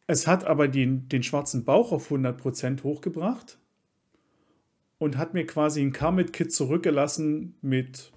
[0.07, 3.59] Es hat aber den, den schwarzen Bauch auf 100% hochgebracht
[4.97, 8.13] und hat mir quasi ein Karmet-Kit zurückgelassen mit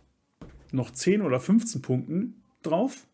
[0.72, 3.06] noch 10 oder 15 Punkten drauf.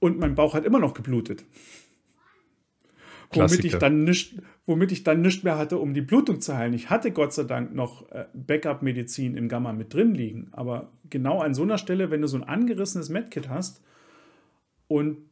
[0.00, 1.44] Und mein Bauch hat immer noch geblutet.
[3.32, 6.74] Womit ich, dann nicht, womit ich dann nichts mehr hatte, um die Blutung zu heilen.
[6.74, 10.48] Ich hatte Gott sei Dank noch äh, Backup-Medizin im Gamma mit drin liegen.
[10.50, 13.84] Aber genau an so einer Stelle, wenn du so ein angerissenes Medkit hast
[14.88, 15.29] und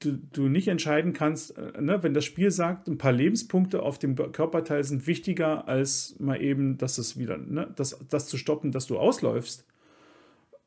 [0.00, 3.98] du, du nicht entscheiden kannst, äh, ne, wenn das Spiel sagt, ein paar Lebenspunkte auf
[3.98, 8.72] dem Körperteil sind wichtiger, als mal eben, dass es wieder, ne, das, das zu stoppen,
[8.72, 9.66] dass du ausläufst,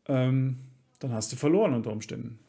[0.07, 0.57] ähm,
[0.99, 2.39] dann hast du verloren unter Umständen.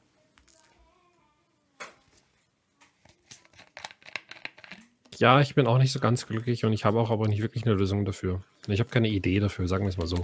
[5.18, 7.64] Ja, ich bin auch nicht so ganz glücklich und ich habe auch aber nicht wirklich
[7.64, 8.42] eine Lösung dafür.
[8.66, 10.22] Ich habe keine Idee dafür, sagen wir es mal so.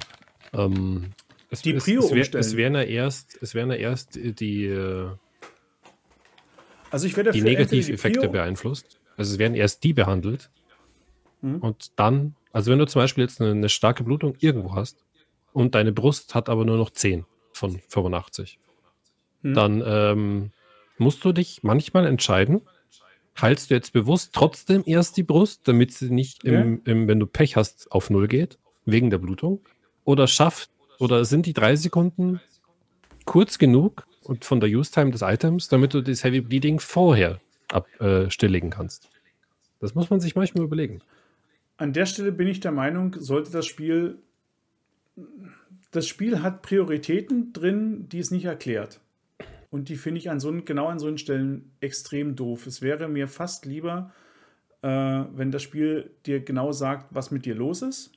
[0.53, 1.13] Ähm,
[1.51, 4.65] es, die Prio es, es, wär, es wären ja erst, es wären ja erst die,
[4.65, 5.11] äh,
[6.91, 8.99] also ich werde die Negativeffekte beeinflusst.
[9.17, 10.51] Also es werden erst die behandelt
[11.41, 11.61] hm.
[11.61, 15.05] und dann, also wenn du zum Beispiel jetzt eine, eine, starke Blutung irgendwo hast
[15.53, 18.59] und deine Brust hat aber nur noch 10 von 85,
[19.43, 19.55] hm.
[19.55, 20.51] dann ähm,
[20.99, 22.63] musst du dich manchmal entscheiden,
[23.41, 27.27] heilst du jetzt bewusst trotzdem erst die Brust, damit sie nicht, im, im, wenn du
[27.27, 29.61] Pech hast, auf Null geht, wegen der Blutung?
[30.05, 32.41] Oder schafft, oder sind die drei Sekunden
[33.25, 37.41] kurz genug und von der Use-Time des Items, damit du das Heavy Bleeding vorher
[37.73, 39.09] ab, äh, stilllegen kannst?
[39.81, 41.01] Das muss man sich manchmal überlegen.
[41.79, 44.19] An der Stelle bin ich der Meinung, sollte das Spiel.
[45.91, 49.01] Das Spiel hat Prioritäten drin, die es nicht erklärt.
[49.71, 52.67] Und die finde ich an so, genau an so Stellen extrem doof.
[52.67, 54.13] Es wäre mir fast lieber,
[54.83, 58.13] äh, wenn das Spiel dir genau sagt, was mit dir los ist,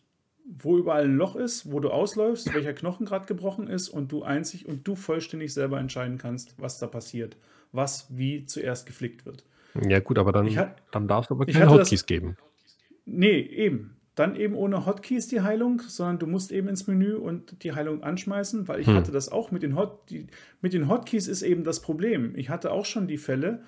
[0.60, 4.24] wo überall ein Loch ist, wo du ausläufst, welcher Knochen gerade gebrochen ist und du
[4.24, 7.38] einzig und du vollständig selber entscheiden kannst, was da passiert,
[7.72, 9.46] was wie zuerst geflickt wird.
[9.88, 12.36] Ja, gut, aber dann, hat- dann darf es aber keine hatte das- Hotkeys geben.
[13.06, 13.96] Nee, eben.
[14.16, 18.04] Dann eben ohne Hotkeys die Heilung, sondern du musst eben ins Menü und die Heilung
[18.04, 18.96] anschmeißen, weil ich Hm.
[18.96, 20.28] hatte das auch mit den Hot die,
[20.62, 22.34] mit den Hotkeys ist eben das Problem.
[22.36, 23.64] Ich hatte auch schon die Fälle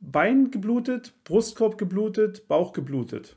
[0.00, 3.34] Bein geblutet, Brustkorb geblutet, Bauch geblutet.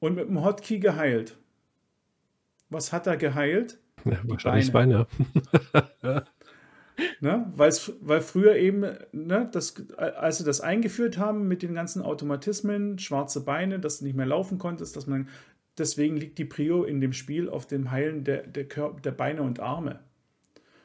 [0.00, 1.36] Und mit dem Hotkey geheilt.
[2.68, 3.78] Was hat er geheilt?
[4.04, 5.06] Ja, wahrscheinlich das Bein, ja.
[7.20, 7.52] Ne?
[7.56, 13.44] Weil früher eben, ne, das, als sie das eingeführt haben mit den ganzen Automatismen, schwarze
[13.44, 15.28] Beine, dass du nicht mehr laufen konntest, dass man.
[15.76, 19.42] Deswegen liegt die Prio in dem Spiel auf dem Heilen der, der, Körper, der Beine
[19.42, 19.98] und Arme.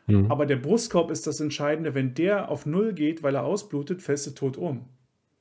[0.08, 0.32] Hm.
[0.32, 1.94] Aber der Brustkorb ist das Entscheidende.
[1.94, 4.86] Wenn der auf Null geht, weil er ausblutet, fällst du tot um.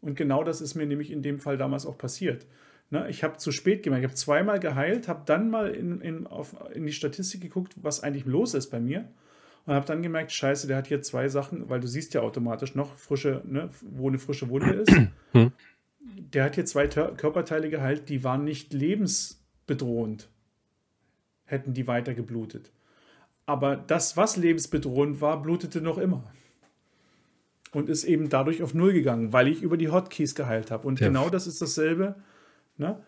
[0.02, 2.44] Und genau das ist mir nämlich in dem Fall damals auch passiert.
[2.90, 4.02] Ne, ich habe zu spät gemerkt.
[4.04, 8.02] Ich habe zweimal geheilt, habe dann mal in, in, auf, in die Statistik geguckt, was
[8.02, 9.08] eigentlich los ist bei mir.
[9.66, 12.74] Und habe dann gemerkt, scheiße, der hat hier zwei Sachen, weil du siehst ja automatisch
[12.74, 14.92] noch frische, ne, wo eine frische Wunde ist.
[15.32, 15.52] Hm.
[16.32, 20.30] Der hat hier zwei Tör- Körperteile geheilt, die waren nicht lebensbedrohend.
[21.44, 22.70] Hätten die weiter geblutet.
[23.44, 26.24] Aber das, was lebensbedrohend war, blutete noch immer.
[27.72, 30.88] Und ist eben dadurch auf Null gegangen, weil ich über die Hotkeys geheilt habe.
[30.88, 31.08] Und Ja.
[31.08, 32.14] genau das ist dasselbe.
[32.78, 33.02] Ne?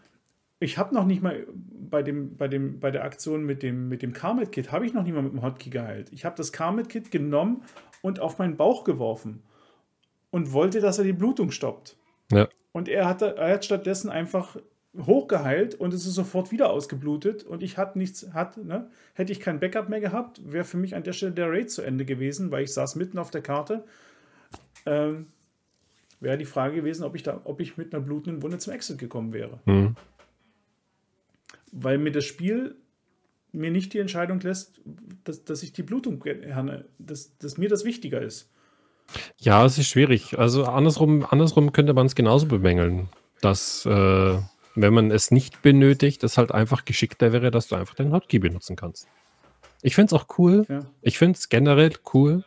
[0.58, 1.46] Ich habe noch nicht mal
[1.90, 5.02] bei, dem, bei, dem, bei der Aktion mit dem, mit dem Karmet-Kit, habe ich noch
[5.02, 6.10] nicht mal mit dem Hotkey geheilt.
[6.12, 7.62] Ich habe das Karmet-Kit genommen
[8.02, 9.42] und auf meinen Bauch geworfen
[10.30, 11.96] und wollte, dass er die Blutung stoppt.
[12.30, 12.48] Ja.
[12.72, 14.56] Und er, hatte, er hat stattdessen einfach
[14.98, 19.40] hochgeheilt und es ist sofort wieder ausgeblutet und ich hatte nichts, hat, ne, hätte ich
[19.40, 22.50] kein Backup mehr gehabt, wäre für mich an der Stelle der Raid zu Ende gewesen,
[22.50, 23.84] weil ich saß mitten auf der Karte.
[24.86, 25.28] Ähm,
[26.20, 28.98] wäre die Frage gewesen, ob ich, da, ob ich mit einer blutenden Wunde zum Exit
[28.98, 29.60] gekommen wäre.
[29.64, 29.96] Hm.
[31.72, 32.76] Weil mir das Spiel
[33.52, 34.80] mir nicht die Entscheidung lässt,
[35.24, 38.50] dass, dass ich die Blutung gerne, dass, dass mir das wichtiger ist.
[39.38, 40.38] Ja, es ist schwierig.
[40.38, 43.08] Also andersrum, andersrum könnte man es genauso bemängeln,
[43.40, 44.38] dass äh,
[44.76, 48.38] wenn man es nicht benötigt, es halt einfach geschickter wäre, dass du einfach den Hotkey
[48.38, 49.08] benutzen kannst.
[49.82, 50.64] Ich finde es auch cool.
[50.68, 50.80] Ja.
[51.02, 52.44] Ich finde es generell cool,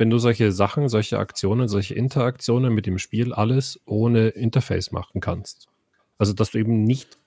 [0.00, 5.20] wenn du solche Sachen, solche Aktionen, solche Interaktionen mit dem Spiel alles ohne Interface machen
[5.20, 5.68] kannst.
[6.16, 7.18] Also, dass du eben nicht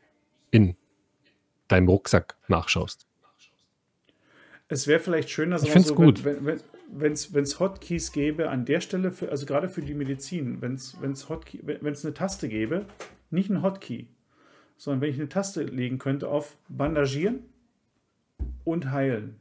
[0.50, 0.76] in
[1.68, 3.06] deinem Rucksack nachschaust.
[4.70, 6.26] Es wäre vielleicht schöner, Ich find's gut.
[6.26, 10.60] wenn es wenn, wenn's Hotkeys gäbe an der Stelle, für, also gerade für die Medizin,
[10.62, 11.12] wenn wenn
[11.94, 12.88] es eine Taste gäbe,
[13.30, 14.08] nicht ein Hotkey,
[14.78, 17.42] sondern wenn ich eine Taste legen könnte auf Bandagieren
[18.64, 19.36] und heilen.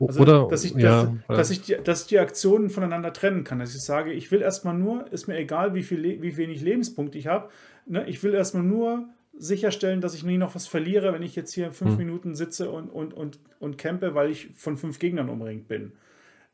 [0.00, 3.44] Also, Oder, dass ich, ja, dass, dass, ich die, dass ich die Aktionen voneinander trennen
[3.44, 3.58] kann.
[3.58, 7.18] Dass ich sage, ich will erstmal nur, ist mir egal, wie, viel, wie wenig Lebenspunkte
[7.18, 7.48] ich habe,
[7.86, 11.52] ne, ich will erstmal nur sicherstellen, dass ich nie noch was verliere, wenn ich jetzt
[11.52, 11.98] hier fünf Hm.
[11.98, 15.92] Minuten sitze und, und, und, und campe, weil ich von fünf Gegnern umringt bin.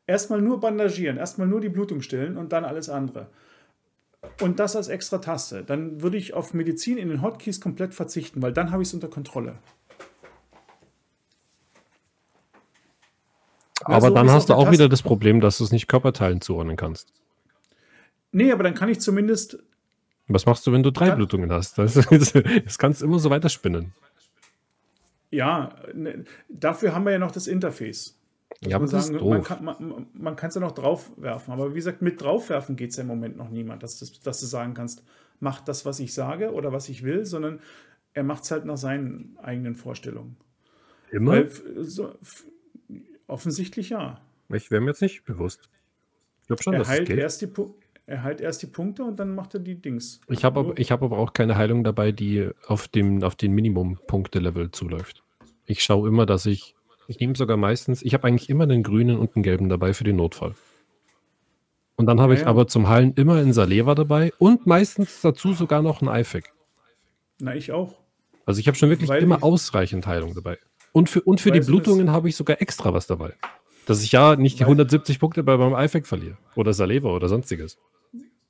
[0.07, 3.27] Erstmal nur bandagieren, erstmal nur die Blutung stillen und dann alles andere.
[4.41, 5.63] Und das als extra Taste.
[5.63, 8.93] Dann würde ich auf Medizin in den Hotkeys komplett verzichten, weil dann habe ich es
[8.93, 9.59] unter Kontrolle.
[13.97, 16.75] Aber so dann hast du auch wieder das Problem, dass du es nicht Körperteilen zuordnen
[16.77, 17.11] kannst.
[18.31, 19.59] Nee, aber dann kann ich zumindest
[20.27, 21.77] Was machst du, wenn du drei Dann- Blutungen hast?
[21.77, 23.93] Das, das kannst du immer so weiterspinnen.
[25.31, 28.15] Ja, ne, dafür haben wir ja noch das Interface.
[28.61, 29.47] Ja, aber man das ist sagen, man doof.
[29.47, 31.53] kann man, man kann es ja noch draufwerfen.
[31.53, 34.39] Aber wie gesagt, mit draufwerfen geht es ja im Moment noch niemand, dass, das, dass
[34.39, 35.03] du sagen kannst,
[35.39, 37.59] mach das, was ich sage oder was ich will, sondern
[38.13, 40.35] er macht es halt nach seinen eigenen Vorstellungen.
[41.11, 41.31] Immer?
[41.33, 41.49] Weil,
[41.83, 42.13] so,
[43.29, 44.19] offensichtlich ja.
[44.53, 45.69] ich wäre mir jetzt nicht bewusst.
[46.41, 47.17] Ich glaube schon, Er dass es heilt, geht.
[47.19, 47.73] erst die, Pu-
[48.07, 50.19] er heilt erst die Punkte und dann macht er die Dings.
[50.27, 53.53] Ich habe aber, ich hab aber auch keine Heilung dabei, die auf, dem, auf den
[53.53, 55.23] Minimum-Punkte-Level zuläuft.
[55.65, 56.75] Ich schaue immer, dass ich.
[57.07, 58.01] Ich nehme sogar meistens.
[58.03, 60.53] Ich habe eigentlich immer den grünen und den gelben dabei für den Notfall.
[61.95, 62.49] Und dann habe Ja, ich ja.
[62.49, 66.51] aber zum Heilen immer einen Saleva dabei und meistens dazu sogar noch einen IFAC.
[67.41, 67.95] Na, ich auch.
[68.45, 70.57] Also ich habe schon wirklich Weil immer ich- ausreichend Heilung dabei.
[70.91, 73.33] Und für, und für die Blutungen habe ich sogar extra was dabei.
[73.85, 76.37] Dass ich ja nicht die Weil- 170 Punkte bei meinem IFAC verliere.
[76.55, 77.77] Oder Saleva oder sonstiges.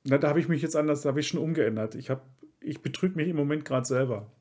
[0.03, 1.95] Na, da habe ich mich jetzt anders, da habe ich schon umgeändert.
[1.95, 2.25] Ich, hab,
[2.61, 4.31] ich betrüge mich im Moment gerade selber.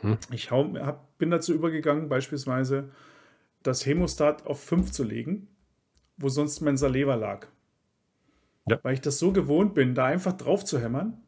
[0.00, 0.18] Hm.
[0.32, 2.90] Ich hau, hab, bin dazu übergegangen, beispielsweise
[3.62, 5.48] das Hemostat auf 5 zu legen,
[6.16, 7.46] wo sonst mein Saleva lag.
[8.68, 8.78] Ja.
[8.82, 11.22] Weil ich das so gewohnt bin, da einfach drauf zu hämmern,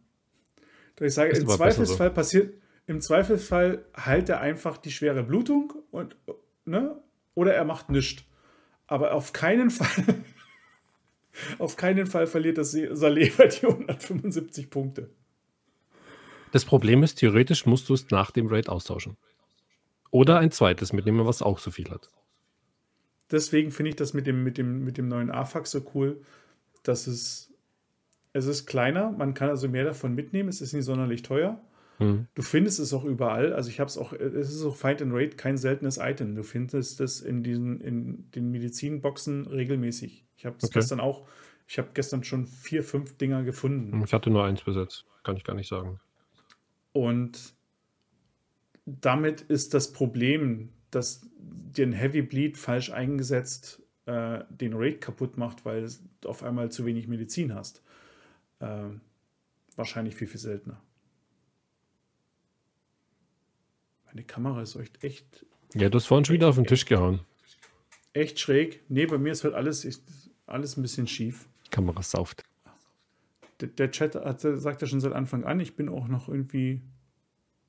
[0.97, 2.55] dass ich sage, im Zweifelsfall passiert,
[2.87, 6.17] im Zweifelsfall heilt er einfach die schwere Blutung und,
[6.65, 7.01] ne,
[7.35, 8.25] oder er macht nichts.
[8.87, 10.25] Aber auf keinen Fall
[11.59, 15.11] Auf keinen Fall verliert das Saleh bei die 175 Punkte.
[16.53, 19.17] Das Problem ist, theoretisch musst du es nach dem Raid austauschen.
[20.11, 22.09] Oder ein zweites mitnehmen, was auch so viel hat.
[23.31, 26.23] Deswegen finde ich das mit dem, mit dem, mit dem neuen AFAX so cool,
[26.85, 27.53] dass es,
[28.33, 31.61] es ist kleiner, man kann also mehr davon mitnehmen, es ist nicht sonderlich teuer.
[31.99, 32.27] Mhm.
[32.35, 33.53] Du findest es auch überall.
[33.53, 36.35] Also ich habe es auch, es ist auch Fight and Raid kein seltenes Item.
[36.35, 40.25] Du findest es in diesen, in den Medizinboxen regelmäßig.
[40.37, 40.81] Ich habe es okay.
[40.81, 41.27] gestern auch,
[41.67, 44.03] ich habe gestern schon vier, fünf Dinger gefunden.
[44.05, 46.01] Ich hatte nur eins besetzt, kann ich gar nicht sagen.
[46.93, 47.55] Und
[48.85, 55.65] damit ist das Problem, dass den Heavy Bleed falsch eingesetzt äh, den Raid kaputt macht,
[55.65, 55.89] weil
[56.21, 57.83] du auf einmal zu wenig Medizin hast.
[58.61, 58.85] Äh,
[59.75, 60.81] wahrscheinlich viel, viel seltener.
[64.17, 65.45] Meine Kamera ist echt.
[65.75, 67.21] Ja, du hast vorhin schon wieder auf den Tisch gehauen.
[68.15, 68.83] Echt schräg.
[68.89, 69.87] Nee, bei mir ist halt alles,
[70.47, 71.47] alles ein bisschen schief.
[71.71, 72.43] Kamera sauft.
[73.61, 76.81] Der, der Chat hat, sagt ja schon seit Anfang an, ich bin auch noch irgendwie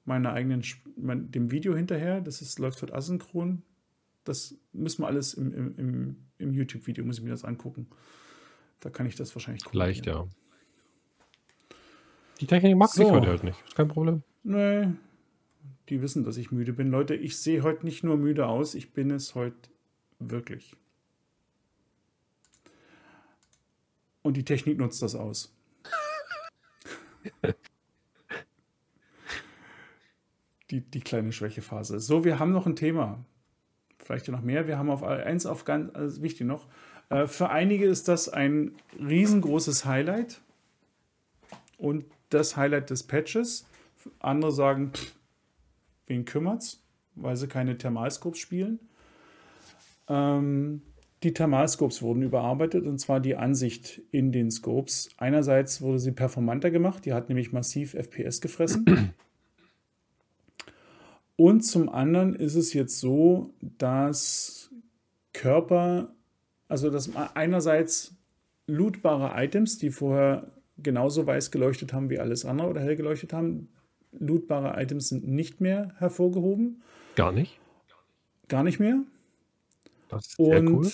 [0.06, 0.64] meiner eigenen,
[0.96, 2.22] mein, dem Video hinterher.
[2.22, 3.62] Das ist, läuft halt asynchron.
[4.24, 7.90] Das müssen wir alles im, im, im, im YouTube-Video, muss ich mir das angucken.
[8.80, 9.80] Da kann ich das wahrscheinlich gucken.
[9.80, 10.26] Leicht, ja.
[12.40, 13.04] Die Technik mag so.
[13.04, 13.62] sich heute halt nicht.
[13.68, 14.24] Ist kein Problem.
[14.44, 14.94] Nee,
[15.90, 16.90] die wissen, dass ich müde bin.
[16.90, 19.70] Leute, ich sehe heute nicht nur müde aus, ich bin es heute
[20.20, 20.76] wirklich.
[24.22, 25.56] Und die Technik nutzt das aus.
[30.70, 32.00] die, die kleine Schwächephase.
[32.00, 33.24] So, wir haben noch ein Thema.
[34.00, 34.68] Vielleicht ja noch mehr.
[34.68, 36.68] Wir haben auf eins auf ganz also wichtig noch.
[37.10, 40.42] Äh, für einige ist das ein riesengroßes Highlight
[41.78, 43.66] und das Highlight des Patches.
[44.20, 45.16] Andere sagen, pff,
[46.08, 46.84] wen kümmert's,
[47.16, 48.80] weil sie keine Thermalscopes spielen.
[50.08, 50.82] Ähm,
[51.24, 55.10] die Thermalscopes wurden überarbeitet und zwar die Ansicht in den Scopes.
[55.18, 59.14] Einerseits wurde sie performanter gemacht, die hat nämlich massiv FPS gefressen.
[61.36, 64.72] Und zum anderen ist es jetzt so, dass
[65.34, 66.16] Körper,
[66.68, 68.16] also dass einerseits
[68.66, 73.70] lootbare Items, die vorher genauso weiß geleuchtet haben wie alles andere oder hell geleuchtet haben,
[74.20, 76.82] lootbare Items sind nicht mehr hervorgehoben.
[77.16, 77.60] Gar nicht?
[78.48, 79.00] Gar nicht mehr.
[80.10, 80.92] Das ist sehr Und cool.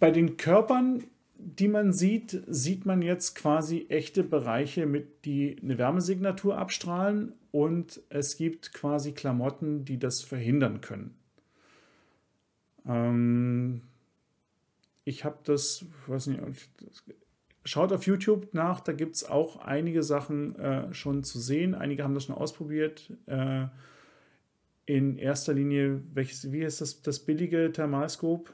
[0.00, 1.04] Bei den Körpern,
[1.36, 8.00] die man sieht, sieht man jetzt quasi echte Bereiche, mit die eine Wärmesignatur abstrahlen und
[8.08, 11.16] es gibt quasi Klamotten, die das verhindern können.
[12.86, 13.82] Ähm,
[15.04, 16.40] ich habe das, weiß nicht,
[17.64, 21.74] Schaut auf YouTube nach, da gibt es auch einige Sachen äh, schon zu sehen.
[21.74, 23.12] Einige haben das schon ausprobiert.
[23.26, 23.66] Äh,
[24.86, 28.50] in erster Linie, welches, wie ist das, das billige Thermalskop?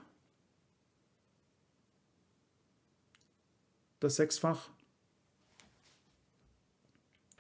[4.01, 4.69] Das Sechsfach?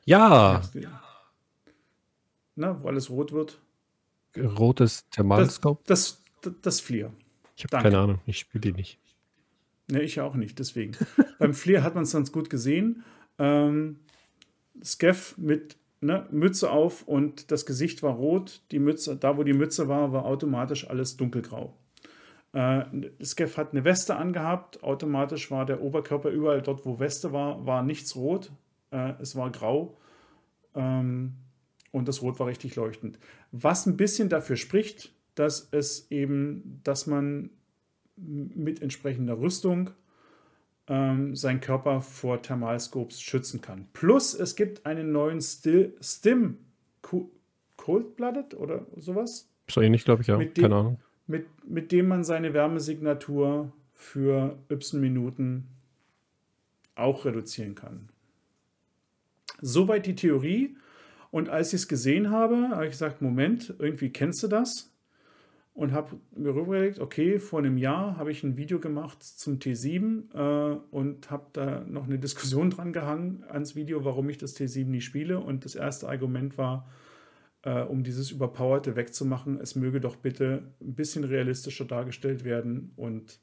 [0.05, 0.62] Ja.
[2.55, 3.59] Na, wo alles rot wird.
[4.36, 5.85] Rotes Thermalskop?
[5.86, 7.12] Das, das, das, das Flier.
[7.57, 8.99] Ich habe keine Ahnung, ich spiele die nicht.
[9.90, 10.97] Ne, ich auch nicht, deswegen.
[11.39, 13.05] Beim Flair hat man es ganz gut gesehen.
[13.39, 14.01] Ähm,
[14.82, 18.62] Skeff mit ne, Mütze auf und das Gesicht war rot.
[18.70, 21.77] Die Mütze, da wo die Mütze war, war automatisch alles dunkelgrau.
[22.52, 22.85] Äh,
[23.23, 24.82] Skeff hat eine Weste angehabt.
[24.82, 28.52] Automatisch war der Oberkörper überall dort, wo Weste war, war nichts rot.
[28.90, 29.98] Äh, es war grau.
[30.74, 31.35] Ähm,
[31.90, 33.19] und das Rot war richtig leuchtend.
[33.52, 37.51] Was ein bisschen dafür spricht, dass es eben, dass man
[38.16, 39.91] mit entsprechender Rüstung
[40.86, 43.86] ähm, seinen Körper vor Thermalscopes schützen kann.
[43.93, 46.59] Plus es gibt einen neuen Still, Stim
[47.77, 49.49] Cold-Blooded oder sowas.
[49.69, 50.36] So ähnlich, glaube ich, ja.
[50.36, 50.99] Mit dem, Keine Ahnung.
[51.27, 55.69] Mit, mit dem man seine Wärmesignatur für y Minuten
[56.95, 58.09] auch reduzieren kann.
[59.61, 60.77] Soweit die Theorie.
[61.31, 64.93] Und als ich es gesehen habe, habe ich gesagt, Moment, irgendwie kennst du das?
[65.74, 70.32] Und habe mir rübergelegt, okay, vor einem Jahr habe ich ein Video gemacht zum T7
[70.32, 74.86] äh, und habe da noch eine Diskussion dran gehangen ans Video, warum ich das T7
[74.86, 75.40] nie spiele.
[75.40, 76.88] Und das erste Argument war,
[77.62, 83.40] äh, um dieses Überpowerte wegzumachen, es möge doch bitte ein bisschen realistischer dargestellt werden und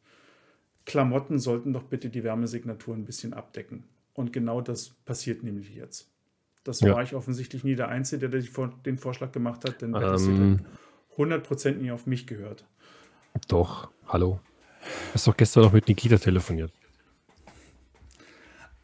[0.86, 3.84] Klamotten sollten doch bitte die Wärmesignatur ein bisschen abdecken.
[4.14, 6.10] Und genau das passiert nämlich jetzt.
[6.64, 6.94] Das ja.
[6.94, 8.42] war ich offensichtlich nie der Einzige, der
[8.86, 10.62] den Vorschlag gemacht hat, denn ähm,
[11.18, 12.66] 100% nie auf mich gehört.
[13.48, 14.40] Doch, hallo.
[14.82, 16.72] Du hast doch gestern noch mit Nikita telefoniert.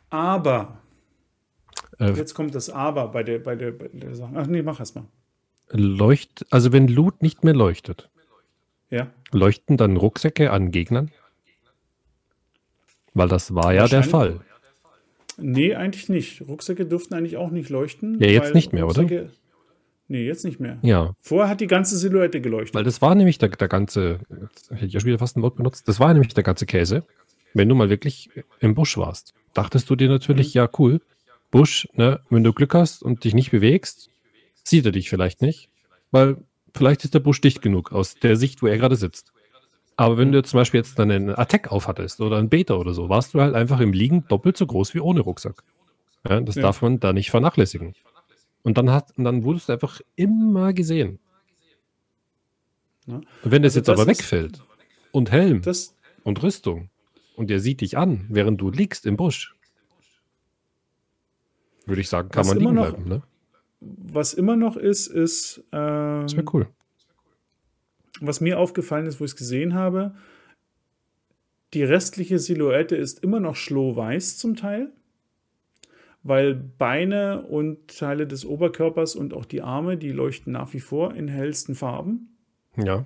[0.09, 0.77] Aber,
[1.99, 4.33] äh, jetzt kommt das Aber bei der, bei der, bei der Sache.
[4.35, 5.05] Ach nee, mach erst mal.
[5.69, 8.09] Leucht, also wenn Loot nicht mehr leuchtet,
[8.89, 9.11] ja.
[9.31, 11.11] Leuchten dann Rucksäcke an Gegnern?
[13.13, 14.39] Weil das war ja der Fall.
[15.37, 16.41] Nee, eigentlich nicht.
[16.47, 18.19] Rucksäcke durften eigentlich auch nicht leuchten.
[18.21, 19.31] Ja, jetzt nicht mehr, Rucksäcke, oder?
[20.09, 20.77] Nee, jetzt nicht mehr.
[20.83, 21.15] Ja.
[21.19, 22.75] Vorher hat die ganze Silhouette geleuchtet.
[22.75, 25.41] Weil das war nämlich der, der ganze, jetzt hätte ich ja schon wieder fast ein
[25.41, 27.03] Wort benutzt, das war nämlich der ganze Käse.
[27.53, 28.29] Wenn du mal wirklich
[28.59, 30.59] im Busch warst, dachtest du dir natürlich, mhm.
[30.59, 31.01] ja cool,
[31.51, 34.09] Busch, ne, wenn du Glück hast und dich nicht bewegst,
[34.63, 35.69] sieht er dich vielleicht nicht,
[36.11, 36.37] weil
[36.73, 39.33] vielleicht ist der Busch dicht genug aus der Sicht, wo er gerade sitzt.
[39.95, 43.09] Aber wenn du zum Beispiel jetzt dann einen Attack aufhattest oder einen Beta oder so,
[43.09, 45.63] warst du halt einfach im Liegen doppelt so groß wie ohne Rucksack.
[46.27, 46.61] Ja, das ja.
[46.61, 47.95] darf man da nicht vernachlässigen.
[48.67, 51.19] Und dann, hat, und dann wurdest du einfach immer gesehen.
[53.05, 53.21] Ja.
[53.43, 54.61] Wenn das also jetzt das aber wegfällt
[55.13, 56.89] und Helm das, und Rüstung
[57.37, 59.55] und er sieht dich an, während du liegst im Busch,
[61.85, 63.07] würde ich sagen, kann man liegen noch, bleiben.
[63.07, 63.21] Ne?
[63.79, 65.63] Was immer noch ist, ist.
[65.71, 66.67] Ähm, das wäre cool.
[68.19, 70.13] Was mir aufgefallen ist, wo ich es gesehen habe,
[71.73, 74.91] die restliche Silhouette ist immer noch schlohweiß zum Teil,
[76.23, 81.13] weil Beine und Teile des Oberkörpers und auch die Arme, die leuchten nach wie vor
[81.13, 82.37] in hellsten Farben.
[82.75, 83.05] Ja.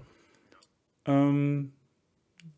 [1.06, 1.74] Ähm,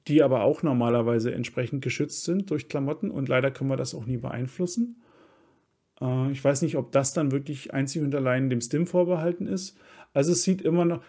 [0.07, 4.05] die aber auch normalerweise entsprechend geschützt sind durch Klamotten und leider können wir das auch
[4.05, 5.01] nie beeinflussen.
[6.01, 9.77] Äh, ich weiß nicht, ob das dann wirklich einzig und allein dem Stim vorbehalten ist.
[10.13, 11.03] Also es sieht immer noch,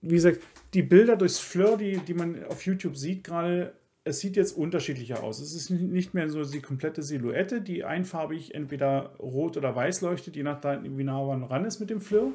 [0.00, 0.40] wie gesagt,
[0.74, 3.74] die Bilder durchs Fleur, die, die man auf YouTube sieht gerade,
[4.06, 5.40] es sieht jetzt unterschiedlicher aus.
[5.40, 10.36] Es ist nicht mehr so die komplette Silhouette, die einfarbig entweder rot oder weiß leuchtet,
[10.36, 12.30] je nachdem, wie nah man ran ist mit dem Fleur.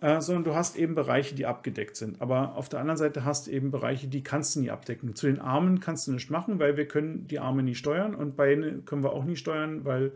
[0.00, 2.20] Äh, sondern du hast eben Bereiche, die abgedeckt sind.
[2.20, 5.14] Aber auf der anderen Seite hast du eben Bereiche, die kannst du nie abdecken.
[5.14, 8.34] Zu den Armen kannst du nicht machen, weil wir können die Arme nie steuern und
[8.34, 10.12] Beine können wir auch nie steuern, weil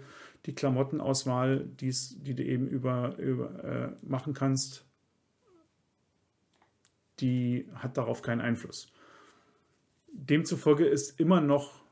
[0.47, 4.85] die Klamottenauswahl, die's, die du eben über, über äh, machen kannst,
[7.21, 8.91] die hat darauf keinen Einfluss.
[10.15, 11.83] Demzufolge ist immer noch,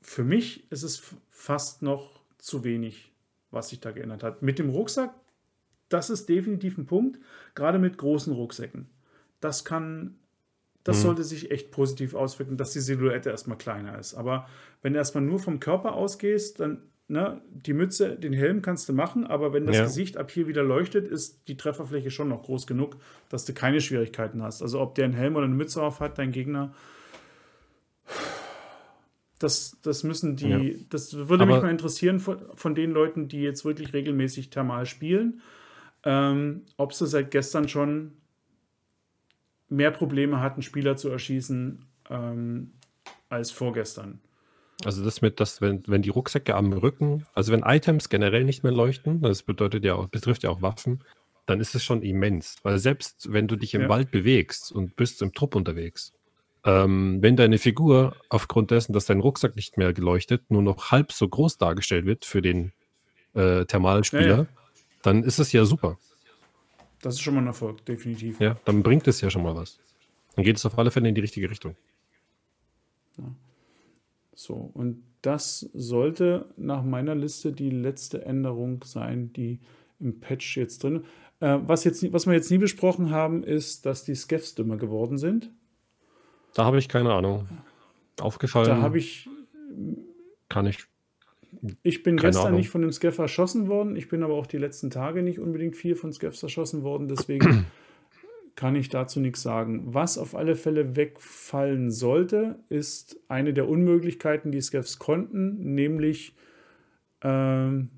[0.00, 3.12] für mich ist es fast noch zu wenig,
[3.50, 4.42] was sich da geändert hat.
[4.42, 5.14] Mit dem Rucksack,
[5.88, 7.18] das ist definitiv ein Punkt,
[7.54, 8.88] gerade mit großen Rucksäcken.
[9.40, 10.18] Das kann,
[10.84, 11.02] das mhm.
[11.02, 14.14] sollte sich echt positiv auswirken, dass die Silhouette erstmal kleiner ist.
[14.14, 14.48] Aber
[14.82, 18.92] wenn du erstmal nur vom Körper ausgehst, dann ne, die Mütze, den Helm kannst du
[18.92, 19.84] machen, aber wenn das ja.
[19.84, 22.96] Gesicht ab hier wieder leuchtet, ist die Trefferfläche schon noch groß genug,
[23.28, 24.62] dass du keine Schwierigkeiten hast.
[24.62, 26.74] Also ob der einen Helm oder eine Mütze auf hat, dein Gegner,
[29.38, 30.78] das, das müssen die, ja.
[30.88, 34.86] das würde aber mich mal interessieren von, von, den Leuten, die jetzt wirklich regelmäßig Thermal
[34.86, 35.40] spielen,
[36.04, 38.12] ähm, ob sie seit gestern schon
[39.68, 42.72] mehr Probleme hatten, Spieler zu erschießen ähm,
[43.28, 44.20] als vorgestern.
[44.84, 48.62] Also das mit, dass wenn, wenn die Rucksäcke am Rücken, also wenn Items generell nicht
[48.62, 51.02] mehr leuchten, das bedeutet ja auch, betrifft ja auch Waffen,
[51.46, 52.56] dann ist es schon immens.
[52.62, 53.88] Weil selbst wenn du dich im ja.
[53.88, 56.12] Wald bewegst und bist im Trupp unterwegs,
[56.68, 61.12] ähm, wenn deine Figur aufgrund dessen, dass dein Rucksack nicht mehr geleuchtet, nur noch halb
[61.12, 62.72] so groß dargestellt wird für den
[63.32, 64.46] äh, Thermalspieler, ja, ja.
[65.02, 65.98] dann ist es ja super.
[67.00, 68.38] Das ist schon mal ein Erfolg, definitiv.
[68.38, 69.78] Ja, dann bringt es ja schon mal was.
[70.36, 71.74] Dann geht es auf alle Fälle in die richtige Richtung.
[73.16, 73.24] Ja.
[74.34, 79.60] So, und das sollte nach meiner Liste die letzte Änderung sein, die
[80.00, 81.04] im Patch jetzt drin.
[81.40, 85.16] Äh, was, jetzt, was wir jetzt nie besprochen haben, ist, dass die Scaffs dümmer geworden
[85.16, 85.50] sind.
[86.58, 87.46] Da habe ich keine Ahnung.
[88.20, 88.66] Aufgefallen.
[88.66, 89.30] Da habe ich.
[90.48, 90.86] Kann ich.
[91.84, 92.58] Ich bin gestern Ahnung.
[92.58, 93.94] nicht von dem Scaff erschossen worden.
[93.94, 97.06] Ich bin aber auch die letzten Tage nicht unbedingt viel von Scaffs erschossen worden.
[97.06, 97.66] Deswegen
[98.56, 99.94] kann ich dazu nichts sagen.
[99.94, 106.34] Was auf alle Fälle wegfallen sollte, ist eine der Unmöglichkeiten, die Scavs konnten, nämlich
[107.22, 107.90] ähm,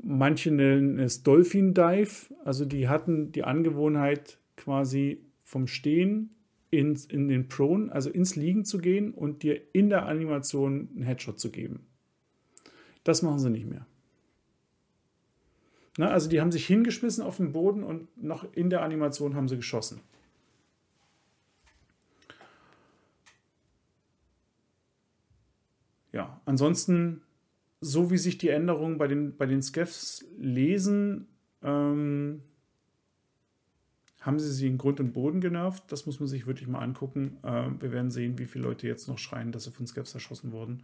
[0.00, 2.32] manche nennen es Dolphin Dive.
[2.44, 6.30] Also die hatten die Angewohnheit quasi vom Stehen
[6.78, 11.04] ins, in den Prone, also ins Liegen zu gehen und dir in der Animation einen
[11.04, 11.86] Headshot zu geben.
[13.02, 13.86] Das machen sie nicht mehr.
[15.96, 19.48] Ne, also die haben sich hingeschmissen auf den Boden und noch in der Animation haben
[19.48, 20.00] sie geschossen.
[26.10, 27.22] Ja, ansonsten,
[27.80, 31.26] so wie sich die Änderungen bei den, bei den Skeffs lesen,
[31.62, 32.42] ähm,
[34.24, 35.84] haben sie sie in Grund und Boden genervt.
[35.88, 37.36] Das muss man sich wirklich mal angucken.
[37.42, 40.50] Äh, wir werden sehen, wie viele Leute jetzt noch schreien, dass sie von Skeffs erschossen
[40.50, 40.82] wurden.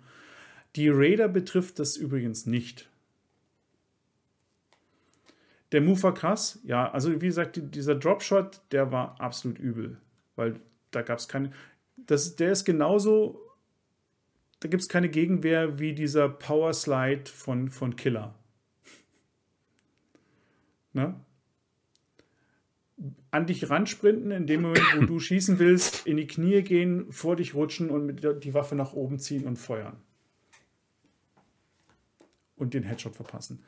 [0.76, 2.88] Die Raider betrifft das übrigens nicht.
[5.72, 5.82] Der
[6.14, 6.90] krass, ja.
[6.90, 9.98] Also, wie gesagt, dieser Dropshot, der war absolut übel.
[10.36, 10.60] Weil
[10.90, 11.52] da gab es keine.
[11.96, 13.40] Das, der ist genauso.
[14.58, 18.34] Da gibt es keine Gegenwehr wie dieser Power Slide von, von Killer.
[20.92, 21.14] ne?
[23.30, 27.36] An dich ransprinten, in dem Moment, wo du schießen willst, in die Knie gehen, vor
[27.36, 29.96] dich rutschen und mit die Waffe nach oben ziehen und feuern.
[32.56, 33.62] Und den Headshot verpassen.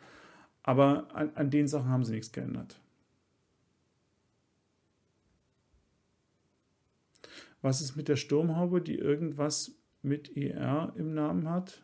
[0.62, 2.78] Aber an, an den Sachen haben sie nichts geändert.
[7.62, 9.72] Was ist mit der Sturmhaube, die irgendwas
[10.02, 11.82] mit ER im Namen hat?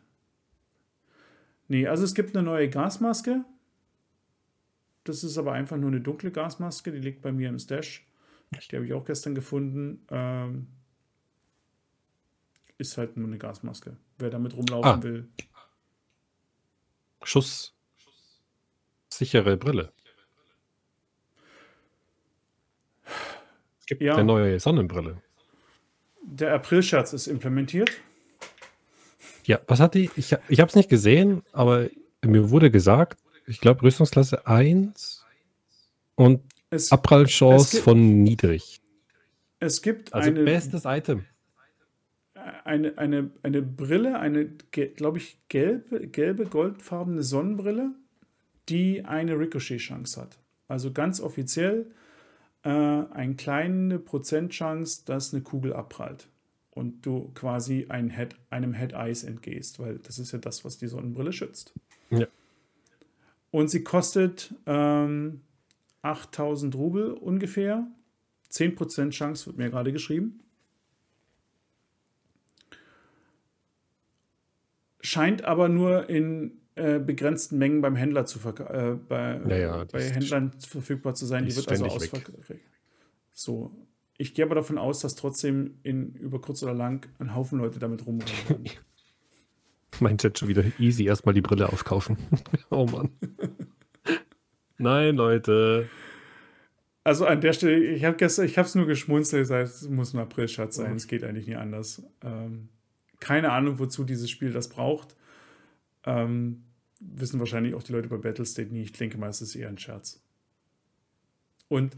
[1.67, 3.45] Nee, also es gibt eine neue Gasmaske.
[5.09, 8.05] Das ist aber einfach nur eine dunkle Gasmaske, die liegt bei mir im Stash.
[8.51, 10.05] Die habe ich auch gestern gefunden.
[10.11, 10.67] Ähm,
[12.77, 13.97] ist halt nur eine Gasmaske.
[14.19, 15.01] Wer damit rumlaufen ah.
[15.01, 15.27] will.
[17.23, 17.75] Schuss.
[19.09, 19.91] Sichere Brille.
[23.79, 24.13] Es gibt ja.
[24.13, 25.23] eine neue Sonnenbrille.
[26.21, 27.89] Der April-Scherz ist implementiert.
[29.45, 30.11] Ja, was hat die?
[30.15, 31.89] Ich, ich habe es nicht gesehen, aber
[32.21, 33.19] mir wurde gesagt,
[33.49, 35.25] ich glaube Rüstungsklasse 1
[36.15, 38.79] und es, Abprallchance gibt, von niedrig.
[39.59, 41.25] Es gibt also eine, bestes Item.
[42.63, 47.91] Eine, eine, eine Brille, eine, glaube ich, gelbe, gelbe, goldfarbene Sonnenbrille,
[48.69, 50.37] die eine Ricochet-Chance hat.
[50.67, 51.91] Also ganz offiziell
[52.63, 56.29] äh, eine kleine Prozentchance, dass eine Kugel abprallt
[56.71, 60.77] und du quasi ein Head, einem Head Eyes entgehst, weil das ist ja das, was
[60.77, 61.73] die Sonnenbrille schützt.
[62.11, 62.27] Ja.
[63.51, 65.41] Und sie kostet ähm,
[66.01, 67.87] 8000 Rubel ungefähr.
[68.51, 70.39] 10% Chance wird mir gerade geschrieben.
[75.01, 80.51] Scheint aber nur in äh, begrenzten Mengen beim Händler zu äh, bei, naja, bei Händlern
[80.59, 81.45] verfügbar zu sein.
[81.45, 82.53] Die, die wird also ausverkauft.
[83.33, 83.71] So.
[84.17, 87.79] Ich gehe aber davon aus, dass trotzdem in über kurz oder lang ein Haufen Leute
[87.79, 88.63] damit rumrennen.
[90.01, 92.17] mein Chat schon wieder easy erstmal die Brille aufkaufen.
[92.69, 93.09] oh Mann.
[94.77, 95.89] Nein, Leute.
[97.03, 100.19] Also an der Stelle, ich habe gestern, ich habe es nur geschmunzelt, es muss ein
[100.19, 102.03] April-Schatz sein, es geht eigentlich nie anders.
[102.23, 102.69] Ähm,
[103.19, 105.15] keine Ahnung, wozu dieses Spiel das braucht.
[106.05, 106.63] Ähm,
[106.99, 108.83] wissen wahrscheinlich auch die Leute bei Battlestate nie.
[108.83, 110.21] Ich denke mal, es ist eher ein Scherz.
[111.67, 111.95] Und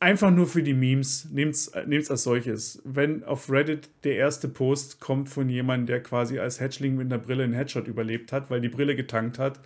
[0.00, 2.82] einfach nur für die Memes, nehmt es als solches.
[2.84, 7.22] Wenn auf Reddit der erste Post kommt von jemandem, der quasi als Hatchling mit einer
[7.22, 9.60] Brille einen Headshot überlebt hat, weil die Brille getankt hat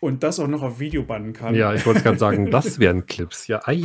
[0.00, 1.54] und das auch noch auf Video bannen kann.
[1.54, 3.46] Ja, ich wollte gerade sagen, das wären Clips.
[3.46, 3.76] Ja, ei,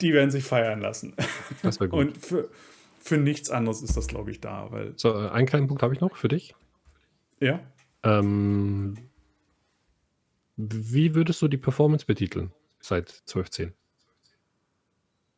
[0.00, 1.14] Die werden sich feiern lassen.
[1.62, 1.98] Das wäre gut.
[1.98, 2.48] Und für,
[3.00, 4.70] für nichts anderes ist das, glaube ich, da.
[4.70, 6.54] Weil so, äh, einen kleinen Punkt habe ich noch für dich.
[7.40, 7.60] Ja.
[8.02, 8.96] Ähm,
[10.56, 13.72] wie würdest du die Performance betiteln seit 12.10?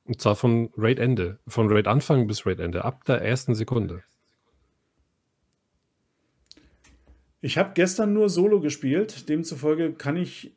[0.09, 4.03] Und zwar von Raid-Ende, von Raid-Anfang bis Raid-Ende, ab der ersten Sekunde.
[7.43, 10.57] Ich habe gestern nur Solo gespielt, demzufolge kann ich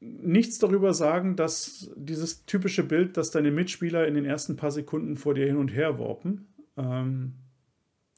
[0.00, 5.16] nichts darüber sagen, dass dieses typische Bild, dass deine Mitspieler in den ersten paar Sekunden
[5.16, 6.46] vor dir hin und her warpen,
[6.76, 7.34] ähm,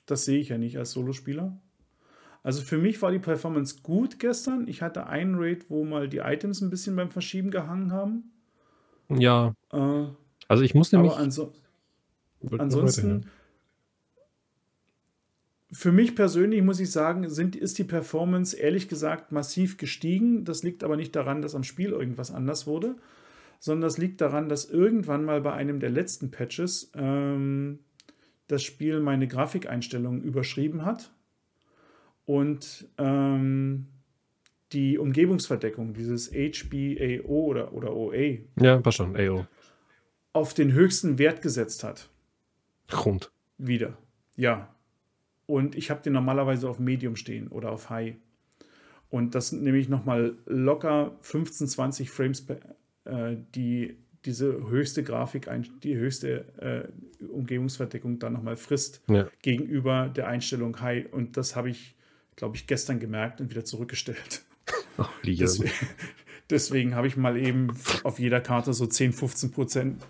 [0.06, 1.60] das sehe ich ja nicht als Solospieler.
[2.42, 4.66] Also für mich war die Performance gut gestern.
[4.66, 8.32] Ich hatte einen Raid, wo mal die Items ein bisschen beim Verschieben gehangen haben.
[9.08, 9.54] Ja.
[9.72, 10.06] Äh,
[10.48, 11.12] also ich muss nämlich.
[11.12, 11.52] Anso
[12.58, 13.26] ansonsten,
[15.70, 20.44] für mich persönlich muss ich sagen, sind, ist die Performance ehrlich gesagt massiv gestiegen.
[20.44, 22.96] Das liegt aber nicht daran, dass am Spiel irgendwas anders wurde,
[23.58, 27.78] sondern das liegt daran, dass irgendwann mal bei einem der letzten Patches ähm,
[28.48, 31.10] das Spiel meine Grafikeinstellungen überschrieben hat
[32.26, 33.86] und ähm,
[34.72, 38.38] die Umgebungsverdeckung, dieses HBAO oder, oder OA.
[38.60, 39.46] Ja, war schon, AO.
[40.32, 42.08] Auf den höchsten Wert gesetzt hat.
[42.88, 43.30] Grund.
[43.58, 43.96] Wieder.
[44.36, 44.74] Ja.
[45.46, 48.14] Und ich habe den normalerweise auf Medium stehen oder auf High.
[49.10, 52.46] Und das nehme ich nochmal locker 15, 20 Frames,
[53.04, 55.50] äh, die diese höchste Grafik,
[55.82, 56.44] die höchste
[57.20, 59.26] äh, Umgebungsverdeckung dann nochmal frisst ja.
[59.42, 61.12] gegenüber der Einstellung High.
[61.12, 61.96] Und das habe ich
[62.36, 64.42] glaube ich, gestern gemerkt und wieder zurückgestellt.
[64.96, 65.70] Ach, deswegen,
[66.50, 70.02] deswegen habe ich mal eben auf jeder Karte so 10, 15 Prozent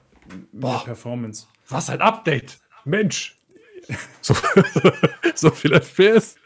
[0.53, 1.47] mehr Performance.
[1.69, 2.61] Was ein Update!
[2.85, 3.39] Mensch!
[4.21, 4.35] So,
[5.35, 6.37] so viel FPS.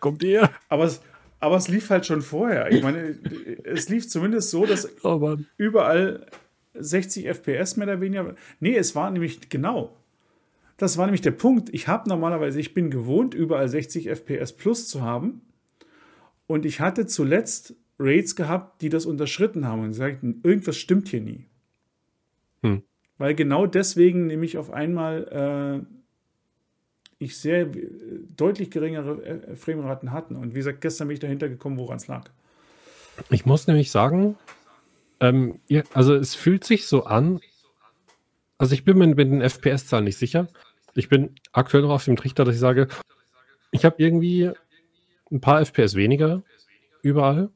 [0.00, 0.50] Kommt ihr?
[0.68, 1.00] Aber es,
[1.40, 2.70] aber es lief halt schon vorher.
[2.70, 3.18] Ich meine,
[3.64, 6.26] es lief zumindest so, dass oh überall
[6.74, 8.34] 60 FPS mehr oder weniger.
[8.60, 9.96] Nee, es war nämlich genau.
[10.76, 11.70] Das war nämlich der Punkt.
[11.72, 15.42] Ich habe normalerweise, ich bin gewohnt, überall 60 FPS plus zu haben.
[16.46, 21.20] Und ich hatte zuletzt Raids gehabt, die das unterschritten haben und gesagt, irgendwas stimmt hier
[21.20, 21.46] nie.
[22.62, 22.82] Hm.
[23.22, 27.88] Weil genau deswegen nämlich auf einmal äh, ich sehr äh,
[28.36, 30.34] deutlich geringere äh, Frameraten hatten.
[30.34, 32.28] Und wie gesagt, gestern bin ich dahinter gekommen, woran es lag.
[33.30, 34.36] Ich muss nämlich sagen,
[35.20, 37.40] Ähm, ja, also es fühlt sich so an.
[38.58, 40.48] Also ich bin mir mit den FPS-Zahlen nicht sicher.
[40.96, 42.88] Ich bin aktuell noch auf dem Trichter, dass ich sage,
[43.70, 44.50] ich habe irgendwie
[45.30, 46.42] ein paar FPS weniger
[47.02, 47.50] überall.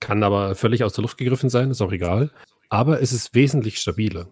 [0.00, 2.30] Kann aber völlig aus der Luft gegriffen sein, ist auch egal.
[2.68, 4.28] Aber es ist wesentlich stabiler.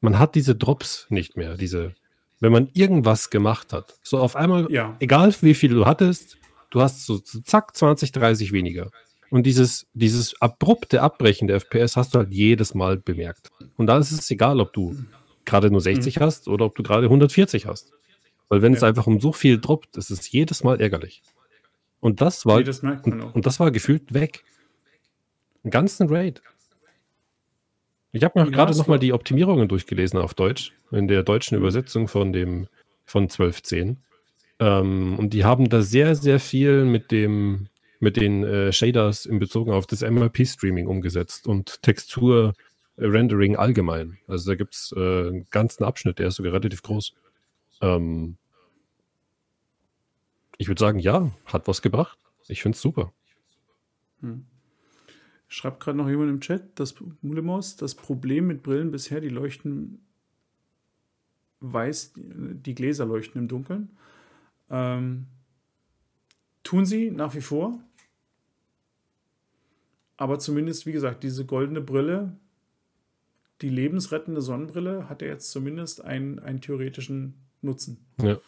[0.00, 1.94] Man hat diese Drops nicht mehr, diese,
[2.40, 3.98] wenn man irgendwas gemacht hat.
[4.02, 4.96] So auf einmal, Ja.
[5.00, 6.38] egal wie viel du hattest,
[6.70, 8.90] du hast so zack 20, 30 weniger.
[9.30, 13.50] Und dieses, dieses abrupte Abbrechen der FPS hast du halt jedes Mal bemerkt.
[13.76, 14.96] Und da ist es egal, ob du
[15.44, 17.92] gerade nur 60 hast oder ob du gerade 140 hast.
[18.48, 18.88] Weil wenn es Ja.
[18.88, 21.22] einfach um so viel droppt, ist es jedes Mal ärgerlich.
[22.00, 24.44] Und das war, Nee, das und, und das war gefühlt weg.
[25.64, 26.40] Einen ganzen Raid.
[28.12, 31.58] Ich habe mir gerade nochmal die Optimierungen durchgelesen auf Deutsch, in der deutschen.
[31.58, 32.68] Übersetzung von dem
[33.04, 33.96] von 12.10.
[34.60, 37.68] Ähm, und die haben da sehr, sehr viel mit dem
[38.00, 44.18] mit den äh, Shaders in Bezug auf das MLP-Streaming umgesetzt und Textur-Rendering allgemein.
[44.28, 47.14] Also da gibt es äh, einen ganzen Abschnitt, der ist sogar relativ groß.
[47.80, 48.36] Ähm,
[50.58, 52.18] ich würde sagen, ja, hat was gebracht.
[52.46, 53.12] Ich finde es super.
[55.48, 60.00] Schreibt gerade noch jemand im Chat, das Mulemos, das Problem mit Brillen bisher, die leuchten
[61.60, 63.90] weiß, die Gläser leuchten im Dunkeln.
[64.70, 65.26] Ähm,
[66.62, 67.78] tun sie nach wie vor.
[70.16, 72.36] Aber zumindest, wie gesagt, diese goldene Brille,
[73.62, 78.04] die lebensrettende Sonnenbrille, hat ja jetzt zumindest einen, einen theoretischen Nutzen.
[78.20, 78.38] Ja.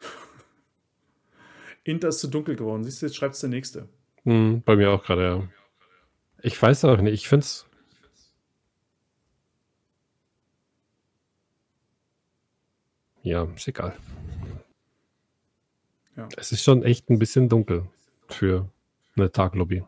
[1.84, 2.84] Inter ist zu dunkel geworden.
[2.84, 3.88] Siehst du, jetzt schreibt es der nächste.
[4.24, 5.48] Hm, bei mir auch gerade, ja.
[6.42, 7.14] Ich weiß auch nicht.
[7.14, 7.66] Ich finde es.
[13.22, 13.96] Ja, ist egal.
[16.16, 16.28] Ja.
[16.36, 17.86] Es ist schon echt ein bisschen dunkel
[18.28, 18.70] für
[19.16, 19.84] eine Taglobby.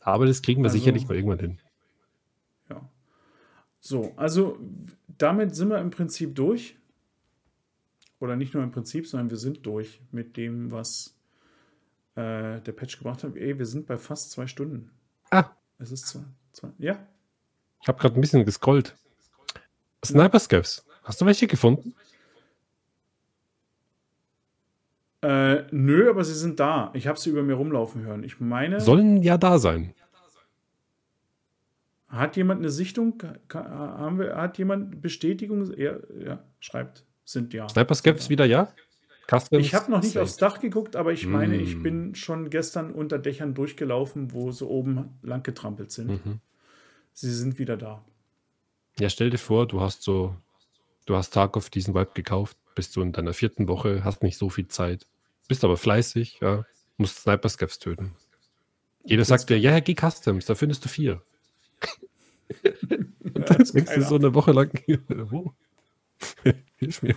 [0.00, 1.58] Aber das kriegen wir Also- sicherlich mal irgendwann hin.
[2.70, 2.88] Ja.
[3.80, 4.58] So, also
[5.18, 6.76] damit sind wir im Prinzip durch.
[8.20, 11.14] Oder nicht nur im Prinzip, sondern wir sind durch mit dem, was
[12.18, 13.36] äh, der Patch gebracht hat.
[13.36, 14.90] Ey, wir sind bei fast zwei Stunden.
[15.30, 16.20] Ah, Es ist zwei,
[16.52, 16.98] zwei ja.
[17.82, 18.96] ich habe gerade ein bisschen gescrollt.
[20.04, 20.84] Sniper Scavs.
[21.04, 21.94] Hast du welche gefunden?
[25.22, 26.90] Äh, nö, aber sie sind da.
[26.94, 28.22] Ich habe sie über mir rumlaufen hören.
[28.22, 29.94] Ich meine, Sollen ja da sein.
[32.08, 33.20] hat jemand eine Sichtung?
[33.52, 35.72] Haben wir, hat jemand Bestätigung?
[35.76, 37.04] Ja, ja schreibt.
[37.24, 37.68] Sind ja.
[37.68, 38.72] Sniper Scavs wieder ja?
[39.30, 41.82] Customs Ich habe noch nicht aufs Dach geguckt, aber ich meine, ich Mm.
[41.82, 46.08] bin schon gestern unter Dächern durchgelaufen, wo sie oben lang getrampelt sind.
[46.24, 46.40] Mhm.
[47.12, 48.04] Sie sind wieder da.
[48.98, 50.34] Ja, stell dir vor, du hast so,
[51.06, 54.48] du hast Tarkov diesen Vibe gekauft, bist du in deiner vierten Woche, hast nicht so
[54.48, 55.06] viel Zeit,
[55.46, 56.64] bist aber fleißig, ja,
[56.96, 58.12] musst Sniper Scavs töten.
[59.04, 61.22] Jeder sagt dir, ja, geh Customs, da findest du vier.
[63.34, 64.70] Und dann ist denkst du so eine Woche lang,
[65.08, 65.52] wo?
[66.76, 67.14] Hilf mir.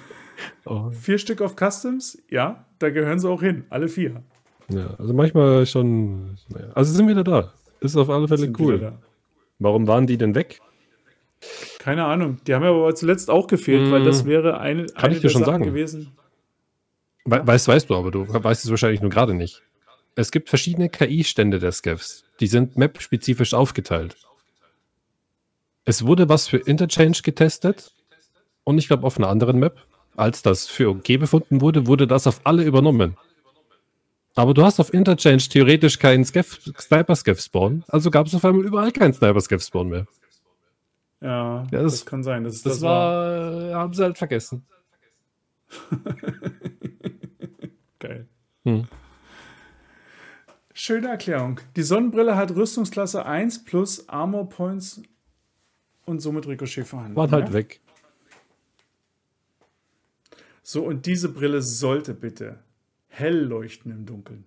[0.66, 4.24] Oh, Vier Stück auf Customs, ja, da gehören sie auch hin, alle vier.
[4.70, 6.38] ja, also manchmal schon,
[6.74, 7.54] also sind wieder da.
[7.80, 8.94] Ist auf alle Fälle Sind cool.
[9.60, 10.62] Warum waren die denn weg?
[11.80, 12.38] Keine Ahnung.
[12.46, 14.06] Die haben ja aber zuletzt auch gefehlt, weil Mm.
[14.06, 15.64] das wäre eine, Kann eine ich dir schon Sachen sagen.
[15.66, 16.12] gewesen.
[17.26, 19.62] We weißt, weißt du, aber du weißt es wahrscheinlich nur gerade nicht.
[20.16, 22.24] Es gibt verschiedene KI-Stände der Scavs.
[22.40, 24.16] Die sind map-spezifisch aufgeteilt.
[25.86, 27.94] Es wurde was für Interchange getestet
[28.64, 29.78] und ich glaube auf einer anderen Map.
[30.16, 33.18] Als das für okay befunden wurde, wurde das auf alle übernommen.
[34.36, 38.92] Aber du hast auf Interchange theoretisch keinen Scav Sniper-Scav-Spawn, also gab es auf einmal überall
[38.92, 40.08] keinen Sniper-Scav-Spawn mehr.
[41.22, 42.44] Ja, Ja, das, das- kann sein.
[42.44, 44.64] Das, Das, war, haben sie halt vergessen.
[48.00, 48.28] geil.
[48.66, 48.88] Hm.
[50.74, 51.60] Schöne Erklärung.
[51.76, 55.02] Die Sonnenbrille hat Rüstungsklasse 1 plus Armor Points
[56.06, 57.16] und somit Ricochet vorhanden.
[57.16, 57.54] Waren halt ja?
[57.54, 57.82] weg.
[60.64, 62.64] So, und diese Brille sollte bitte
[63.08, 64.46] hell leuchten im Dunkeln.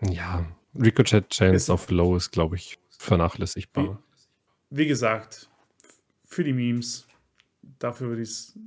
[0.00, 4.02] Ja, Ricochet Chance auf Low ist, glaube ich, vernachlässigbar.
[4.70, 5.48] Wie gesagt,
[6.24, 7.06] für die Memes,
[7.78, 8.58] dafür würde ich es,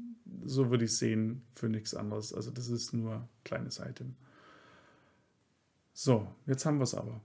[0.43, 2.33] so würde ich es sehen, für nichts anderes.
[2.33, 4.15] Also das ist nur ein kleines Item.
[5.93, 7.21] So, jetzt haben wir es aber.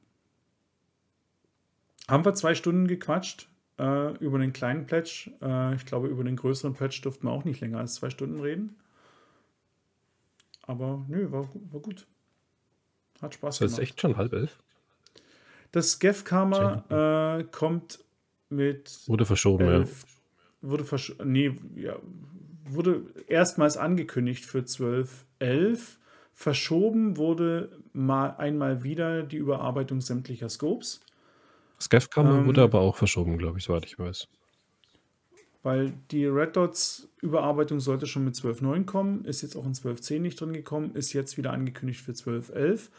[2.06, 3.48] Haben wir zwei Stunden gequatscht
[3.78, 5.30] äh, über den kleinen Pledge.
[5.42, 8.40] Äh, ich glaube, über den größeren Pledge durften wir auch nicht länger als zwei Stunden
[8.40, 8.76] reden.
[10.62, 12.06] Aber nö, war, war gut.
[13.20, 13.90] Hat Spaß Das ist gemacht.
[13.90, 14.58] echt schon halb elf.
[15.72, 18.00] Das Gef Karma äh, kommt
[18.48, 19.72] mit Wurde verschoben, ja.
[19.74, 20.04] elf,
[20.60, 21.96] wurde versch nee, ja,
[22.64, 25.96] wurde erstmals angekündigt für 12.11.
[26.32, 31.00] Verschoben wurde mal einmal wieder die Überarbeitung sämtlicher Scopes.
[31.80, 34.28] Scafkammer ähm, wurde aber auch verschoben, glaube ich, soweit ich weiß.
[35.62, 40.20] Weil die Red Dots Überarbeitung sollte schon mit 12.9 kommen, ist jetzt auch in 12.10
[40.20, 42.90] nicht drin gekommen, ist jetzt wieder angekündigt für 12.11.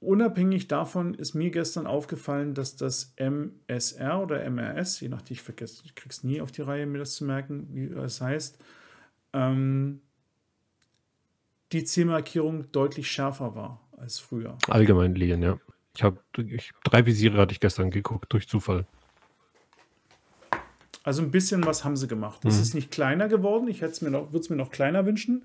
[0.00, 5.82] Unabhängig davon ist mir gestern aufgefallen, dass das MSR oder MRS, je nachdem, ich vergesse,
[5.84, 8.58] ich krieg's nie auf die Reihe, mir das zu merken, wie es heißt,
[9.32, 10.00] ähm,
[11.72, 14.58] die Zielmarkierung deutlich schärfer war als früher.
[14.68, 15.58] Allgemein Linien, ja.
[15.96, 16.18] Ich habe
[16.84, 18.86] drei Visiere hatte ich gestern geguckt, durch Zufall.
[21.04, 22.44] Also ein bisschen was haben sie gemacht.
[22.44, 22.62] Es mhm.
[22.62, 23.68] ist nicht kleiner geworden.
[23.68, 25.44] Ich würde es mir noch kleiner wünschen.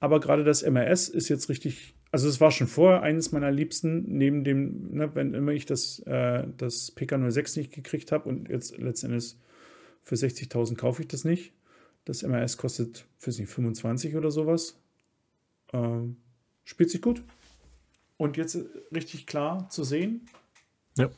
[0.00, 1.94] Aber gerade das MRS ist jetzt richtig.
[2.10, 5.98] Also es war schon vorher eines meiner Liebsten, neben dem, ne, wenn immer ich das,
[6.00, 9.34] äh, das PK06 nicht gekriegt habe und jetzt letztendlich
[10.02, 11.54] für 60.000 kaufe ich das nicht.
[12.04, 14.78] Das MRS kostet für sie 25 oder sowas.
[15.72, 16.18] Ähm,
[16.64, 17.22] spielt sich gut.
[18.16, 18.58] Und jetzt
[18.94, 20.28] richtig klar zu sehen.
[20.96, 21.10] Ja.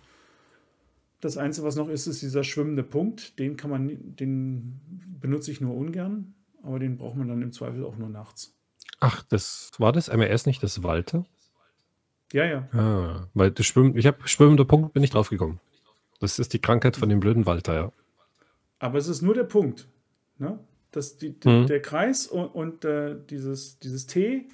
[1.20, 3.38] Das Einzige, was noch ist, ist dieser schwimmende Punkt.
[3.38, 4.80] Den kann man, den
[5.20, 8.54] benutze ich nur ungern, aber den braucht man dann im Zweifel auch nur nachts.
[9.00, 11.24] Ach, das war das MRS nicht das Walter?
[12.32, 12.68] Ja, ja.
[12.72, 15.60] Ah, weil das Schwimmen, ich habe schwimmender Punkt, bin ich draufgekommen.
[16.20, 17.92] Das ist die Krankheit von dem blöden Walter, ja.
[18.78, 19.88] Aber es ist nur der Punkt.
[20.38, 20.58] Ne?
[20.90, 21.66] Das, die, die, mhm.
[21.66, 24.48] Der Kreis und, und äh, dieses, dieses T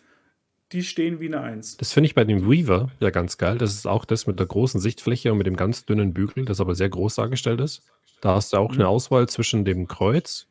[0.73, 1.77] die stehen wie eine Eins.
[1.77, 3.59] Das finde ich bei dem Weaver ja ganz geil.
[3.59, 6.61] Das ist auch das mit der großen Sichtfläche und mit dem ganz dünnen Bügel, das
[6.61, 7.83] aber sehr groß dargestellt ist.
[8.21, 8.81] Da hast du auch mhm.
[8.81, 10.47] eine Auswahl zwischen dem Kreuz,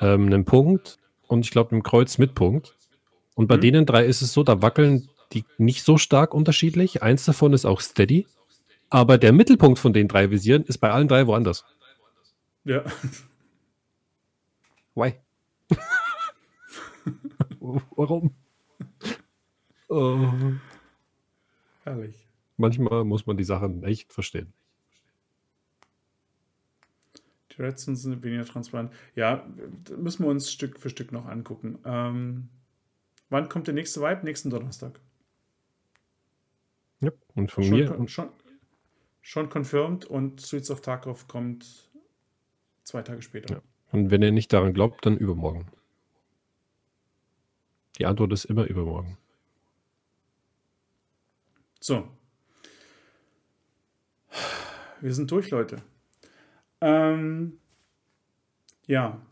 [0.00, 2.74] ähm, einem Punkt und ich glaube einem Kreuz mit Punkt.
[3.34, 3.62] Und bei mhm.
[3.62, 7.02] denen drei ist es so, da wackeln die nicht so stark unterschiedlich.
[7.02, 8.26] Eins davon ist auch steady.
[8.88, 11.64] Aber der Mittelpunkt von den drei Visieren ist bei allen drei woanders.
[12.64, 12.84] Ja.
[14.94, 15.14] Why?
[17.60, 18.34] Warum?
[19.88, 20.32] Oh.
[21.84, 22.26] Herrlich.
[22.56, 24.52] Manchmal muss man die Sachen echt verstehen.
[27.52, 28.92] Die Redstones sind weniger transparent.
[29.14, 29.46] Ja,
[29.96, 31.78] müssen wir uns Stück für Stück noch angucken.
[31.84, 32.48] Ähm,
[33.30, 34.24] wann kommt der nächste Vibe?
[34.24, 35.00] Nächsten Donnerstag.
[37.00, 37.98] Ja, und von schon, mir.
[37.98, 38.28] Und schon,
[39.22, 41.90] schon confirmed und Streets of Tarkov kommt
[42.84, 43.56] zwei Tage später.
[43.56, 43.62] Ja.
[43.92, 45.66] Und wenn ihr nicht daran glaubt, dann übermorgen.
[47.98, 49.16] Die Antwort ist immer übermorgen.
[51.86, 52.08] So.
[55.00, 55.76] Wir sind durch, Leute.
[56.80, 57.60] Ähm,
[58.88, 59.24] ja,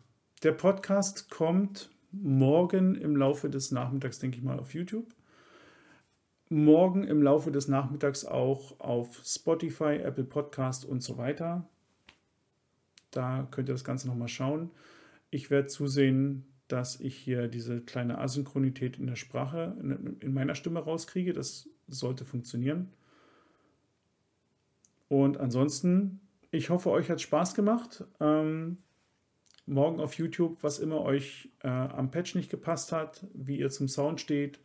[0.45, 5.13] der Podcast kommt morgen im Laufe des Nachmittags, denke ich mal, auf YouTube.
[6.49, 11.69] Morgen im Laufe des Nachmittags auch auf Spotify, Apple Podcast und so weiter.
[13.11, 14.71] Da könnt ihr das Ganze nochmal schauen.
[15.31, 19.77] Ich werde zusehen, dass ich hier diese kleine Asynchronität in der Sprache,
[20.21, 21.33] in, meiner Stimme rauskriege.
[21.33, 22.91] Das sollte funktionieren.
[25.09, 26.21] Und ansonsten,
[26.51, 28.05] ich hoffe, euch hat Spaß gemacht.
[28.21, 28.79] Ähm,
[29.67, 33.89] morgen auf YouTube, was immer euch äh, am Patch nicht gepasst hat, wie ihr zum
[33.89, 34.61] Sound steht,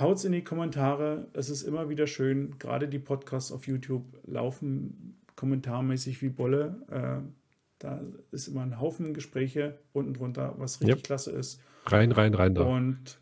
[0.00, 1.28] haut es in die Kommentare.
[1.32, 2.58] Es ist immer wieder schön.
[2.58, 6.82] Gerade die Podcasts auf YouTube laufen kommentarmäßig wie Bolle.
[6.90, 7.28] Äh,
[7.78, 11.04] da ist immer ein Haufen Gespräche unten drunter, was richtig yep.
[11.04, 11.60] klasse ist.
[11.86, 12.62] Rein, rein, rein da.
[12.62, 13.18] Und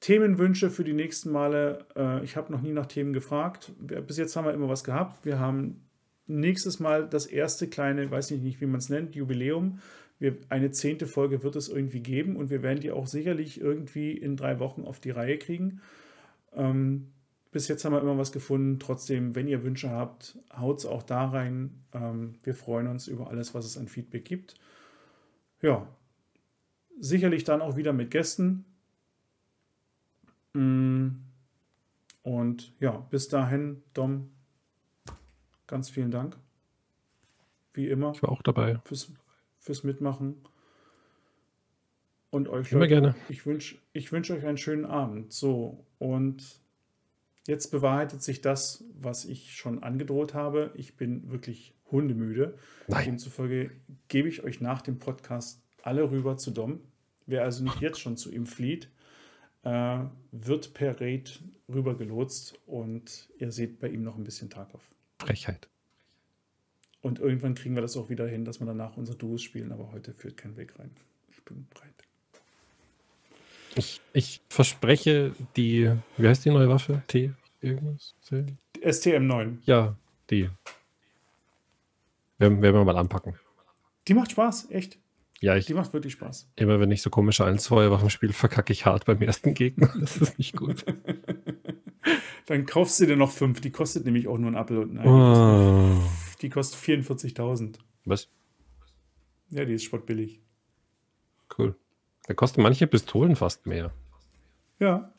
[0.00, 1.86] Themenwünsche für die nächsten Male.
[1.96, 3.72] Äh, ich habe noch nie nach Themen gefragt.
[3.78, 5.24] bis jetzt haben wir immer was gehabt.
[5.24, 5.88] Wir haben
[6.26, 9.80] nächstes Mal das erste kleine, weiß ich nicht, wie man es nennt, Jubiläum.
[10.18, 14.12] Wir, eine zehnte Folge wird es irgendwie geben und wir werden die auch sicherlich irgendwie
[14.12, 15.80] in drei Wochen auf die Reihe kriegen.
[16.54, 17.08] Ähm,
[17.50, 18.78] bis jetzt haben wir immer was gefunden.
[18.78, 21.82] Trotzdem, wenn ihr Wünsche habt, haut es auch da rein.
[21.92, 24.54] Ähm, wir freuen uns über alles, was es an Feedback gibt.
[25.62, 25.88] Ja,
[27.00, 28.64] sicherlich dann auch wieder mit Gästen.
[30.52, 31.08] Mm.
[32.22, 34.30] Und ja, bis dahin, Dom,
[35.66, 36.36] ganz vielen Dank.
[37.72, 38.12] Wie immer.
[38.14, 38.80] Ich war auch dabei.
[38.84, 39.12] Fürs,
[39.58, 40.36] fürs Mitmachen.
[42.30, 43.14] Und euch Immer Leute, gerne.
[43.28, 45.32] Ich wünsche ich wünsch euch einen schönen Abend.
[45.32, 46.60] So, und
[47.46, 50.70] jetzt bewahrheitet sich das, was ich schon angedroht habe.
[50.74, 52.58] Ich bin wirklich hundemüde.
[52.86, 53.04] Nein.
[53.06, 53.70] Demzufolge
[54.08, 56.80] gebe ich euch nach dem Podcast alle rüber zu Dom.
[57.26, 58.90] Wer also nicht jetzt schon zu ihm flieht,
[59.68, 59.98] äh,
[60.32, 64.82] wird per Raid rüber gelotst und ihr seht bei ihm noch ein bisschen Tag auf.
[65.18, 65.68] Frechheit.
[67.02, 69.92] Und irgendwann kriegen wir das auch wieder hin, dass wir danach unsere Duos spielen, aber
[69.92, 70.90] heute führt kein Weg rein.
[71.30, 71.94] Ich bin bereit.
[73.76, 77.02] Ich, ich verspreche die, wie heißt die neue Waffe?
[77.06, 78.14] T irgendwas?
[78.80, 79.58] STM9.
[79.64, 79.94] Ja,
[80.30, 80.48] die.
[82.38, 83.34] Werden, werden wir mal anpacken.
[84.06, 84.98] Die macht Spaß, echt.
[85.40, 86.50] Ja, ich, Die macht wirklich Spaß.
[86.56, 89.92] immer wenn ich so komische 1-2-Waffen spiele, verkacke ich hart beim ersten Gegner.
[90.00, 90.84] Das ist nicht gut.
[92.46, 93.60] Dann kaufst du dir noch fünf.
[93.60, 95.96] Die kostet nämlich auch nur ein Apfel und ein Ei.
[96.00, 96.02] Oh.
[96.40, 97.76] Die kostet 44.000.
[98.04, 98.28] Was?
[99.50, 100.40] Ja, die ist spottbillig.
[101.56, 101.76] Cool.
[102.26, 103.92] Da kosten manche Pistolen fast mehr.
[104.80, 105.12] Ja,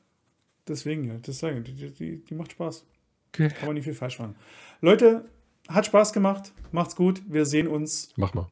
[0.68, 1.18] deswegen, ja.
[1.22, 2.86] Das sagen, die, die, die macht Spaß.
[3.30, 3.50] Okay.
[3.50, 4.36] Kann man nicht viel falsch machen.
[4.82, 5.26] Leute,
[5.68, 6.52] hat Spaß gemacht.
[6.72, 7.22] Macht's gut.
[7.28, 8.48] Wir sehen uns Mach mal.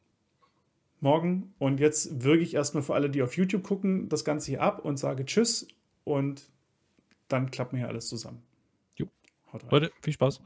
[1.02, 1.54] Morgen.
[1.58, 4.84] Und jetzt würge ich erstmal für alle, die auf YouTube gucken, das Ganze hier ab
[4.84, 5.68] und sage Tschüss.
[6.04, 6.50] Und
[7.28, 8.42] dann klappen wir hier alles zusammen.
[8.96, 9.06] Jo.
[9.52, 9.70] Haut rein.
[9.70, 10.40] Leute, viel Spaß.